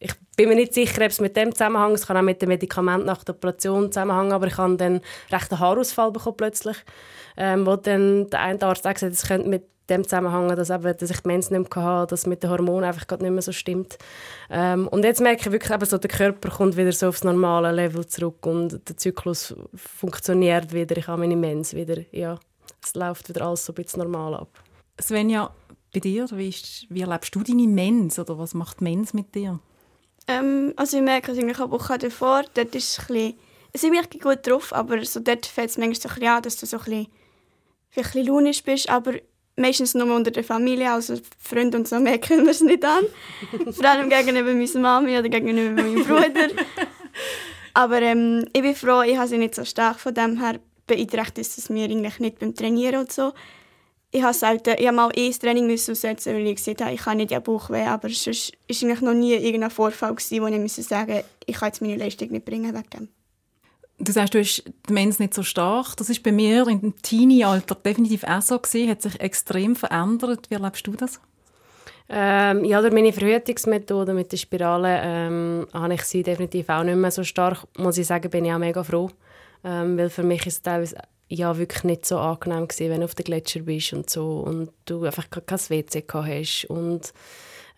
ich 0.03 0.15
bin 0.37 0.49
mir 0.49 0.55
nicht 0.57 0.75
sicher, 0.75 1.03
ob 1.03 1.11
es 1.11 1.21
mit 1.21 1.37
dem 1.37 1.53
zusammenhängt. 1.53 1.95
Es 1.95 2.07
kann 2.07 2.17
auch 2.17 2.23
mit 2.23 2.43
dem 2.43 2.49
Medikament 2.49 3.05
nach 3.05 3.25
der 3.25 3.35
Operation 3.35 3.93
zusammenhängen, 3.93 4.33
aber 4.33 4.47
ich 4.47 4.57
habe 4.57 4.77
dann 4.77 5.01
recht 5.31 5.53
einen 5.53 5.61
Haarausfall 5.61 6.11
bekommen 6.11 6.37
plötzlich, 6.37 6.77
ähm, 7.37 7.67
wo 7.67 7.77
dann 7.77 8.29
der 8.31 8.41
eine 8.41 8.63
Arzt 8.63 8.87
auch 8.87 8.95
gesagt 8.95 9.13
hat, 9.13 9.13
es 9.13 9.29
könnte 9.29 9.49
mit 9.49 9.65
dem 9.91 10.05
Zusammenhang, 10.05 10.49
dass, 10.57 10.71
eben, 10.71 10.97
dass 10.97 11.11
ich 11.11 11.21
die 11.21 11.29
Mens 11.29 11.51
nicht 11.51 11.77
mehr 11.77 11.85
hatte, 11.85 12.11
dass 12.11 12.27
mit 12.27 12.43
den 12.43 12.51
Hormonen 12.51 12.85
einfach 12.85 13.07
gerade 13.07 13.23
nicht 13.23 13.33
mehr 13.33 13.43
so 13.43 13.53
stimmt. 13.53 13.99
Ähm, 14.51 14.89
und 14.89 15.05
jetzt 15.05 15.21
merke 15.21 15.43
ich 15.43 15.53
wirklich, 15.53 15.73
eben 15.73 15.85
so, 15.85 15.99
der 15.99 16.11
Körper 16.11 16.51
kommt 16.51 16.77
wieder 16.77 16.93
so 16.93 17.09
aufs 17.09 17.25
normale 17.25 17.73
Level 17.73 18.07
zurück 18.07 18.47
und 18.47 18.89
der 18.89 18.97
Zyklus 18.97 19.55
funktioniert 19.75 20.73
wieder. 20.73 20.97
Ich 20.97 21.09
habe 21.09 21.21
meine 21.21 21.37
Mens 21.37 21.75
wieder, 21.75 21.99
ja, 22.13 22.39
es 22.83 22.95
läuft 22.95 23.29
wieder 23.29 23.43
alles 23.43 23.65
so 23.65 23.73
ein 23.73 23.77
bisschen 23.77 24.03
normal 24.03 24.35
ab. 24.35 24.49
Svenja, 25.01 25.51
bei 25.93 26.01
dir, 26.01 26.27
wie, 26.33 26.49
ist, 26.49 26.87
wie 26.89 27.03
erlebst 27.03 27.35
du 27.35 27.43
deine 27.43 27.67
Mens 27.67 28.19
oder 28.19 28.39
was 28.39 28.55
macht 28.55 28.81
Mens 28.81 29.13
mit 29.13 29.35
dir? 29.35 29.59
Ähm, 30.29 30.73
also 30.77 30.97
ich 30.97 31.03
merke, 31.03 31.33
also 31.33 31.41
eine 31.41 31.71
Woche 31.71 31.99
davor, 31.99 32.45
dort 32.55 32.75
ist 32.75 32.91
es 32.91 32.99
ein 33.01 33.07
bisschen, 33.07 33.35
also 33.75 33.87
ich 33.93 34.09
bin 34.09 34.21
gut 34.21 34.47
drauf, 34.47 34.73
aber 34.73 35.05
so 35.05 35.21
dort 35.21 35.47
fällt 35.47 35.71
es 35.71 35.79
manchmal 35.79 36.01
so 36.01 36.09
ein 36.09 36.15
bisschen 36.15 36.29
an, 36.29 36.43
dass 36.43 36.57
du 36.57 36.67
so 36.67 36.77
ein 36.79 36.85
bisschen, 36.85 37.07
ein 37.97 38.03
bisschen 38.03 38.27
launisch 38.27 38.63
bist, 38.63 38.89
aber 38.89 39.15
meistens 39.57 39.95
nur 39.95 40.15
unter 40.15 40.31
der 40.31 40.45
Familie, 40.45 40.91
also 40.93 41.17
Freunde 41.39 41.79
und 41.79 41.89
so 41.89 41.99
merken 42.01 42.45
wir 42.45 42.51
es 42.51 42.61
nicht 42.61 42.85
an. 42.85 43.05
Vor 43.71 43.85
allem 43.85 44.09
gegenüber 44.09 44.53
meiner 44.53 44.79
Mami 44.79 45.19
oder 45.19 45.29
gegenüber 45.29 45.83
meinem 45.83 46.05
Bruder. 46.05 46.49
Aber 47.75 48.03
ähm, 48.03 48.45
ich 48.53 48.61
bin 48.61 48.75
froh, 48.75 49.03
ich 49.03 49.17
habe 49.17 49.29
sie 49.29 49.39
nicht 49.39 49.55
so 49.55 49.65
stark. 49.65 49.99
Von 49.99 50.13
dem 50.13 50.39
her 50.39 50.61
beeinträchtigt 50.87 51.57
es 51.57 51.71
mir 51.71 51.85
eigentlich 51.85 52.19
nicht 52.19 52.39
beim 52.39 52.55
Trainieren 52.55 53.01
und 53.01 53.13
so. 53.13 53.33
Ich 54.15 54.23
habe 54.23 54.35
selten, 54.35 54.75
ich 54.79 54.87
habe 54.87 54.97
mal 54.97 55.11
eh 55.15 55.29
das 55.29 55.39
Training 55.39 55.73
aussetzen, 55.73 56.35
weil 56.35 56.47
ich 56.47 56.57
gesagt 56.57 56.83
habe, 56.83 56.93
ich 56.93 57.01
kann 57.01 57.17
nicht 57.17 57.31
ja 57.31 57.41
Bauchweh, 57.41 57.87
aber 57.87 58.11
sonst 58.11 58.53
war 58.53 58.69
eigentlich 58.69 59.01
noch 59.01 59.15
nie 59.15 59.33
irgendein 59.33 59.71
Vorfall, 59.71 60.15
gewesen, 60.15 60.43
wo 60.43 60.47
ich 60.49 60.73
sagen 60.73 61.13
musste, 61.13 61.25
ich 61.47 61.57
kann 61.57 61.69
jetzt 61.69 61.81
meine 61.81 61.97
Leistung 61.97 62.31
nicht 62.31 62.45
bringen 62.45 62.75
wegen 62.75 62.91
dem. 62.91 63.09
Du 63.99 64.13
sagst, 64.13 64.35
du 64.35 64.41
hast 64.41 64.65
die 64.89 64.93
Mens 64.93 65.19
nicht 65.19 65.33
so 65.33 65.43
stark. 65.43 65.97
Das 65.97 66.11
ist 66.11 66.23
bei 66.23 66.33
mir 66.33 66.67
im 66.67 67.01
Teenie-Alter 67.01 67.77
definitiv 67.77 68.25
auch 68.25 68.43
so 68.43 68.59
gewesen. 68.59 68.91
Hat 68.91 69.01
sich 69.01 69.19
extrem 69.21 69.77
verändert. 69.77 70.51
Wie 70.51 70.55
erlebst 70.55 70.87
du 70.87 70.93
das? 70.93 71.21
Ähm, 72.09 72.65
ja, 72.65 72.81
durch 72.81 72.93
meine 72.93 73.13
Verhütungsmethode 73.13 74.13
mit 74.13 74.33
der 74.33 74.37
Spirale 74.37 75.01
ähm, 75.03 75.67
habe 75.73 75.95
ich 75.95 76.03
sie 76.03 76.23
definitiv 76.23 76.69
auch 76.69 76.83
nicht 76.83 76.97
mehr 76.97 77.11
so 77.13 77.23
stark. 77.23 77.65
Muss 77.79 77.97
ich 77.97 78.07
sagen, 78.07 78.29
bin 78.29 78.45
ich 78.45 78.53
auch 78.53 78.59
mega 78.59 78.83
froh. 78.83 79.09
Ähm, 79.65 79.97
weil 79.97 80.11
für 80.11 80.25
mich 80.25 80.45
ist 80.47 80.55
es 80.55 80.63
teilweise 80.63 80.97
ja, 81.35 81.57
wirklich 81.57 81.85
nicht 81.85 82.07
so 82.07 82.19
angenehm 82.19 82.69
gewesen, 82.69 82.91
wenn 82.91 83.01
du 83.01 83.05
auf 83.05 83.15
den 83.15 83.25
Gletscher 83.25 83.61
bist 83.61 83.93
und 83.93 84.11
so 84.11 84.41
und 84.41 84.71
du 84.85 85.05
einfach 85.05 85.29
kein 85.31 85.59
WC 85.59 86.05
hast 86.13 86.67
und 86.67 87.13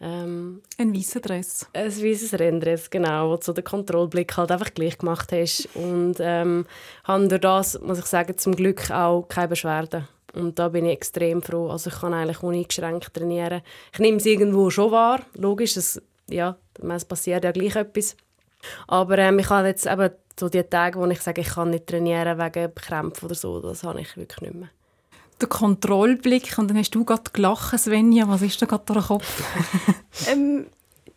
ähm, 0.01 0.61
ein 0.77 0.95
weißer 0.95 1.21
Dress. 1.21 1.69
Ein 1.73 1.87
weißes 1.87 2.39
Renndress, 2.39 2.91
genau, 2.91 3.31
wo 3.31 3.37
du 3.37 3.43
so 3.43 3.53
den 3.53 3.65
Kontrollblick 3.65 4.37
halt 4.37 4.51
einfach 4.51 4.75
gleich 4.75 4.99
gemacht 4.99 5.33
hast. 5.33 5.69
Und 5.75 6.17
ähm, 6.19 6.67
habe 7.05 7.29
durch 7.29 7.41
das, 7.41 7.81
muss 7.81 8.01
ich 8.01 8.05
sagen, 8.05 8.37
zum 8.37 8.57
Glück 8.57 8.91
auch 8.91 9.23
keine 9.29 9.49
Beschwerden. 9.49 10.09
Und 10.35 10.59
da 10.59 10.69
bin 10.69 10.85
ich 10.85 10.93
extrem 10.93 11.43
froh. 11.43 11.71
Also 11.71 11.91
ich 11.91 12.01
kann 12.01 12.13
eigentlich 12.13 12.43
uneingeschränkt 12.43 13.15
trainieren. 13.15 13.63
Ich 13.93 14.01
nehme 14.01 14.17
es 14.17 14.27
irgendwo 14.27 14.69
schon 14.69 14.91
wahr. 14.91 15.21
Logisch, 15.35 15.77
es, 15.77 16.03
ja, 16.29 16.57
es 16.83 17.05
passiert 17.05 17.45
ja 17.45 17.53
gleich 17.53 17.77
etwas. 17.77 18.17
Aber 18.89 19.17
ähm, 19.19 19.39
ich 19.39 19.49
habe 19.49 19.69
jetzt 19.69 19.87
eben 19.87 20.11
so 20.39 20.49
die 20.49 20.63
Tage, 20.63 20.99
wo 20.99 21.07
ich 21.07 21.21
sage, 21.21 21.41
ich 21.41 21.49
kann 21.49 21.71
nicht 21.71 21.87
trainieren 21.87 22.39
wegen 22.39 22.75
Krämpfen 22.75 23.27
oder 23.27 23.35
so, 23.35 23.61
das 23.61 23.85
habe 23.85 24.01
ich 24.01 24.17
wirklich 24.17 24.41
nicht 24.41 24.55
mehr 24.55 24.71
der 25.41 25.49
Kontrollblick 25.49 26.57
und 26.59 26.69
dann 26.69 26.79
hast 26.79 26.95
du 26.95 27.05
gerade 27.05 27.31
gelacht, 27.33 27.79
Svenja. 27.79 28.29
Was 28.29 28.43
ist 28.43 28.61
da 28.61 28.67
gerade 28.67 28.85
durch 28.87 29.01
den 29.01 29.07
Kopf? 29.07 29.43
ähm, 30.29 30.67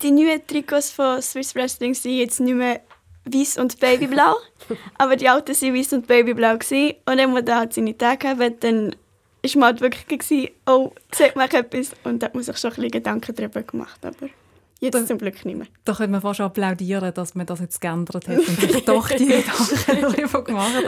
die 0.02 0.12
neuen 0.12 0.46
Trikots 0.46 0.92
von 0.92 1.22
Swiss 1.22 1.56
Wrestling 1.56 1.94
sind 1.94 2.18
jetzt 2.18 2.40
nicht 2.40 2.56
mehr 2.56 2.82
weiß 3.26 3.58
und 3.58 3.80
babyblau, 3.80 4.36
aber 4.98 5.16
die 5.16 5.30
alten 5.30 5.54
waren 5.54 5.76
weiß 5.76 5.94
und 5.94 6.08
babyblau. 6.08 6.58
Gewesen. 6.58 6.96
Und 7.06 7.18
dann, 7.18 7.36
als 7.36 7.48
er 7.48 7.58
halt 7.58 7.74
seine 7.74 7.98
Tage 7.98 8.30
hatte, 8.30 8.52
dann 8.52 8.96
war 9.44 9.52
man 9.56 9.64
halt 9.64 9.82
wirklich, 9.82 10.08
gewesen, 10.08 10.50
oh, 10.66 10.92
sieht 11.14 11.36
man 11.36 11.50
etwas? 11.50 11.92
Und 12.04 12.22
da 12.22 12.28
hat 12.28 12.36
man 12.36 12.44
sich 12.44 12.58
schon 12.58 12.72
ein 12.72 12.76
bisschen 12.76 12.92
Gedanken 12.92 13.36
darüber 13.36 13.62
gemacht. 13.62 14.04
Aber 14.04 14.30
Jetzt 14.80 14.94
da, 14.94 15.06
zum 15.06 15.18
Glück 15.18 15.44
nicht 15.44 15.58
mehr. 15.58 15.66
Da 15.86 15.94
könnte 15.94 16.12
man 16.12 16.22
fast 16.22 16.40
applaudieren, 16.40 17.12
dass 17.14 17.34
man 17.34 17.48
das 17.48 17.62
jetzt 17.62 17.82
geändert 17.82 18.28
hat 18.28 18.38
und 18.38 18.46
sich 18.46 18.86
doch 18.86 19.08
die 19.10 19.26
Gedanken 19.28 20.02
darüber 20.02 20.44
gemacht 20.44 20.76
hat. 20.76 20.86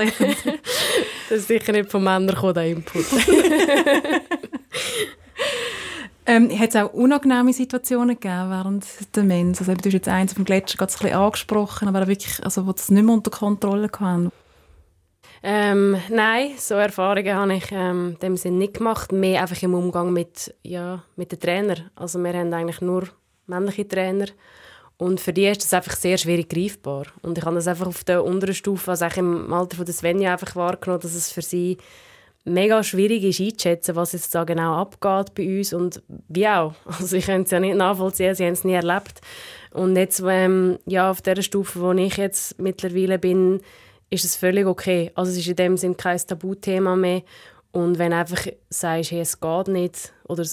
Das 1.30 1.40
ist 1.40 1.48
sicher 1.48 1.72
nicht 1.72 1.90
von 1.90 2.04
Männern 2.04 2.36
gekommen, 2.36 2.54
der 2.54 2.68
Input. 2.68 3.06
ähm, 6.28 6.60
hat 6.60 6.70
es 6.70 6.76
auch 6.76 6.94
unangenehme 6.94 7.52
Situationen 7.52 8.20
gegeben 8.20 8.52
während 8.52 8.86
der 9.16 9.24
Mens? 9.24 9.60
Also, 9.60 9.74
du 9.74 9.86
hast 9.86 9.94
jetzt 9.94 10.08
eins 10.08 10.36
dem 10.36 10.46
Gletscher 10.46 10.78
gerade 10.78 10.94
ein 10.94 11.00
bisschen 11.00 11.16
angesprochen, 11.16 11.88
aber 11.88 12.08
wirklich, 12.08 12.44
also, 12.44 12.68
wo 12.68 12.72
das 12.74 12.92
nicht 12.92 13.04
mehr 13.04 13.16
unter 13.16 13.32
Kontrolle 13.32 13.90
hatten? 14.00 14.32
Ähm, 15.42 15.98
nein, 16.10 16.52
so 16.58 16.76
Erfahrungen 16.76 17.34
habe 17.34 17.56
ich 17.56 17.72
ähm, 17.72 18.18
dem 18.22 18.36
Sinn 18.38 18.58
nicht 18.58 18.76
gemacht. 18.76 19.12
Mehr 19.12 19.42
einfach 19.42 19.62
im 19.64 19.74
Umgang 19.74 20.12
mit, 20.12 20.54
ja, 20.64 21.04
mit 21.16 21.32
den 21.32 21.40
Trainern. 21.40 21.90
Also 21.96 22.20
wir 22.20 22.34
haben 22.34 22.54
eigentlich 22.54 22.82
nur 22.82 23.08
männliche 23.50 23.88
Trainer. 23.88 24.28
Und 24.98 25.22
für 25.22 25.32
die 25.32 25.48
ist 25.48 25.64
das 25.64 25.74
einfach 25.74 25.96
sehr 25.96 26.18
schwierig 26.18 26.50
greifbar. 26.50 27.06
Und 27.22 27.38
ich 27.38 27.46
habe 27.46 27.56
das 27.56 27.68
einfach 27.68 27.88
auf 27.88 28.04
der 28.04 28.24
unteren 28.24 28.54
Stufe, 28.54 28.92
also 28.92 29.06
im 29.16 29.52
Alter 29.54 29.78
von 29.78 29.86
der 29.86 29.94
Svenja, 29.94 30.34
einfach 30.34 30.56
wahrgenommen, 30.56 31.02
dass 31.02 31.16
es 31.16 31.32
für 31.32 31.42
sie 31.42 31.78
mega 32.46 32.84
schwierig 32.84 33.24
ist 33.24 33.40
einzuschätzen, 33.40 33.96
was 33.96 34.14
jetzt 34.14 34.34
da 34.36 34.44
genau 34.44 34.76
abgeht 34.76 35.36
bei 35.36 35.58
uns 35.58 35.74
und 35.74 36.02
wie 36.28 36.48
auch. 36.48 36.74
Also 36.86 37.16
ich 37.16 37.26
kann 37.26 37.44
es 37.44 37.52
ja 37.52 37.60
nicht 37.60 37.76
nachvollziehen, 37.76 38.36
sie 38.36 38.46
haben 38.46 38.54
es 38.54 38.64
nie 38.64 38.74
erlebt. 38.74 39.22
Und 39.72 39.96
jetzt 39.96 40.22
ähm, 40.28 40.80
ja, 40.86 41.10
auf 41.12 41.22
der 41.22 41.42
Stufe, 41.42 41.80
wo 41.80 41.92
ich 41.92 42.18
jetzt 42.18 42.60
mittlerweile 42.60 43.20
bin, 43.20 43.62
ist 44.10 44.26
es 44.26 44.36
völlig 44.36 44.66
okay. 44.66 45.12
Also 45.16 45.32
es 45.32 45.38
ist 45.38 45.48
in 45.48 45.56
dem 45.56 45.78
Sinne 45.78 45.96
kein 45.96 46.18
Tabuthema 46.18 46.96
mehr 46.96 47.22
und 47.72 48.00
wenn 48.00 48.12
du 48.12 48.18
einfach 48.18 48.48
sagst, 48.70 49.12
hey, 49.12 49.22
es 49.22 49.40
geht 49.40 49.68
nicht, 49.68 50.12
oder 50.28 50.44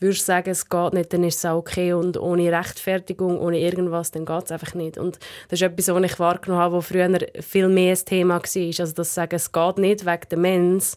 würdest 0.00 0.24
sagen, 0.24 0.50
es 0.50 0.70
geht 0.70 0.94
nicht, 0.94 1.12
dann 1.12 1.22
ist 1.22 1.36
es 1.36 1.44
auch 1.44 1.58
okay. 1.58 1.92
Und 1.92 2.16
ohne 2.16 2.50
Rechtfertigung, 2.50 3.38
ohne 3.38 3.58
irgendwas, 3.60 4.10
dann 4.10 4.24
geht 4.24 4.44
es 4.44 4.52
einfach 4.52 4.74
nicht. 4.74 4.96
Und 4.96 5.18
das 5.48 5.60
ist 5.60 5.66
etwas, 5.66 5.88
was 5.88 6.04
ich 6.04 6.18
wahrgenommen 6.18 6.62
habe, 6.62 6.76
was 6.76 6.86
früher 6.86 7.18
viel 7.40 7.68
mehr 7.68 7.94
ein 7.94 8.04
Thema 8.04 8.34
war. 8.36 8.80
Also 8.80 8.94
das 8.94 9.14
Sagen, 9.14 9.34
es 9.36 9.52
geht 9.52 9.78
nicht 9.78 10.06
wegen 10.06 10.28
der 10.30 10.38
Mens, 10.38 10.96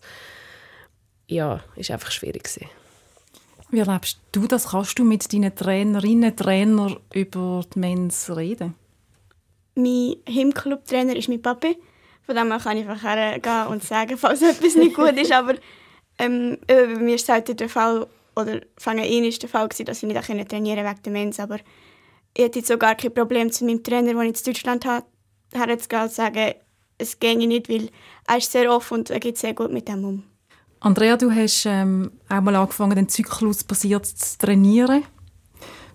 ja, 1.27 1.61
ist 1.75 1.91
einfach 1.91 2.11
schwierig 2.11 2.43
gewesen. 2.43 2.69
Wie 3.69 3.79
erlebst 3.79 4.19
du 4.31 4.47
das? 4.47 4.69
Kannst 4.69 4.97
du 4.97 5.03
mit 5.03 5.33
deinen 5.33 5.53
Trainerinnen, 5.53 6.35
Trainern 6.35 6.97
über 7.13 7.65
die 7.73 7.79
Mens 7.79 8.31
reden? 8.33 8.75
Mein 9.73 10.15
Himclub-Trainer 10.25 11.17
ist 11.17 11.27
mein 11.27 11.41
Papi. 11.41 11.77
Von 12.25 12.35
dem 12.35 12.51
her 12.51 12.59
kann 12.59 12.77
ich 12.77 12.87
einfach 12.87 13.03
hergehen 13.03 13.67
und 13.67 13.83
sagen, 13.83 14.17
falls 14.17 14.41
etwas 14.41 14.75
nicht 14.75 14.95
gut 14.95 15.17
ist. 15.19 15.31
Aber 15.31 15.55
ähm, 16.17 16.57
bei 16.67 16.87
mir 16.87 17.15
ist 17.15 17.29
es 17.29 17.43
der 17.43 17.69
Fall, 17.69 18.07
oder 18.35 18.61
von 18.77 18.99
Anfang 18.99 19.23
ist 19.23 19.41
der 19.41 19.49
Fall, 19.49 19.67
gewesen, 19.67 19.85
dass 19.85 20.03
ich 20.03 20.09
nicht 20.09 20.49
trainieren 20.49 20.85
konnte 20.85 20.95
wegen 20.95 21.03
der 21.03 21.11
Mens. 21.11 21.39
Aber 21.39 21.59
ich 22.33 22.43
hatte 22.43 22.59
jetzt 22.59 22.71
auch 22.71 22.79
gar 22.79 22.95
kein 22.95 23.13
Problem 23.13 23.51
zu 23.51 23.65
meinem 23.65 23.83
Trainer, 23.83 24.13
den 24.13 24.21
ich 24.21 24.39
in 24.39 24.53
Deutschland 24.53 24.85
habe, 24.85 25.05
herzugehen 25.53 26.03
und 26.03 26.11
sagen, 26.11 26.53
es 26.97 27.19
ginge 27.19 27.47
nicht, 27.47 27.69
weil 27.69 27.89
er 28.27 28.37
ist 28.37 28.51
sehr 28.51 28.71
offen 28.71 28.99
und 28.99 29.09
er 29.09 29.19
geht 29.19 29.37
sehr 29.37 29.53
gut 29.53 29.71
mit 29.71 29.87
dem 29.87 30.03
um. 30.03 30.23
Andrea, 30.79 31.17
du 31.17 31.31
hast 31.31 31.65
ähm, 31.65 32.11
auch 32.29 32.41
mal 32.41 32.55
angefangen, 32.55 32.95
den 32.95 33.09
Zyklus 33.09 33.63
basiert 33.63 34.05
zu 34.05 34.37
trainieren. 34.37 35.03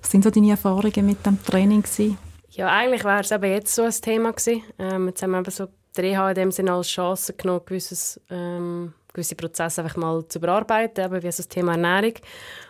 Was 0.01 0.11
sind 0.11 0.25
so 0.25 0.31
deine 0.31 0.51
Erfahrungen 0.51 1.07
mit 1.07 1.25
dem 1.25 1.43
Training 1.45 1.83
gewesen? 1.83 2.19
Ja, 2.51 2.69
eigentlich 2.69 3.05
wäre 3.05 3.21
es 3.21 3.31
eben 3.31 3.51
jetzt 3.51 3.75
so 3.75 3.83
ein 3.83 3.93
Thema 3.93 4.33
gewesen. 4.33 4.63
Ähm, 4.79 5.09
jetzt 5.09 5.23
haben 5.23 5.31
wir 5.31 5.39
eben 5.39 5.51
so 5.51 5.69
der 5.97 6.05
EH 6.05 6.29
in 6.31 6.35
dem 6.35 6.53
Sinne 6.53 6.73
als 6.73 6.89
Chance 6.89 7.33
genommen, 7.35 7.63
gewisses, 7.67 8.21
ähm, 8.31 8.93
gewisse 9.13 9.35
Prozesse 9.35 9.83
einfach 9.83 9.97
mal 9.97 10.27
zu 10.29 10.41
bearbeiten, 10.41 11.05
eben 11.05 11.23
wie 11.23 11.27
das 11.27 11.49
Thema 11.49 11.73
Ernährung. 11.73 12.15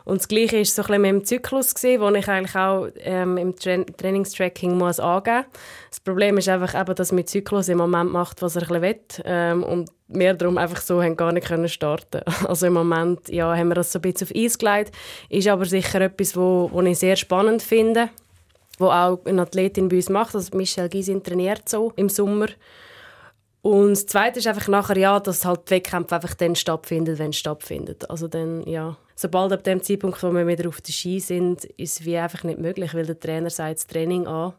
Und 0.05 0.21
das 0.21 0.29
Gleiche 0.29 0.59
war 0.59 0.65
so 0.65 0.83
ein 0.83 0.87
bisschen 0.87 1.03
mit 1.03 1.11
dem 1.11 1.25
Zyklus, 1.25 1.75
gewesen, 1.75 2.01
wo 2.01 2.09
ich 2.11 2.29
eigentlich 2.29 2.57
auch 2.57 2.89
ähm, 2.99 3.37
im 3.37 3.57
Tra 3.57 3.85
Trainingstracking 3.99 4.77
muss 4.77 4.99
angeben. 5.01 5.45
Das 5.91 6.01
Problem 6.01 6.39
ist 6.39 6.49
einfach, 6.49 6.79
eben, 6.81 6.95
dass 6.95 7.13
mein 7.13 7.27
Zyklus 7.27 7.69
im 7.69 7.79
Moment 7.79 8.13
macht, 8.13 8.41
was 8.43 8.57
er 8.57 8.63
ein 8.63 8.69
bisschen 8.69 8.83
will. 8.83 9.01
Ähm, 9.25 9.63
und 9.63 9.91
wir 10.09 10.35
darum 10.35 10.59
einfach 10.59 10.81
so 10.81 11.03
haben 11.03 11.17
gar 11.17 11.33
nicht 11.33 11.47
können 11.47 11.69
starten 11.69 12.23
Also 12.47 12.67
im 12.67 12.73
Moment 12.73 13.29
ja, 13.29 13.55
haben 13.55 13.69
wir 13.69 13.77
das 13.77 13.93
so 13.93 13.99
ein 13.99 14.03
bisschen 14.03 14.29
auf 14.29 14.35
Eis 14.35 14.59
gelegt. 14.59 14.93
Ist 15.29 15.49
aber 15.49 15.67
sicher 15.67 16.01
etwas, 16.01 16.37
wo 16.37 16.71
ich 16.85 16.99
sehr 16.99 17.17
spannend 17.17 17.63
finde, 17.63 18.09
wo 18.79 18.87
auch 18.87 19.21
eine 19.27 19.43
Athletin 19.43 19.89
bei 19.89 19.97
uns 19.97 20.09
macht. 20.09 20.35
Also 20.35 20.57
Michelle 20.57 20.89
Gysin 20.89 21.23
trainiert 21.23 21.69
so 21.69 21.93
im 21.97 22.09
Sommer. 22.09 22.49
Und 23.63 23.91
das 23.91 24.07
Zweite 24.07 24.39
ist 24.39 24.47
einfach 24.47 24.69
nachher, 24.69 24.97
ja, 24.97 25.21
dass 25.21 25.45
halt 25.45 25.69
die 25.69 25.73
Wettkämpfe 25.73 26.15
einfach 26.15 26.35
dann 26.35 26.57
stattfinden, 26.57 27.19
wenn 27.19 27.31
es 27.31 27.37
stattfindet. 27.37 28.09
Also 28.09 28.27
dann, 28.27 28.63
ja, 28.67 28.97
sobald 29.15 29.53
ab 29.53 29.65
dem 29.65 29.83
Zeitpunkt, 29.83 30.23
wo 30.23 30.33
wir 30.33 30.47
wieder 30.47 30.69
auf 30.69 30.81
der 30.81 30.93
Ski 30.93 31.21
sind, 31.21 31.65
ist 31.65 32.01
es 32.01 32.07
wie 32.07 32.17
einfach 32.17 32.43
nicht 32.45 32.59
möglich, 32.59 32.95
weil 32.95 33.05
der 33.05 33.21
Trainer 33.21 33.51
sagt 33.51 33.79
das 33.79 33.87
Training 33.87 34.27
an 34.27 34.55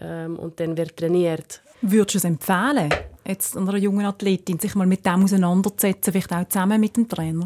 ähm, 0.00 0.38
und 0.38 0.58
dann 0.58 0.76
wird 0.76 0.96
trainiert. 0.96 1.60
Würdest 1.82 2.14
du 2.14 2.18
es 2.18 2.24
empfehlen, 2.24 2.88
jetzt 3.26 3.56
einer 3.56 3.76
jungen 3.76 4.06
Athletin, 4.06 4.58
sich 4.58 4.74
mal 4.74 4.86
mit 4.86 5.04
dem 5.04 5.24
auseinanderzusetzen, 5.24 6.12
vielleicht 6.12 6.32
auch 6.32 6.48
zusammen 6.48 6.80
mit 6.80 6.96
dem 6.96 7.06
Trainer? 7.06 7.44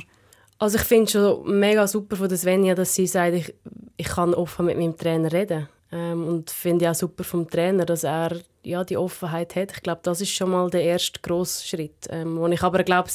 Also 0.58 0.76
ich 0.76 0.84
finde 0.84 1.04
es 1.04 1.12
schon 1.12 1.58
mega 1.58 1.88
super 1.88 2.16
von 2.16 2.30
Svenja, 2.36 2.74
dass 2.74 2.94
sie 2.94 3.08
sagt, 3.08 3.34
ich, 3.34 3.52
ich 3.96 4.06
kann 4.06 4.34
offen 4.34 4.66
mit 4.66 4.78
meinem 4.78 4.96
Trainer 4.96 5.32
reden. 5.32 5.68
Ähm, 5.92 6.26
und 6.26 6.50
finde 6.50 6.90
auch 6.90 6.94
super 6.94 7.24
vom 7.24 7.48
Trainer, 7.48 7.84
dass 7.84 8.04
er 8.04 8.40
ja, 8.62 8.84
die 8.84 8.96
Offenheit 8.96 9.56
hat. 9.56 9.72
Ich 9.72 9.82
glaube, 9.82 10.00
das 10.02 10.20
ist 10.20 10.30
schon 10.30 10.50
mal 10.50 10.70
der 10.70 10.82
erste 10.82 11.20
grosse 11.20 11.66
Schritt. 11.66 12.06
Ähm, 12.10 12.36
wo 12.38 12.46
ich 12.46 12.62
aber 12.62 12.82
glaube, 12.84 13.10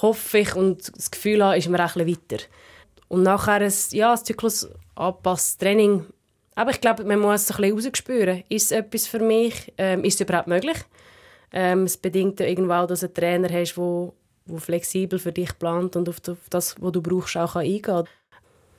hoffe 0.00 0.38
ich 0.38 0.54
und 0.54 0.96
das 0.96 1.10
Gefühl 1.10 1.42
habe, 1.44 1.56
ist 1.56 1.68
mir 1.68 1.80
ein 1.80 2.06
weiter. 2.06 2.42
Und 3.08 3.22
nachher 3.22 3.60
ein, 3.60 3.72
ja, 3.90 4.12
ein 4.12 4.24
Zyklus 4.24 4.68
anpasstes 4.94 5.58
Training. 5.58 6.06
Aber 6.54 6.70
ich 6.70 6.80
glaube, 6.80 7.04
man 7.04 7.18
muss 7.18 7.42
es 7.42 7.50
ein 7.50 7.72
bisschen 7.74 7.86
rausspüren. 7.86 8.44
Ist 8.48 8.66
es 8.66 8.70
etwas 8.72 9.06
für 9.06 9.18
mich? 9.18 9.72
Ähm, 9.78 10.04
ist 10.04 10.14
es 10.14 10.20
überhaupt 10.20 10.48
möglich? 10.48 10.78
Ähm, 11.52 11.84
es 11.84 11.96
bedingt 11.96 12.40
ja 12.40 12.46
irgendwo 12.46 12.72
auch, 12.72 12.86
dass 12.86 13.00
du 13.00 13.06
einen 13.06 13.14
Trainer 13.14 13.48
hast, 13.48 13.76
der 13.76 14.60
flexibel 14.60 15.18
für 15.18 15.32
dich 15.32 15.56
plant 15.58 15.96
und 15.96 16.08
auf 16.08 16.20
das, 16.20 16.76
was 16.80 16.92
du 16.92 17.00
brauchst, 17.00 17.36
auch 17.36 17.56
eingehen 17.56 17.82
kann. 17.82 18.08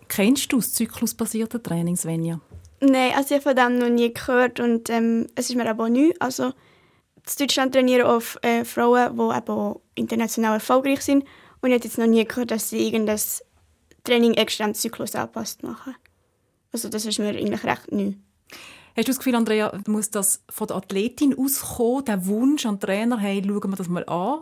Kennst 0.08 0.52
du 0.52 0.58
das 0.58 0.74
zyklusbasierte 0.74 1.62
Training, 1.62 1.96
Svenja? 1.96 2.40
Nein, 2.82 3.14
also 3.16 3.36
ich 3.36 3.46
habe 3.46 3.56
von 3.56 3.56
dem 3.56 3.80
noch 3.80 3.90
nie 3.90 4.14
gehört 4.14 4.60
und 4.60 4.90
ähm, 4.90 5.28
es 5.36 5.50
ist 5.50 5.56
mir 5.56 5.70
aber 5.70 5.90
neu. 5.90 6.12
Also 6.20 6.46
in 6.48 6.54
Deutschland 7.40 7.74
trainieren 7.74 8.08
oft 8.08 8.44
äh, 8.46 8.66
Frauen, 8.66 9.18
die 9.18 9.38
eben 9.38 9.76
international 9.96 10.56
erfolgreich 10.56 11.02
sind 11.02 11.24
und 11.62 11.72
ich 11.72 11.76
habe 11.76 11.84
jetzt 11.84 11.98
noch 11.98 12.08
nie 12.08 12.26
gehört, 12.26 12.52
dass 12.52 12.70
sie 12.70 12.86
irgendein 12.86 13.20
Training 14.04 14.34
extra 14.34 14.66
am 14.66 14.74
Zyklus 14.74 15.16
angepasst 15.16 15.64
machen. 15.64 15.96
Also 16.72 16.90
das 16.90 17.06
ist 17.06 17.18
mir 17.20 17.30
eigentlich 17.30 17.64
recht 17.64 17.92
neu. 17.92 18.14
Hast 18.96 19.08
du 19.08 19.12
das 19.12 19.18
Gefühl, 19.18 19.36
Andrea, 19.36 19.78
muss 19.88 20.10
das 20.10 20.44
von 20.50 20.68
der 20.68 20.78
Athletin 20.78 21.38
auskommen, 21.38 22.06
der 22.06 22.26
Wunsch 22.28 22.66
an 22.66 22.76
den 22.76 22.82
Trainer, 22.82 23.18
hey, 23.18 23.42
schauen 23.46 23.72
wir 23.72 23.76
das 23.76 23.90
mal 23.90 24.06
an? 24.06 24.42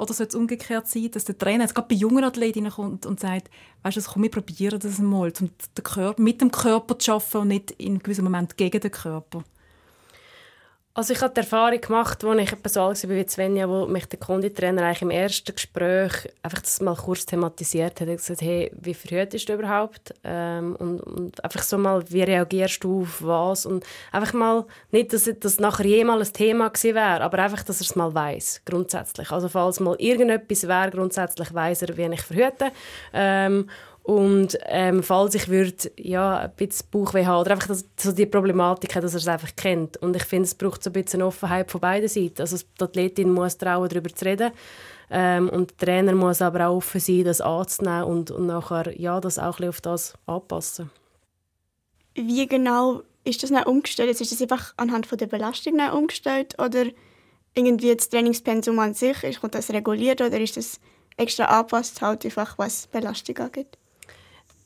Oder 0.00 0.14
soll 0.14 0.28
es 0.28 0.34
umgekehrt 0.34 0.88
sein, 0.88 1.10
dass 1.10 1.26
der 1.26 1.36
Trainer 1.36 1.64
jetzt 1.64 1.74
gerade 1.74 1.88
bei 1.88 1.94
jungen 1.94 2.24
Athletinnen 2.24 2.72
kommt 2.72 3.04
und 3.04 3.20
sagt, 3.20 3.50
weißt 3.82 3.98
du, 3.98 4.00
komm, 4.00 4.22
wir 4.22 4.30
probieren 4.30 4.80
das 4.80 4.98
mal, 4.98 5.30
um 5.38 6.24
mit 6.24 6.40
dem 6.40 6.50
Körper 6.50 6.98
zu 6.98 7.12
arbeiten 7.12 7.36
und 7.36 7.48
nicht 7.48 7.72
in 7.72 7.98
gewissen 7.98 8.24
Moment 8.24 8.56
gegen 8.56 8.80
den 8.80 8.90
Körper? 8.90 9.44
Also 10.92 11.12
ich 11.12 11.22
habe 11.22 11.32
die 11.32 11.40
Erfahrung 11.40 11.80
gemacht, 11.80 12.24
als 12.24 12.40
ich 12.40 12.72
so 12.72 12.82
alt 12.82 13.08
war 13.08 13.16
wie 13.16 13.28
Svenja, 13.28 13.68
wo 13.68 13.86
mich 13.86 14.06
der 14.06 14.18
eigentlich 14.84 15.02
im 15.02 15.10
ersten 15.10 15.54
Gespräch 15.54 16.28
einfach 16.42 16.62
das 16.62 16.80
mal 16.80 16.96
kurz 16.96 17.24
thematisiert 17.24 18.00
hat. 18.00 18.08
Er 18.08 18.16
gesagt, 18.16 18.42
hey, 18.42 18.72
wie 18.74 18.92
verhütest 18.92 19.48
du 19.48 19.54
überhaupt? 19.54 20.12
Ähm, 20.24 20.74
und, 20.80 21.00
und, 21.00 21.44
einfach 21.44 21.62
so 21.62 21.78
mal, 21.78 22.02
wie 22.10 22.24
reagierst 22.24 22.82
du 22.82 23.02
auf 23.02 23.22
was? 23.22 23.66
Und 23.66 23.86
einfach 24.10 24.32
mal, 24.32 24.66
nicht, 24.90 25.12
dass 25.12 25.30
das 25.38 25.60
nachher 25.60 25.86
jemals 25.86 26.30
ein 26.30 26.34
Thema 26.34 26.68
gewesen 26.68 26.96
wäre, 26.96 27.20
aber 27.20 27.38
einfach, 27.38 27.62
dass 27.62 27.80
er 27.80 27.84
es 27.84 27.94
mal 27.94 28.12
weiß 28.12 28.62
grundsätzlich. 28.64 29.30
Also 29.30 29.48
falls 29.48 29.78
mal 29.78 29.94
irgendetwas 29.96 30.66
wäre, 30.66 30.90
grundsätzlich 30.90 31.54
weiß 31.54 31.82
er, 31.82 31.96
wie 31.96 32.12
ich 32.12 32.22
verhüte. 32.22 32.72
Ähm, 33.12 33.70
und 34.02 34.58
ähm, 34.66 35.02
falls 35.02 35.34
ich 35.34 35.48
würde, 35.48 35.92
ja, 35.96 36.38
ein 36.38 36.52
bisschen 36.56 36.86
Bauchweh 36.90 37.26
haben 37.26 37.42
oder 37.42 37.52
einfach 37.52 37.68
das, 37.68 37.84
so 37.98 38.12
die 38.12 38.26
Problematik, 38.26 38.92
dass 38.94 39.12
er 39.12 39.18
es 39.18 39.28
einfach 39.28 39.54
kennt. 39.56 39.98
Und 39.98 40.16
ich 40.16 40.24
finde, 40.24 40.44
es 40.44 40.54
braucht 40.54 40.82
so 40.82 40.90
ein 40.90 40.94
bisschen 40.94 41.22
Offenheit 41.22 41.70
von 41.70 41.80
beiden 41.80 42.08
Seiten. 42.08 42.40
Also 42.40 42.56
die 42.56 42.82
Athletin 42.82 43.30
muss 43.30 43.58
trauen, 43.58 43.88
darüber 43.88 44.12
zu 44.12 44.24
reden. 44.24 44.52
Ähm, 45.10 45.48
und 45.50 45.80
der 45.80 45.86
Trainer 45.86 46.14
muss 46.14 46.40
aber 46.40 46.68
auch 46.68 46.76
offen 46.76 47.00
sein, 47.00 47.24
das 47.24 47.40
anzunehmen 47.40 48.04
und, 48.04 48.30
und 48.30 48.46
nachher 48.46 48.98
ja, 48.98 49.20
das 49.20 49.38
auch 49.38 49.60
ein 49.60 49.68
auf 49.68 49.80
das 49.80 50.14
anpassen. 50.26 50.90
Wie 52.14 52.46
genau 52.46 53.02
ist 53.24 53.42
das 53.42 53.50
umgestellt? 53.66 54.20
Ist 54.20 54.32
das 54.32 54.40
einfach 54.40 54.72
anhand 54.76 55.06
von 55.06 55.18
der 55.18 55.26
Belastung 55.26 55.78
umgestellt 55.92 56.54
oder 56.58 56.86
irgendwie 57.54 57.94
das 57.94 58.08
Trainingspensum 58.08 58.78
an 58.78 58.94
sich? 58.94 59.22
Ist 59.24 59.40
das 59.50 59.70
reguliert 59.70 60.20
oder 60.20 60.40
ist 60.40 60.56
das 60.56 60.80
extra 61.16 61.44
angepasst, 61.44 62.00
halt 62.00 62.24
einfach 62.24 62.56
was 62.56 62.86
Belastung 62.86 63.36
angeht? 63.38 63.78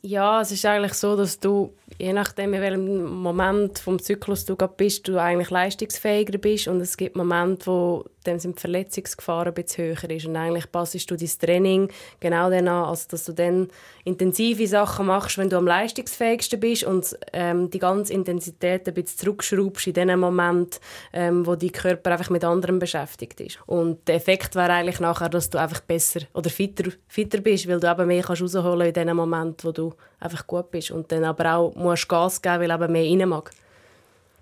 Ja, 0.07 0.43
es 0.43 0.53
ist 0.53 0.67
eigentlich 0.67 0.93
so, 0.93 1.17
dass 1.17 1.41
du, 1.41 1.73
je 1.97 2.13
nachdem, 2.13 2.53
in 2.53 2.61
welchem 2.61 3.05
Moment 3.23 3.79
vom 3.79 3.99
Zyklus 3.99 4.45
du 4.45 4.55
bist, 4.55 5.09
du 5.09 5.17
eigentlich 5.17 5.49
leistungsfähiger 5.49 6.37
bist 6.37 6.69
und 6.69 6.83
es 6.83 6.99
gibt 6.99 7.17
Momente, 7.17 7.67
wo 7.67 8.05
dann 8.25 8.39
sind 8.39 8.57
die 8.57 8.61
Verletzungsgefahr 8.61 9.47
ein 9.47 9.55
bisschen 9.55 9.97
höher 9.97 10.11
ist 10.11 10.27
und 10.27 10.37
eigentlich 10.37 10.71
passest 10.71 11.11
du 11.11 11.17
dein 11.17 11.31
Training 11.41 11.89
genau 12.21 12.51
dann 12.51 12.69
an, 12.69 12.85
also 12.85 13.07
dass 13.11 13.25
du 13.25 13.33
dann 13.33 13.69
intensive 14.05 14.67
Sachen 14.67 15.07
machst, 15.07 15.39
wenn 15.39 15.49
du 15.49 15.57
am 15.57 15.67
leistungsfähigsten 15.67 16.61
bist 16.61 16.85
und 16.85 17.17
ähm, 17.33 17.71
die 17.71 17.79
ganze 17.79 18.13
Intensität 18.13 18.89
ein 18.89 18.95
bisschen 18.95 19.19
zurückschraubst 19.19 19.87
in 19.87 19.95
dem 19.95 20.21
Moment, 20.21 20.81
ähm, 21.13 21.47
wo 21.47 21.55
dein 21.55 21.73
Körper 21.73 22.13
einfach 22.13 22.31
mit 22.31 22.45
anderem 22.45 22.79
beschäftigt 22.79 23.41
ist. 23.41 23.59
Und 23.67 24.07
der 24.09 24.17
Effekt 24.17 24.55
wäre 24.55 24.73
eigentlich 24.73 25.01
nachher, 25.01 25.29
dass 25.29 25.51
du 25.51 25.59
einfach 25.59 25.81
besser 25.81 26.21
oder 26.35 26.51
fitter, 26.51 26.91
fitter 27.09 27.41
bist, 27.41 27.69
weil 27.69 27.81
du 27.81 27.91
eben 27.91 28.07
mehr 28.07 28.23
kannst 28.23 28.43
rausholen 28.43 28.89
in 28.89 28.95
dem 28.95 29.17
Moment, 29.17 29.65
wo 29.65 29.73
du 29.73 29.95
einfach 30.21 30.47
gut 30.47 30.71
bist 30.71 30.91
und 30.91 31.11
dann 31.13 31.25
aber 31.25 31.55
auch 31.55 31.75
musst 31.75 32.09
Gas 32.09 32.41
geben, 32.41 32.61
weil 32.61 32.71
eben 32.71 32.93
mehr 32.93 33.21
rein 33.21 33.29
mag. 33.29 33.51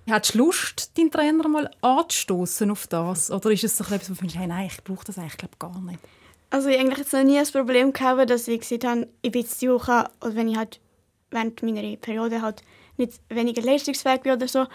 Hättest 0.07 0.35
du 0.35 0.39
Lust, 0.39 0.99
deinen 0.99 1.11
Trainer 1.11 1.49
mal 1.49 1.71
anzustoßen 1.81 2.71
auf 2.71 2.87
das? 2.89 3.31
Oder 3.31 3.51
ist 3.51 3.65
es 3.65 3.77
so 3.77 3.85
etwas, 3.85 4.11
wo 4.11 4.15
du 4.15 4.19
findest, 4.19 4.39
hey, 4.39 4.49
nein, 4.49 4.67
ich 4.67 4.83
brauche 4.83 5.05
das 5.05 5.17
eigentlich 5.17 5.37
glaub, 5.37 5.59
gar 5.59 5.81
nicht? 5.81 6.01
Also 6.51 6.69
ich 6.69 6.79
eigentlich 6.79 6.99
jetzt 6.99 7.13
noch 7.13 7.23
nie 7.23 7.39
das 7.39 7.53
Problem 7.53 7.93
gehabt, 7.93 8.29
dass 8.29 8.49
ich 8.49 8.61
gesagt 8.61 8.85
habe, 8.85 9.09
ich 9.23 9.31
bin 9.31 9.47
zu 9.47 9.77
oder 9.77 10.11
wenn 10.21 10.49
ich 10.49 10.57
halt 10.57 10.81
während 11.31 11.63
meiner 11.63 11.97
Periode 11.97 12.43
halt 12.43 12.63
nicht 12.97 13.21
weniger 13.29 13.63
leistungsfähig 13.63 14.21
bin 14.23 14.33
oder 14.33 14.49
so, 14.49 14.67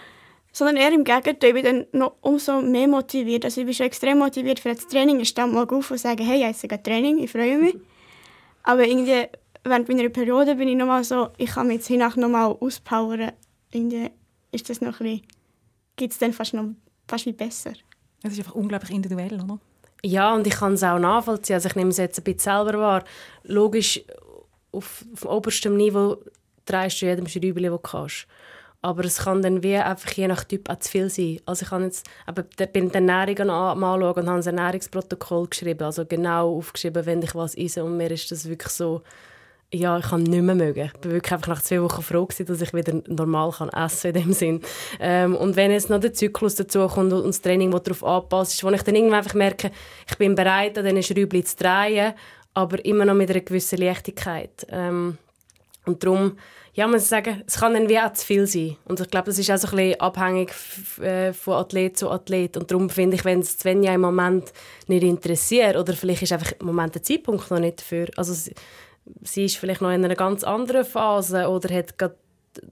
sondern 0.52 0.76
eher 0.76 0.92
im 0.92 1.04
Gegenteil, 1.04 1.50
ich 1.50 1.54
bin 1.54 1.64
dann 1.64 1.86
noch 1.92 2.14
umso 2.20 2.60
mehr 2.62 2.88
motiviert. 2.88 3.44
Also 3.44 3.60
ich 3.60 3.66
bin 3.66 3.74
schon 3.74 3.86
extrem 3.86 4.18
motiviert 4.18 4.58
für 4.58 4.74
das 4.74 4.88
Training. 4.88 5.20
Ich 5.20 5.28
stehe 5.28 5.46
mal 5.46 5.68
auf 5.68 5.90
und 5.90 5.98
sage, 5.98 6.24
hey, 6.24 6.50
ich 6.50 6.62
habe 6.62 6.82
Training, 6.82 7.18
ich 7.18 7.30
freue 7.30 7.58
mich. 7.58 7.76
Aber 8.64 8.84
irgendwie 8.84 9.26
während 9.62 9.88
meiner 9.88 10.08
Periode 10.08 10.56
bin 10.56 10.68
ich 10.68 10.76
nochmal 10.76 11.04
so, 11.04 11.28
ich 11.36 11.50
kann 11.50 11.68
mich 11.68 11.76
jetzt 11.76 11.88
hinach 11.88 12.16
nochmal 12.16 12.56
auspowern. 12.58 13.32
Irgendwie 13.70 14.10
ist 14.52 14.70
das 14.70 14.80
noch 14.80 15.00
ein 15.00 15.22
geht 15.98 16.12
es 16.12 16.18
dann 16.18 16.32
fast 16.32 16.54
noch 16.54 16.70
fast 17.06 17.26
wie 17.26 17.32
besser. 17.32 17.72
Es 18.22 18.32
ist 18.32 18.38
einfach 18.38 18.54
unglaublich 18.54 18.90
individuell, 18.90 19.34
oder? 19.34 19.58
Ja, 20.02 20.34
und 20.34 20.46
ich 20.46 20.54
kann 20.54 20.74
es 20.74 20.82
auch 20.82 20.98
nachvollziehen. 20.98 21.54
Also 21.54 21.68
ich 21.68 21.74
nehme 21.74 21.90
es 21.90 21.98
jetzt 21.98 22.18
ein 22.18 22.24
bisschen 22.24 22.38
selber 22.38 22.78
wahr. 22.78 23.04
Logisch, 23.42 24.00
auf, 24.72 25.04
auf 25.12 25.24
oberstem 25.26 25.76
Niveau 25.76 26.18
drehst 26.64 27.02
du 27.02 27.06
jedem 27.06 27.26
Schräubchen, 27.26 27.62
das 27.64 27.72
du 27.72 27.78
kannst. 27.78 28.26
Aber 28.80 29.04
es 29.04 29.18
kann 29.18 29.42
dann 29.42 29.64
wie 29.64 29.76
einfach 29.76 30.12
je 30.12 30.28
nach 30.28 30.44
Typ 30.44 30.70
auch 30.70 30.78
zu 30.78 30.88
viel 30.88 31.10
sein. 31.10 31.40
Also 31.46 31.64
ich 31.66 31.72
habe 31.72 31.84
jetzt 31.84 32.06
aber 32.26 32.42
bin 32.42 32.90
die 32.90 32.94
Ernährung 32.94 33.50
anschauen 33.50 33.82
und 34.02 34.28
habe 34.28 34.38
ein 34.38 34.46
Ernährungsprotokoll 34.46 35.48
geschrieben. 35.48 35.82
Also 35.82 36.06
genau 36.06 36.56
aufgeschrieben, 36.56 37.04
wenn 37.04 37.22
ich 37.22 37.34
was 37.34 37.56
esse. 37.56 37.82
Und 37.82 37.96
mir 37.96 38.10
ist 38.12 38.30
das 38.30 38.48
wirklich 38.48 38.72
so 38.72 39.02
ja, 39.72 39.98
ich 39.98 40.06
kann 40.06 40.22
nicht 40.22 40.42
mehr 40.42 40.54
mögen. 40.54 40.86
Ich 40.86 41.04
war 41.04 41.12
wirklich 41.12 41.32
einfach 41.32 41.48
nach 41.48 41.62
zwei 41.62 41.82
Wochen 41.82 42.02
froh, 42.02 42.24
gewesen, 42.24 42.46
dass 42.46 42.62
ich 42.62 42.72
wieder 42.72 43.02
normal 43.06 43.50
kann 43.50 43.68
essen 43.68 44.14
in 44.14 44.22
dem 44.22 44.32
Sinn. 44.32 44.62
Ähm, 44.98 45.36
und 45.36 45.56
wenn 45.56 45.70
jetzt 45.70 45.90
noch 45.90 46.00
der 46.00 46.14
Zyklus 46.14 46.54
dazu 46.54 46.86
kommt 46.86 47.12
und 47.12 47.26
das 47.26 47.42
Training, 47.42 47.70
das 47.70 47.82
darauf 47.82 48.04
anpasst 48.04 48.54
ist, 48.54 48.64
wo 48.64 48.70
ich 48.70 48.82
dann 48.82 48.94
irgendwann 48.94 49.18
einfach 49.18 49.34
merke, 49.34 49.70
ich 50.08 50.16
bin 50.16 50.34
bereit, 50.34 50.78
an 50.78 50.84
diesen 50.84 51.02
Schräubchen 51.02 51.44
zu 51.44 51.56
drehen, 51.56 52.14
aber 52.54 52.82
immer 52.84 53.04
noch 53.04 53.14
mit 53.14 53.30
einer 53.30 53.40
gewissen 53.40 53.78
Leichtigkeit. 53.78 54.66
Ähm, 54.70 55.18
und 55.84 56.02
darum, 56.02 56.38
ja, 56.72 56.86
man 56.86 57.00
sagen, 57.00 57.42
es 57.46 57.58
kann 57.58 57.74
dann 57.74 57.88
wie 57.88 57.98
auch 57.98 58.12
zu 58.12 58.24
viel 58.24 58.46
sein. 58.46 58.76
Und 58.84 59.00
ich 59.00 59.10
glaube, 59.10 59.26
das 59.26 59.38
ist 59.38 59.50
auch 59.50 59.56
so 59.58 59.68
ein 59.68 59.76
bisschen 59.76 60.00
abhängig 60.00 60.52
äh, 61.00 61.32
von 61.32 61.54
Athlet 61.54 61.98
zu 61.98 62.08
Athlet. 62.08 62.56
Und 62.56 62.70
darum 62.70 62.88
finde 62.88 63.16
ich, 63.16 63.24
wenn 63.24 63.40
es 63.40 63.58
Svenja 63.58 63.92
im 63.94 64.02
Moment 64.02 64.52
nicht 64.86 65.02
interessiert, 65.02 65.76
oder 65.76 65.92
vielleicht 65.92 66.22
ist 66.22 66.32
einfach 66.32 66.52
im 66.60 66.66
Moment 66.66 66.94
der 66.94 67.02
Zeitpunkt 67.02 67.50
noch 67.50 67.58
nicht 67.58 67.80
dafür, 67.80 68.06
also 68.16 68.32
sie 69.22 69.46
ist 69.46 69.56
vielleicht 69.56 69.80
noch 69.80 69.90
in 69.90 70.04
einer 70.04 70.16
ganz 70.16 70.44
anderen 70.44 70.84
Phase 70.84 71.48
oder 71.48 71.74
hat 71.74 71.96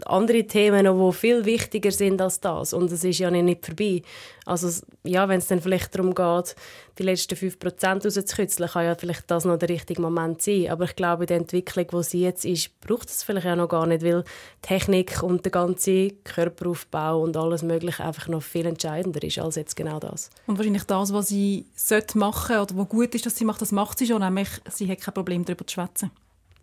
andere 0.04 0.44
Themen 0.44 0.84
die 0.84 1.12
viel 1.12 1.44
wichtiger 1.44 1.90
sind 1.90 2.20
als 2.20 2.40
das. 2.40 2.72
Und 2.72 2.90
es 2.90 3.04
ist 3.04 3.18
ja 3.18 3.30
nicht 3.30 3.64
vorbei. 3.64 4.02
Also 4.44 4.68
ja, 5.04 5.28
wenn 5.28 5.38
es 5.38 5.46
dann 5.46 5.60
vielleicht 5.60 5.94
darum 5.94 6.14
geht, 6.14 6.54
die 6.98 7.02
letzten 7.02 7.34
5% 7.34 8.04
rauszukitzeln, 8.04 8.70
kann 8.70 8.84
ja 8.84 8.94
vielleicht 8.94 9.30
das 9.30 9.44
noch 9.44 9.58
der 9.58 9.68
richtige 9.68 10.00
Moment 10.00 10.42
sein. 10.42 10.68
Aber 10.70 10.84
ich 10.84 10.96
glaube, 10.96 11.24
in 11.24 11.28
der 11.28 11.36
Entwicklung, 11.38 11.86
wo 11.90 12.02
sie 12.02 12.22
jetzt 12.22 12.44
ist, 12.44 12.80
braucht 12.80 13.08
es 13.08 13.22
vielleicht 13.22 13.46
ja 13.46 13.56
noch 13.56 13.68
gar 13.68 13.86
nicht, 13.86 14.04
weil 14.04 14.24
Technik 14.62 15.22
und 15.22 15.44
der 15.44 15.52
ganze 15.52 16.10
Körperaufbau 16.24 17.20
und 17.20 17.36
alles 17.36 17.62
Mögliche 17.62 18.04
einfach 18.04 18.28
noch 18.28 18.42
viel 18.42 18.66
entscheidender 18.66 19.22
ist 19.22 19.38
als 19.38 19.56
jetzt 19.56 19.76
genau 19.76 19.98
das. 19.98 20.30
Und 20.46 20.58
wahrscheinlich 20.58 20.84
das, 20.84 21.12
was 21.12 21.28
sie 21.28 21.66
machen 22.14 22.54
sollte 22.56 22.74
oder 22.74 22.82
was 22.82 22.88
gut 22.88 23.14
ist, 23.14 23.26
dass 23.26 23.36
sie 23.36 23.44
macht, 23.44 23.62
das 23.62 23.72
macht 23.72 23.98
sie 23.98 24.06
schon, 24.06 24.22
nämlich 24.22 24.48
sie 24.70 24.90
hat 24.90 25.00
kein 25.00 25.14
Problem, 25.14 25.44
darüber 25.44 25.66
zu 25.66 25.74
schwätzen. 25.74 26.10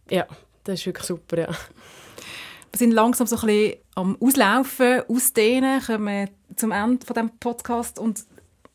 Ja, 0.10 0.28
das 0.64 0.80
ist 0.80 0.86
wirklich 0.86 1.08
super, 1.08 1.40
ja. 1.40 1.48
Wir 1.48 2.78
sind 2.78 2.92
langsam 2.92 3.28
so 3.28 3.36
ein 3.38 3.46
bisschen 3.46 3.78
am 3.96 4.18
Auslaufen, 4.20 5.02
Ausdehnen, 5.08 5.82
kommen 5.82 6.30
zum 6.56 6.72
Ende 6.72 7.06
von 7.06 7.14
dem 7.14 7.30
Podcast 7.38 8.00
und 8.00 8.26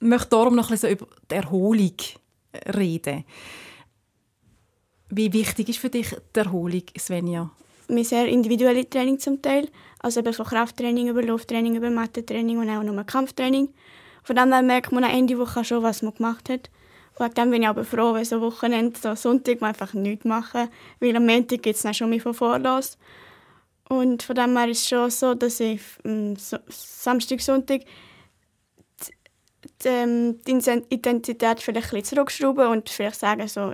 möchte 0.01 0.29
darum 0.29 0.55
noch 0.55 0.69
ein 0.69 0.73
bisschen 0.73 0.93
über 0.93 1.07
die 1.31 1.35
Erholung 1.35 1.95
reden. 2.77 3.25
Wie 5.11 5.33
wichtig 5.33 5.71
ist 5.71 5.79
für 5.79 5.91
dich 5.91 6.15
die 6.35 6.39
Erholung, 6.39 6.83
Svenja? 6.99 7.51
Wir 7.89 8.05
sehr 8.05 8.29
individuelle 8.29 8.89
Training 8.89 9.19
zum 9.19 9.41
Teil, 9.41 9.69
also 10.01 10.21
eben 10.21 10.35
von 10.35 10.47
Krafttraining 10.47 11.09
über 11.09 11.23
Lufttraining, 11.23 11.77
über 11.77 11.91
Mathe-Training 11.91 12.59
und 12.59 12.69
auch 12.69 12.83
nochmal 12.83 13.07
Kampftraining. 13.07 13.71
Von 14.23 14.37
dem 14.37 14.53
her 14.53 14.63
merkt 14.63 14.93
man 14.93 15.05
Ende 15.05 15.39
Woche 15.39 15.65
schon, 15.65 15.83
was 15.83 16.03
man 16.03 16.15
gemacht 16.15 16.51
hat. 16.51 16.71
Dem 17.19 17.51
bin 17.51 17.63
ich 17.63 17.69
aber 17.69 17.85
froh, 17.85 18.15
wenn 18.15 18.25
so 18.25 18.41
Wochenende, 18.41 18.99
so 18.99 19.15
Sonntag, 19.15 19.61
man 19.61 19.71
einfach 19.71 19.93
nichts 19.95 20.25
machen. 20.25 20.69
Weil 21.01 21.17
am 21.17 21.27
Montag 21.27 21.63
gibt 21.63 21.77
es 21.77 21.83
dann 21.83 21.95
schon 21.95 22.11
mehr 22.11 22.21
von 22.21 22.35
Vorlass. 22.35 22.97
Und 23.89 24.23
von 24.23 24.37
dem 24.37 24.57
her 24.57 24.69
ist 24.69 24.83
es 24.83 24.89
schon 24.89 25.11
so, 25.11 25.35
dass 25.35 25.61
ich 25.61 25.81
am 26.05 26.37
Samstag, 26.37 27.41
Sonntag 27.41 27.83
die, 29.83 29.89
ähm, 29.89 30.41
die 30.47 30.53
Intensität 30.53 31.61
vielleicht 31.61 31.95
ein 31.95 32.05
zurückschrauben 32.05 32.69
und 32.69 32.89
vielleicht 32.89 33.19
sagen 33.19 33.49
so, 33.49 33.73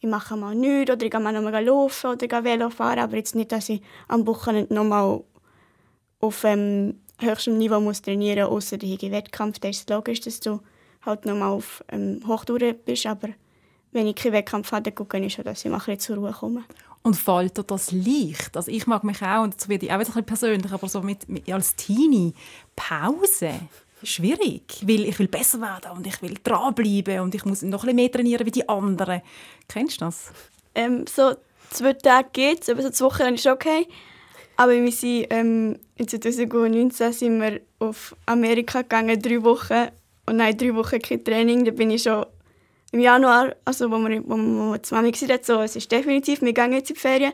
ich 0.00 0.08
mache 0.08 0.36
mal 0.36 0.54
nichts 0.54 0.92
oder 0.92 1.04
ich 1.04 1.10
gehe 1.10 1.20
mal 1.20 1.32
nochmal 1.32 1.64
laufen 1.64 2.10
oder 2.10 2.28
gehe 2.28 2.44
Velo 2.44 2.70
fahren, 2.70 3.00
aber 3.00 3.16
jetzt 3.16 3.34
nicht, 3.34 3.50
dass 3.50 3.68
ich 3.68 3.82
am 4.06 4.26
Wochenende 4.26 4.72
nochmal 4.72 5.22
auf 6.20 6.44
ähm, 6.44 7.00
höchstem 7.20 7.58
Niveau 7.58 7.80
muss 7.80 8.02
trainieren 8.02 8.48
muss, 8.48 8.64
außer 8.64 8.78
der 8.78 9.10
Wettkampf. 9.10 9.58
Da 9.58 9.68
ist 9.68 9.80
es 9.80 9.88
logisch, 9.88 10.20
dass 10.20 10.40
du 10.40 10.60
halt 11.02 11.24
nochmal 11.24 11.50
auf 11.50 11.84
ähm, 11.90 12.22
Hochtour 12.26 12.58
bist, 12.72 13.06
aber 13.06 13.28
wenn 13.92 14.06
ich 14.06 14.16
keinen 14.16 14.32
Wettkampf 14.34 14.72
habe, 14.72 14.82
dann 14.82 14.94
gucke 14.94 15.18
ich 15.18 15.34
schon, 15.34 15.44
dass 15.44 15.64
ich 15.64 15.70
mal 15.70 15.80
ein 15.86 15.98
zur 15.98 16.16
Ruhe 16.16 16.32
komme. 16.32 16.64
Und 17.02 17.14
fällt 17.14 17.56
dir 17.56 17.62
das 17.62 17.92
leicht? 17.92 18.56
Also 18.56 18.70
ich 18.70 18.86
mag 18.86 19.04
mich 19.04 19.22
auch, 19.22 19.42
und 19.42 19.56
das 19.56 19.68
werde 19.68 19.86
ich 19.86 19.92
auch 19.92 19.98
ein 19.98 20.04
bisschen 20.04 20.24
persönlich, 20.24 20.72
aber 20.72 20.88
so 20.88 21.00
mit, 21.00 21.28
mit 21.28 21.50
als 21.50 21.74
Teenie, 21.76 22.34
Pause, 22.76 23.54
schwierig, 24.02 24.82
weil 24.82 25.04
ich 25.04 25.18
will 25.18 25.28
besser 25.28 25.60
werden 25.60 25.92
und 25.96 26.06
ich 26.06 26.20
will 26.22 26.34
dranbleiben 26.42 27.20
und 27.20 27.34
ich 27.34 27.44
muss 27.44 27.62
noch 27.62 27.82
ein 27.82 27.86
bisschen 27.86 27.96
mehr 27.96 28.12
trainieren 28.12 28.46
wie 28.46 28.50
die 28.50 28.68
anderen. 28.68 29.22
Kennst 29.68 30.00
du 30.00 30.06
das? 30.06 30.30
Ähm, 30.74 31.04
so 31.06 31.34
zwei 31.70 31.94
Tage 31.94 32.28
geht 32.32 32.62
es, 32.62 32.68
aber 32.68 32.82
so 32.82 32.90
zwei 32.90 33.06
Wochen 33.06 33.34
ist 33.34 33.46
okay. 33.46 33.86
Aber 34.56 34.72
wir 34.72 34.92
sind, 34.92 35.26
ähm, 35.30 35.78
in 35.96 36.08
2019 36.08 37.12
sind 37.12 37.40
wir 37.40 37.60
auf 37.78 38.14
Amerika 38.26 38.82
gegangen, 38.82 39.20
drei 39.20 39.42
Wochen. 39.44 39.88
Und 40.28 40.36
nach 40.36 40.52
drei 40.54 40.74
Wochen 40.74 41.00
kein 41.00 41.24
Training. 41.24 41.64
Da 41.64 41.70
bin 41.70 41.90
ich 41.90 42.02
schon 42.02 42.26
im 42.92 43.00
Januar, 43.00 43.54
also 43.64 43.90
wo 43.90 43.98
wir, 43.98 44.22
wo 44.26 44.36
wir 44.36 44.82
zusammen 44.82 45.12
waren, 45.12 45.38
so, 45.42 45.60
es 45.60 45.76
ist 45.76 45.90
definitiv, 45.90 46.40
wir 46.42 46.52
gehen 46.52 46.72
jetzt 46.72 46.90
in 46.90 46.94
die 46.94 47.00
Ferien. 47.00 47.32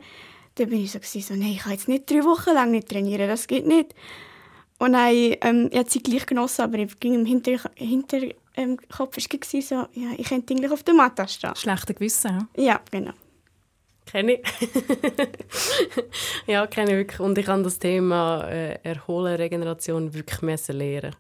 Da 0.57 0.65
bin 0.65 0.81
ich 0.85 0.93
so, 0.93 0.99
so 1.01 1.35
nein, 1.35 1.53
ich 1.53 1.59
kann 1.59 1.73
jetzt 1.73 1.89
nicht 1.89 2.11
drei 2.11 2.25
Wochen 2.25 2.55
lang 2.55 2.71
nicht 2.71 2.89
trainieren, 2.89 3.29
das 3.29 3.47
geht 3.47 3.67
nicht. 3.67 3.95
Und 4.79 4.93
dann, 4.93 5.13
ähm, 5.13 5.69
ich 5.71 5.79
habe 5.79 5.91
sie 5.91 6.03
gleich 6.03 6.27
genossen, 6.27 6.63
aber 6.63 6.79
im 6.79 7.27
Hinterkopf 7.27 7.71
Hinter, 7.77 8.19
ähm, 8.57 8.79
war 8.97 9.09
so, 9.13 9.75
ja, 9.75 10.11
ich 10.17 10.29
könnte 10.29 10.55
eigentlich 10.55 10.71
auf 10.71 10.83
der 10.83 10.95
Matte 10.95 11.27
stehen. 11.29 11.55
Schlechte 11.57 11.95
Gewissen, 11.95 12.49
ja? 12.57 12.63
Ja, 12.63 12.81
genau. 12.91 13.13
Kenne 14.07 14.35
ich. 14.35 14.41
ja, 16.47 16.67
kenne 16.67 16.91
ich 16.91 16.97
wirklich. 16.99 17.21
Und 17.21 17.39
ich 17.39 17.47
habe 17.47 17.63
das 17.63 17.79
Thema 17.79 18.49
äh, 18.49 18.79
Erholen, 18.83 19.37
Regeneration 19.37 20.13
wirklich 20.13 20.43
müssen 20.43 20.77
lernen. 20.77 21.17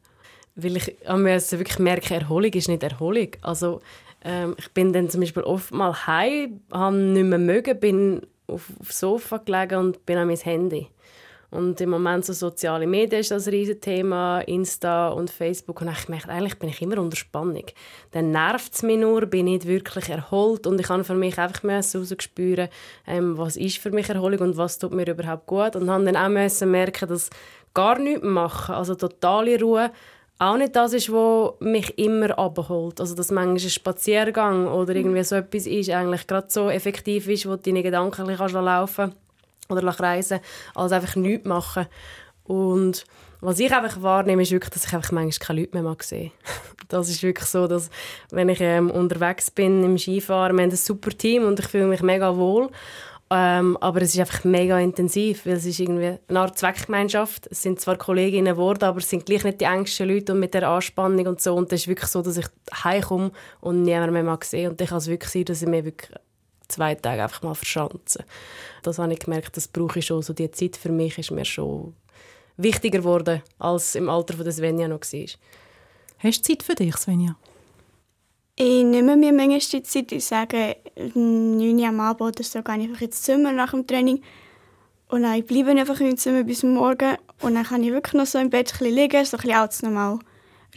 Weil 0.56 0.76
ich 0.76 0.94
musste 1.08 1.58
wirklich 1.58 1.78
merken, 1.78 2.14
Erholung 2.14 2.52
ist 2.52 2.68
nicht 2.68 2.82
Erholung. 2.82 3.28
Also, 3.42 3.80
ähm, 4.24 4.54
ich 4.58 4.70
bin 4.72 4.92
dann 4.92 5.10
zum 5.10 5.20
Beispiel 5.20 5.42
oft 5.42 5.72
mal 5.72 5.94
heim, 6.06 6.60
habe 6.72 6.96
nicht 6.96 7.24
mehr 7.24 7.38
mögen, 7.38 7.78
bin 7.78 8.22
auf, 8.46 8.70
aufs 8.80 9.00
Sofa 9.00 9.38
gelegen 9.38 9.78
und 9.78 10.06
bin 10.06 10.16
an 10.16 10.28
mein 10.28 10.36
Handy. 10.36 10.88
Und 11.54 11.80
im 11.80 11.90
Moment 11.90 12.24
so 12.24 12.32
soziale 12.32 12.84
Medien 12.84 13.20
ist 13.20 13.30
das 13.30 13.46
ein 13.46 13.52
riesiges 13.54 13.80
Thema, 13.80 14.40
Insta 14.40 15.10
und 15.10 15.30
Facebook. 15.30 15.82
Und 15.82 15.88
ich 15.88 16.08
merke, 16.08 16.28
eigentlich 16.28 16.58
bin 16.58 16.68
ich 16.68 16.82
immer 16.82 16.98
unter 16.98 17.16
Spannung. 17.16 17.66
Dann 18.10 18.32
nervt 18.32 18.74
es 18.74 18.82
mich 18.82 18.98
nur, 18.98 19.26
bin 19.26 19.44
nicht 19.44 19.64
wirklich 19.64 20.08
erholt. 20.08 20.66
Und 20.66 20.80
ich 20.80 20.88
kann 20.88 21.04
für 21.04 21.14
mich 21.14 21.38
einfach 21.38 21.62
herausspüren, 21.62 22.68
ähm, 23.06 23.38
was 23.38 23.56
ist 23.56 23.78
für 23.78 23.92
mich 23.92 24.08
Erholung 24.08 24.40
und 24.40 24.56
was 24.56 24.80
tut 24.80 24.92
mir 24.92 25.08
überhaupt 25.08 25.46
gut. 25.46 25.76
Und 25.76 25.88
habe 25.88 26.04
dann 26.04 26.16
auch 26.16 26.66
merken, 26.66 27.08
dass 27.08 27.30
gar 27.72 28.00
nichts 28.00 28.24
machen, 28.24 28.74
also 28.74 28.96
totale 28.96 29.60
Ruhe, 29.60 29.92
auch 30.44 30.56
nicht 30.56 30.76
das 30.76 30.92
ist, 30.92 31.10
was 31.12 31.54
mich 31.60 31.98
immer 31.98 32.38
abholt. 32.38 33.00
Also, 33.00 33.14
dass 33.14 33.30
manchmal 33.30 33.56
ein 33.56 33.70
Spaziergang 33.70 34.68
oder 34.68 34.94
irgendwie 34.94 35.24
so 35.24 35.36
etwas 35.36 35.66
ist, 35.66 35.90
eigentlich 35.90 36.26
gerade 36.26 36.46
so 36.50 36.70
effektiv 36.70 37.28
ist, 37.28 37.46
wo 37.46 37.50
du 37.50 37.62
deine 37.62 37.82
Gedanken 37.82 38.22
ein 38.22 38.36
bisschen 38.36 38.64
laufen 38.64 39.14
oder 39.68 39.86
reisen, 39.86 40.40
als 40.74 40.92
einfach 40.92 41.16
nichts 41.16 41.46
machen. 41.46 41.86
Und 42.44 43.04
was 43.40 43.58
ich 43.58 43.72
einfach 43.72 44.00
wahrnehme, 44.02 44.42
ist 44.42 44.52
wirklich, 44.52 44.70
dass 44.70 44.86
ich 44.86 44.94
einfach 44.94 45.12
manchmal 45.12 45.46
keine 45.46 45.60
Leute 45.60 45.74
mehr 45.74 45.82
mag 45.82 46.02
sehen 46.02 46.32
Das 46.88 47.08
ist 47.08 47.22
wirklich 47.22 47.48
so, 47.48 47.66
dass 47.66 47.90
wenn 48.30 48.48
ich 48.48 48.60
ähm, 48.60 48.90
unterwegs 48.90 49.50
bin 49.50 49.82
im 49.82 49.98
Skifahren, 49.98 50.56
wir 50.56 50.62
haben 50.62 50.70
ein 50.70 50.76
super 50.76 51.10
Team 51.10 51.44
und 51.44 51.58
ich 51.58 51.66
fühle 51.66 51.86
mich 51.86 52.02
mega 52.02 52.36
wohl. 52.36 52.70
Ähm, 53.36 53.76
aber 53.78 54.00
es 54.00 54.14
ist 54.14 54.20
einfach 54.20 54.44
mega 54.44 54.78
intensiv, 54.78 55.44
weil 55.44 55.54
es 55.54 55.66
ist 55.66 55.80
irgendwie 55.80 56.18
eine 56.28 56.40
Art 56.40 56.56
Zweckgemeinschaft. 56.56 57.48
Es 57.50 57.62
sind 57.62 57.80
zwar 57.80 57.96
Kolleginnen 57.96 58.54
geworden, 58.54 58.84
aber 58.84 58.98
es 58.98 59.10
sind 59.10 59.26
gleich 59.26 59.42
nicht 59.42 59.60
die 59.60 59.64
engsten 59.64 60.08
Leute 60.08 60.34
und 60.34 60.38
mit 60.38 60.54
der 60.54 60.68
Anspannung 60.68 61.26
und 61.26 61.40
so. 61.40 61.52
Und 61.56 61.72
es 61.72 61.80
ist 61.80 61.88
wirklich 61.88 62.10
so, 62.10 62.22
dass 62.22 62.36
ich 62.36 62.46
heimkomme 62.84 63.32
und 63.60 63.82
niemand 63.82 64.12
mehr 64.12 64.22
mag 64.22 64.44
sehen. 64.44 64.70
Und 64.70 64.80
dann 64.80 64.86
kann 64.86 64.98
es 64.98 65.08
wirklich 65.08 65.32
sein, 65.32 65.46
dass 65.46 65.62
ich 65.62 65.68
mir 65.68 65.84
wirklich 65.84 66.12
zwei 66.68 66.94
Tage 66.94 67.24
einfach 67.24 67.42
mal 67.42 67.54
verschanzen. 67.54 68.22
Das 68.84 69.00
habe 69.00 69.12
ich 69.12 69.18
gemerkt, 69.18 69.56
das 69.56 69.66
brauche 69.66 69.98
ich 69.98 70.06
schon. 70.06 70.22
So 70.22 70.32
die 70.32 70.52
Zeit 70.52 70.76
für 70.76 70.92
mich 70.92 71.18
ist 71.18 71.32
mir 71.32 71.44
schon 71.44 71.96
wichtiger 72.56 72.98
geworden, 72.98 73.42
als 73.58 73.96
im 73.96 74.08
Alter 74.08 74.34
von 74.34 74.52
Svenja 74.52 74.86
noch 74.86 75.00
war. 75.00 75.26
Hast 76.18 76.38
du 76.38 76.42
Zeit 76.42 76.62
für 76.62 76.76
dich, 76.76 76.96
Svenja? 76.96 77.34
Ich 78.56 78.84
nehme 78.84 79.16
mir 79.16 79.32
manchmal 79.32 79.58
die 79.58 79.82
Zeit. 79.82 80.12
Ich 80.12 80.26
sage, 80.26 80.76
9 80.96 81.76
Uhr 81.76 81.88
am 81.88 81.98
Abend 81.98 82.20
oder 82.20 82.44
so 82.44 82.62
gehe 82.62 82.76
ich 82.76 82.82
einfach 82.84 83.00
ins 83.00 83.22
Zimmer 83.22 83.50
nach 83.50 83.72
dem 83.72 83.84
Training. 83.84 84.22
Und 85.08 85.22
dann 85.22 85.42
bleibe 85.42 85.72
ich 85.72 85.78
einfach 85.80 85.98
im 85.98 86.16
Zimmer 86.16 86.44
bis 86.44 86.62
morgen. 86.62 87.16
Und 87.40 87.56
dann 87.56 87.64
kann 87.64 87.82
ich 87.82 87.90
wirklich 87.90 88.14
noch 88.14 88.26
so 88.26 88.38
im 88.38 88.50
Bett 88.50 88.78
liegen, 88.78 89.24
so 89.24 89.36
ein 89.36 89.42
bisschen 89.42 89.58
alles 89.58 89.82
nochmal 89.82 90.20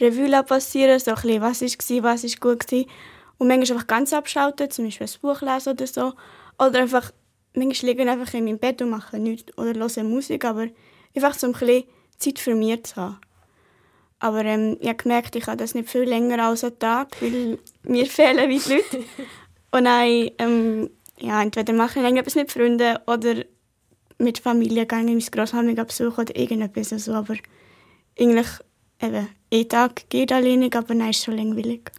Revue 0.00 0.42
passieren, 0.42 0.98
so 0.98 1.12
ein 1.12 1.14
bisschen, 1.22 1.40
was 1.40 1.62
war, 1.62 2.02
was 2.02 2.24
war 2.24 2.30
gut. 2.40 2.66
Gewesen. 2.66 2.90
Und 3.38 3.46
manchmal 3.46 3.76
einfach 3.76 3.86
ganz 3.86 4.12
abschalten, 4.12 4.70
zum 4.72 4.86
Beispiel 4.86 5.06
ein 5.06 5.20
Buch 5.22 5.40
lesen 5.40 5.70
oder 5.70 5.86
so. 5.86 6.14
Oder 6.58 6.80
einfach, 6.80 7.12
manchmal 7.54 7.92
liegen 7.92 8.08
einfach 8.08 8.34
in 8.34 8.44
meinem 8.44 8.58
Bett 8.58 8.82
und 8.82 8.90
machen 8.90 9.22
nichts 9.22 9.56
oder 9.56 9.78
hören 9.78 10.10
Musik, 10.10 10.44
aber 10.44 10.66
einfach 11.14 11.34
so 11.34 11.46
ein 11.46 11.52
bisschen 11.52 11.84
Zeit 12.16 12.40
für 12.40 12.56
mich 12.56 12.82
zu 12.82 12.96
haben. 12.96 13.20
Aber 14.20 14.44
ähm, 14.44 14.76
ich 14.80 14.88
habe 14.88 14.96
gemerkt, 14.96 15.36
ich 15.36 15.46
habe 15.46 15.56
das 15.56 15.74
nicht 15.74 15.88
viel 15.88 16.02
länger 16.02 16.42
als 16.44 16.64
einen 16.64 16.78
Tag, 16.78 17.20
weil 17.20 17.58
mir 17.84 18.06
fehlen 18.10 18.48
wie 18.48 18.58
die 18.58 18.74
Leute. 18.74 19.04
Und 19.70 19.84
dann, 19.84 20.30
ähm, 20.38 20.90
ja, 21.18 21.42
entweder 21.42 21.72
mache 21.72 21.98
ich 21.98 22.04
länger 22.04 22.20
etwas 22.20 22.34
mit 22.34 22.50
Freunden 22.50 22.98
oder 23.06 23.44
mit 24.18 24.38
Familie 24.38 24.86
gehe 24.86 25.04
ich 25.04 25.10
ins 25.10 25.30
Grossfamilie 25.30 25.84
besuchen 25.84 26.22
oder 26.22 26.36
irgendetwas. 26.36 26.92
Also, 26.92 27.14
aber 27.14 27.36
eigentlich, 28.18 28.48
eben, 29.00 29.28
ein 29.52 29.68
Tag 29.68 30.08
geht 30.08 30.32
alleine, 30.32 30.66
aber 30.66 30.88
dann 30.88 31.08
ist 31.08 31.18
es 31.18 31.24
schon 31.24 31.36
langweilig. 31.36 31.90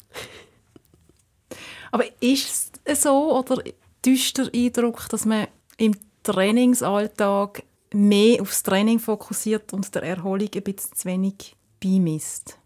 Aber 1.91 2.03
ist 2.19 2.79
es 2.83 3.01
so 3.01 3.37
oder 3.37 3.63
täuscht 4.01 4.37
der 4.37 4.49
Eindruck, 4.53 5.07
dass 5.09 5.25
man 5.25 5.47
im 5.77 5.95
Trainingsalltag 6.23 7.63
mehr 7.93 8.41
aufs 8.41 8.61
Training 8.63 8.99
fokussiert 8.99 9.73
und 9.73 9.93
der 9.95 10.03
Erholung 10.03 10.49
ein 10.53 10.63
bisschen 10.63 10.95
zu 10.95 11.05
wenig 11.05 11.55
beimisst? 11.79 12.59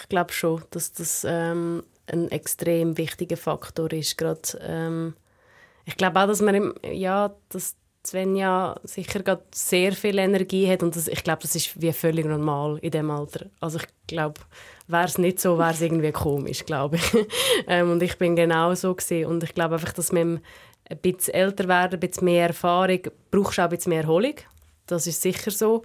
Ich 0.00 0.08
glaube 0.08 0.32
schon, 0.32 0.62
dass 0.70 0.92
das 0.92 1.26
ähm, 1.28 1.82
ein 2.06 2.30
extrem 2.30 2.96
wichtiger 2.96 3.36
Faktor 3.36 3.92
ist. 3.92 4.16
Gerade, 4.16 4.40
ähm, 4.60 5.14
ich 5.84 5.96
glaube 5.96 6.20
auch, 6.20 6.26
dass 6.26 6.40
man 6.40 6.54
im, 6.54 6.74
ja, 6.82 7.34
dass 7.48 7.76
Svenja 8.06 8.80
sicher 8.82 9.22
gerade 9.22 9.44
sehr 9.54 9.92
viel 9.92 10.18
Energie 10.18 10.70
hat 10.70 10.82
und 10.82 10.96
das, 10.96 11.06
ich 11.06 11.22
glaube, 11.22 11.42
das 11.42 11.54
ist 11.54 11.80
wie 11.80 11.92
völlig 11.92 12.24
normal 12.24 12.78
in 12.80 12.90
dem 12.90 13.10
Alter. 13.10 13.46
Also 13.60 13.78
ich 13.78 13.86
glaube, 14.06 14.40
wäre 14.86 15.04
es 15.04 15.18
nicht 15.18 15.38
so, 15.38 15.58
wäre 15.58 15.72
es 15.72 15.82
irgendwie 15.82 16.12
komisch, 16.12 16.64
glaube 16.64 16.96
ich. 16.96 17.26
ähm, 17.66 17.90
und 17.90 18.02
ich 18.02 18.16
bin 18.16 18.36
genau 18.36 18.74
so 18.74 18.94
gewesen. 18.94 19.26
und 19.26 19.42
ich 19.44 19.54
glaube 19.54 19.74
einfach, 19.74 19.92
dass 19.92 20.12
man 20.12 20.40
ein 20.88 20.98
bisschen 20.98 21.34
älter 21.34 21.68
werden, 21.68 21.94
ein 21.94 22.00
bisschen 22.00 22.24
mehr 22.24 22.48
Erfahrung, 22.48 23.00
brauchst 23.30 23.58
du 23.58 23.62
auch 23.62 23.66
ein 23.66 23.76
bisschen 23.76 23.90
mehr 23.90 24.02
Erholung. 24.02 24.34
Das 24.86 25.06
ist 25.06 25.20
sicher 25.20 25.50
so 25.50 25.82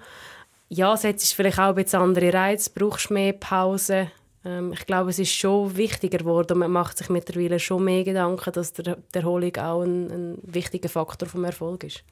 ja, 0.70 0.97
setzt 0.97 1.34
vielleicht 1.34 1.59
auch 1.59 1.70
ein 1.70 1.76
bisschen 1.76 2.01
andere 2.01 2.34
Reize, 2.34 2.72
brauchst 2.74 3.11
mehr 3.11 3.34
Pause. 3.34 4.09
Ähm, 4.43 4.74
ich 4.74 4.86
glaube, 4.86 5.09
es 5.09 5.20
ist 5.20 5.32
schon 5.32 5.76
wichtiger 5.76 6.18
geworden 6.20 6.53
und 6.53 6.59
man 6.59 6.72
macht 6.72 6.97
sich 6.97 7.09
mittlerweile 7.09 7.59
schon 7.59 7.84
mehr 7.84 8.03
Gedanken, 8.03 8.51
dass 8.53 8.74
der, 8.74 8.97
die 9.13 9.18
Erholung 9.18 9.55
auch 9.57 9.82
ein, 9.82 10.11
ein 10.11 10.38
wichtiger 10.41 10.89
Faktor 10.89 11.28
vom 11.28 11.43
Erfolg 11.43 11.84
ist. 11.84 12.03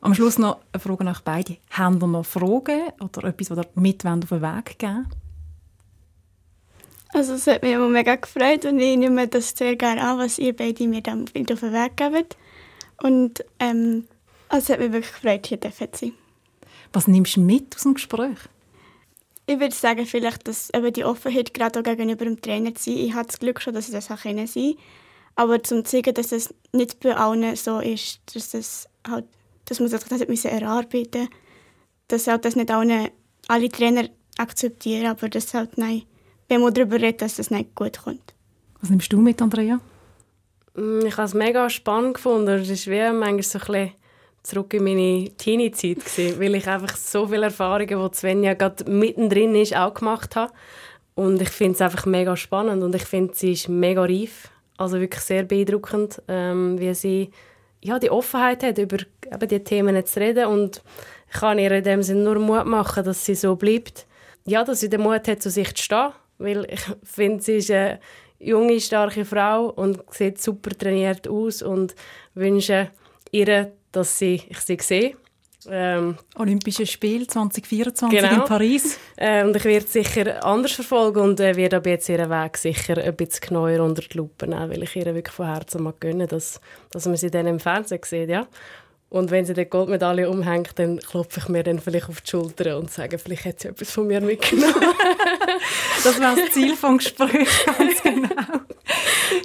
Am 0.00 0.14
Schluss 0.14 0.38
noch 0.38 0.58
eine 0.72 0.80
Frage 0.80 1.04
nach 1.04 1.22
beiden. 1.22 1.56
Haben 1.70 1.98
ihr 2.00 2.06
noch 2.06 2.26
Fragen 2.26 2.92
oder 3.00 3.24
etwas, 3.24 3.50
was 3.50 3.58
ihr 3.58 3.66
mit 3.74 4.04
auf 4.04 4.28
den 4.28 4.42
Weg 4.42 4.78
geben 4.78 5.06
Also 7.14 7.34
es 7.34 7.46
hat 7.46 7.62
mich 7.62 7.72
immer 7.72 7.88
mega 7.88 8.16
gefreut 8.16 8.66
und 8.66 8.78
ich 8.80 8.98
nehme 8.98 9.28
das 9.28 9.50
sehr 9.50 9.76
gerne 9.76 10.02
an, 10.02 10.18
was 10.18 10.38
ihr 10.38 10.54
beide 10.54 10.86
mir 10.86 11.00
dann 11.00 11.22
auf 11.22 11.32
den 11.32 11.46
Weg 11.72 11.96
gebt. 11.96 12.36
Und 13.02 13.44
ähm, 13.58 14.04
also 14.50 14.64
es 14.64 14.68
hat 14.68 14.80
mich 14.80 14.92
wirklich 14.92 15.12
gefreut, 15.12 15.46
hier 15.46 15.60
zu 15.60 15.70
sein. 15.92 16.12
Was 16.94 17.08
nimmst 17.08 17.36
du 17.36 17.40
mit 17.40 17.76
aus 17.76 17.82
dem 17.82 17.94
Gespräch? 17.94 18.38
Ich 19.46 19.60
würde 19.60 19.74
sagen, 19.74 20.06
vielleicht, 20.06 20.48
dass 20.48 20.70
eben 20.72 20.92
die 20.92 21.04
Offenheit 21.04 21.52
gerade 21.52 21.80
auch 21.80 21.84
gegenüber 21.84 22.24
dem 22.24 22.40
Trainer 22.40 22.74
zu 22.74 22.84
sein. 22.84 22.98
Ich 22.98 23.14
habe 23.14 23.26
das 23.26 23.38
Glück 23.38 23.60
schon, 23.60 23.74
dass 23.74 23.88
ich 23.88 23.92
das 23.92 24.10
auch 24.10 24.16
sein 24.16 24.36
kann. 24.36 24.74
Aber 25.34 25.62
zum 25.62 25.84
zu 25.84 25.90
zeigen, 25.90 26.14
dass 26.14 26.32
es 26.32 26.54
nicht 26.72 27.00
bei 27.00 27.14
allen 27.14 27.54
so 27.56 27.80
ist, 27.80 28.20
dass 28.32 28.54
es 28.54 28.88
halt, 29.06 29.26
dass 29.66 29.80
man 29.80 29.88
sich 29.90 30.00
das 30.02 30.26
müssen 30.28 30.50
erarbeiten 30.50 31.28
dass 32.08 32.26
halt 32.26 32.44
das 32.44 32.56
nicht 32.56 32.70
allen, 32.70 33.08
alle 33.48 33.68
Trainer 33.68 34.08
akzeptieren, 34.36 35.06
aber 35.06 35.28
dass 35.28 35.54
halt 35.54 35.78
nein, 35.78 36.02
wenn 36.48 36.60
man 36.60 36.74
darüber 36.74 36.96
redet, 36.96 37.22
dass 37.22 37.36
das 37.36 37.50
nicht 37.50 37.74
gut 37.74 38.02
kommt. 38.02 38.34
Was 38.80 38.90
nimmst 38.90 39.12
du 39.12 39.18
mit, 39.18 39.40
Andrea? 39.40 39.80
Mm, 40.74 41.06
ich 41.06 41.16
habe 41.16 41.26
es 41.26 41.34
mega 41.34 41.70
spannend 41.70 42.14
gefunden. 42.14 42.48
Es 42.60 42.68
ist 42.68 42.86
wie 42.86 43.00
manchmal 43.12 43.42
so 43.42 43.58
ein 43.58 43.64
bisschen 43.64 43.92
zurück 44.44 44.74
in 44.74 44.84
meine 44.84 45.30
Teenie-Zeit 45.36 46.38
weil 46.38 46.54
ich 46.54 46.68
einfach 46.68 46.96
so 46.96 47.26
viele 47.26 47.46
Erfahrungen, 47.46 48.10
die 48.10 48.16
Svenja 48.16 48.54
gerade 48.54 48.88
mittendrin 48.88 49.54
ist, 49.56 49.74
auch 49.74 49.94
gemacht 49.94 50.36
habe. 50.36 50.52
Und 51.16 51.40
ich 51.40 51.48
finde 51.48 51.74
es 51.74 51.80
einfach 51.80 52.06
mega 52.06 52.36
spannend 52.36 52.82
und 52.82 52.94
ich 52.94 53.04
finde, 53.04 53.34
sie 53.34 53.52
ist 53.52 53.68
mega 53.68 54.02
reif 54.02 54.50
Also 54.76 55.00
wirklich 55.00 55.22
sehr 55.22 55.44
beeindruckend, 55.44 56.20
ähm, 56.28 56.78
wie 56.78 56.92
sie 56.94 57.30
ja, 57.82 57.98
die 57.98 58.10
Offenheit 58.10 58.62
hat, 58.62 58.78
über 58.78 58.96
eben 59.30 59.48
die 59.48 59.62
Themen 59.62 60.04
zu 60.06 60.20
reden 60.20 60.46
und 60.46 60.82
ich 61.28 61.40
kann 61.40 61.58
ihr 61.58 61.70
in 61.70 61.84
dem 61.84 62.02
Sinne 62.02 62.22
nur 62.22 62.38
Mut 62.38 62.66
machen, 62.66 63.04
dass 63.04 63.24
sie 63.24 63.34
so 63.34 63.56
bleibt. 63.56 64.06
Ja, 64.46 64.64
dass 64.64 64.80
sie 64.80 64.88
den 64.88 65.02
Mut 65.02 65.28
hat, 65.28 65.42
zu 65.42 65.50
sich 65.50 65.74
zu 65.74 65.82
stehen, 65.82 66.12
weil 66.38 66.66
ich 66.70 66.80
finde, 67.02 67.42
sie 67.42 67.56
ist 67.56 67.70
eine 67.70 68.00
junge, 68.38 68.80
starke 68.80 69.24
Frau 69.24 69.66
und 69.66 70.02
sieht 70.10 70.40
super 70.40 70.70
trainiert 70.70 71.28
aus 71.28 71.62
und 71.62 71.94
wünsche 72.34 72.90
ihr, 73.30 73.72
dass 73.96 74.18
sie, 74.18 74.42
ich 74.48 74.58
sie 74.60 74.78
sehe, 74.80 75.16
ähm, 75.70 76.16
Olympische 76.36 76.86
Spiele 76.86 77.26
2024 77.26 78.20
genau. 78.20 78.42
in 78.42 78.48
Paris. 78.48 78.98
Äh, 79.16 79.44
und 79.44 79.56
ich 79.56 79.64
werde 79.64 79.86
sicher 79.86 80.44
anders 80.44 80.72
verfolgen 80.72 81.20
und 81.20 81.40
äh, 81.40 81.56
werde 81.56 81.76
aber 81.76 81.90
jetzt 81.90 82.08
ihren 82.08 82.30
Weg 82.30 82.56
sicher 82.58 82.98
ein 82.98 83.16
bisschen 83.16 83.48
genauer 83.48 83.80
unter 83.80 84.02
die 84.02 84.16
Lupe 84.16 84.46
nehmen, 84.46 84.70
weil 84.70 84.82
ich 84.82 84.94
ihr 84.96 85.06
wirklich 85.06 85.34
von 85.34 85.46
Herzen 85.46 85.82
mag 85.82 86.00
gönnen, 86.00 86.28
dass, 86.28 86.60
dass 86.90 87.06
man 87.06 87.16
sie 87.16 87.30
dann 87.30 87.46
im 87.46 87.60
Fernsehen 87.60 88.00
sieht, 88.04 88.28
ja. 88.28 88.46
Und 89.10 89.30
wenn 89.30 89.44
sie 89.44 89.54
die 89.54 89.64
Goldmedaille 89.64 90.28
umhängt, 90.28 90.78
dann 90.78 90.98
klopfe 90.98 91.38
ich 91.38 91.48
mir 91.48 91.62
dann 91.62 91.78
vielleicht 91.78 92.08
auf 92.08 92.20
die 92.20 92.30
Schulter 92.30 92.78
und 92.78 92.90
sage, 92.90 93.18
vielleicht 93.18 93.44
hat 93.44 93.60
sie 93.60 93.68
etwas 93.68 93.90
von 93.90 94.06
mir 94.06 94.20
mitgenommen. 94.20 94.74
das 96.04 96.20
war 96.20 96.34
das 96.34 96.50
Ziel 96.50 96.74
des 96.74 96.98
Gesprächs, 96.98 97.64
ganz 97.64 98.02
genau. 98.02 98.60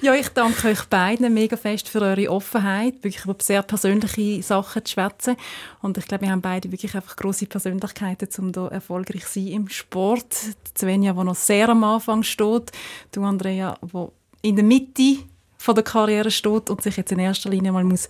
Ja, 0.02 0.14
ich 0.14 0.30
danke 0.30 0.70
euch 0.70 0.84
beiden 0.86 1.34
mega 1.34 1.58
fest 1.58 1.90
für 1.90 2.02
eure 2.02 2.30
Offenheit, 2.30 2.96
wirklich 3.04 3.26
über 3.26 3.36
sehr 3.40 3.62
persönliche 3.62 4.42
Sachen 4.44 4.86
zu 4.86 4.94
schwätzen. 4.94 5.36
Und 5.82 5.98
ich 5.98 6.08
glaube, 6.08 6.26
wir 6.26 6.32
haben 6.32 6.42
beide 6.42 6.72
wirklich 6.72 6.96
einfach 6.96 7.16
grosse 7.16 7.46
Persönlichkeiten, 7.46 8.30
um 8.40 8.52
da 8.52 8.68
erfolgreich 8.70 9.26
zu 9.26 9.40
sein 9.40 9.48
im 9.48 9.70
Sport. 9.70 10.36
Svenja, 10.78 11.14
die 11.14 11.24
noch 11.24 11.36
sehr 11.36 11.70
am 11.70 11.84
Anfang 11.84 12.24
steht. 12.24 12.72
Du, 13.12 13.24
Andrea, 13.24 13.78
wo 13.82 14.14
in 14.42 14.56
der 14.56 14.66
Mitte 14.66 15.18
von 15.60 15.76
der 15.76 15.84
Karriere 15.84 16.32
steht 16.32 16.70
und 16.70 16.82
sich 16.82 16.98
jetzt 16.98 17.12
in 17.12 17.20
erster 17.20 17.50
Linie 17.50 17.72
mal 17.72 17.84
muss 17.84 18.10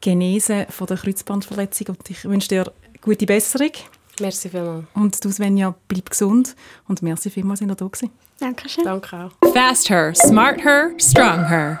genesen 0.00 0.66
von 0.70 0.86
der 0.86 0.96
Kreuzbandverletzung. 0.96 1.88
Und 1.88 2.10
ich 2.10 2.24
wünsche 2.24 2.48
dir 2.48 2.72
gute 3.02 3.26
Besserung. 3.26 3.70
Merci 4.18 4.48
vielmals. 4.48 4.86
Und 4.94 5.22
du, 5.22 5.30
Svenja, 5.30 5.74
bleib 5.88 6.08
gesund 6.08 6.56
und 6.88 7.02
merci 7.02 7.28
vielmals, 7.30 7.60
dass 7.60 7.68
ihr 7.68 7.74
da 7.74 7.84
gewesen. 7.86 8.10
Dankeschön. 8.40 8.84
Danke 8.84 9.16
auch. 9.16 9.52
Fast 9.52 9.90
her, 9.90 10.14
smart 10.14 10.64
her, 10.64 10.90
strong 10.98 11.46
her. 11.46 11.80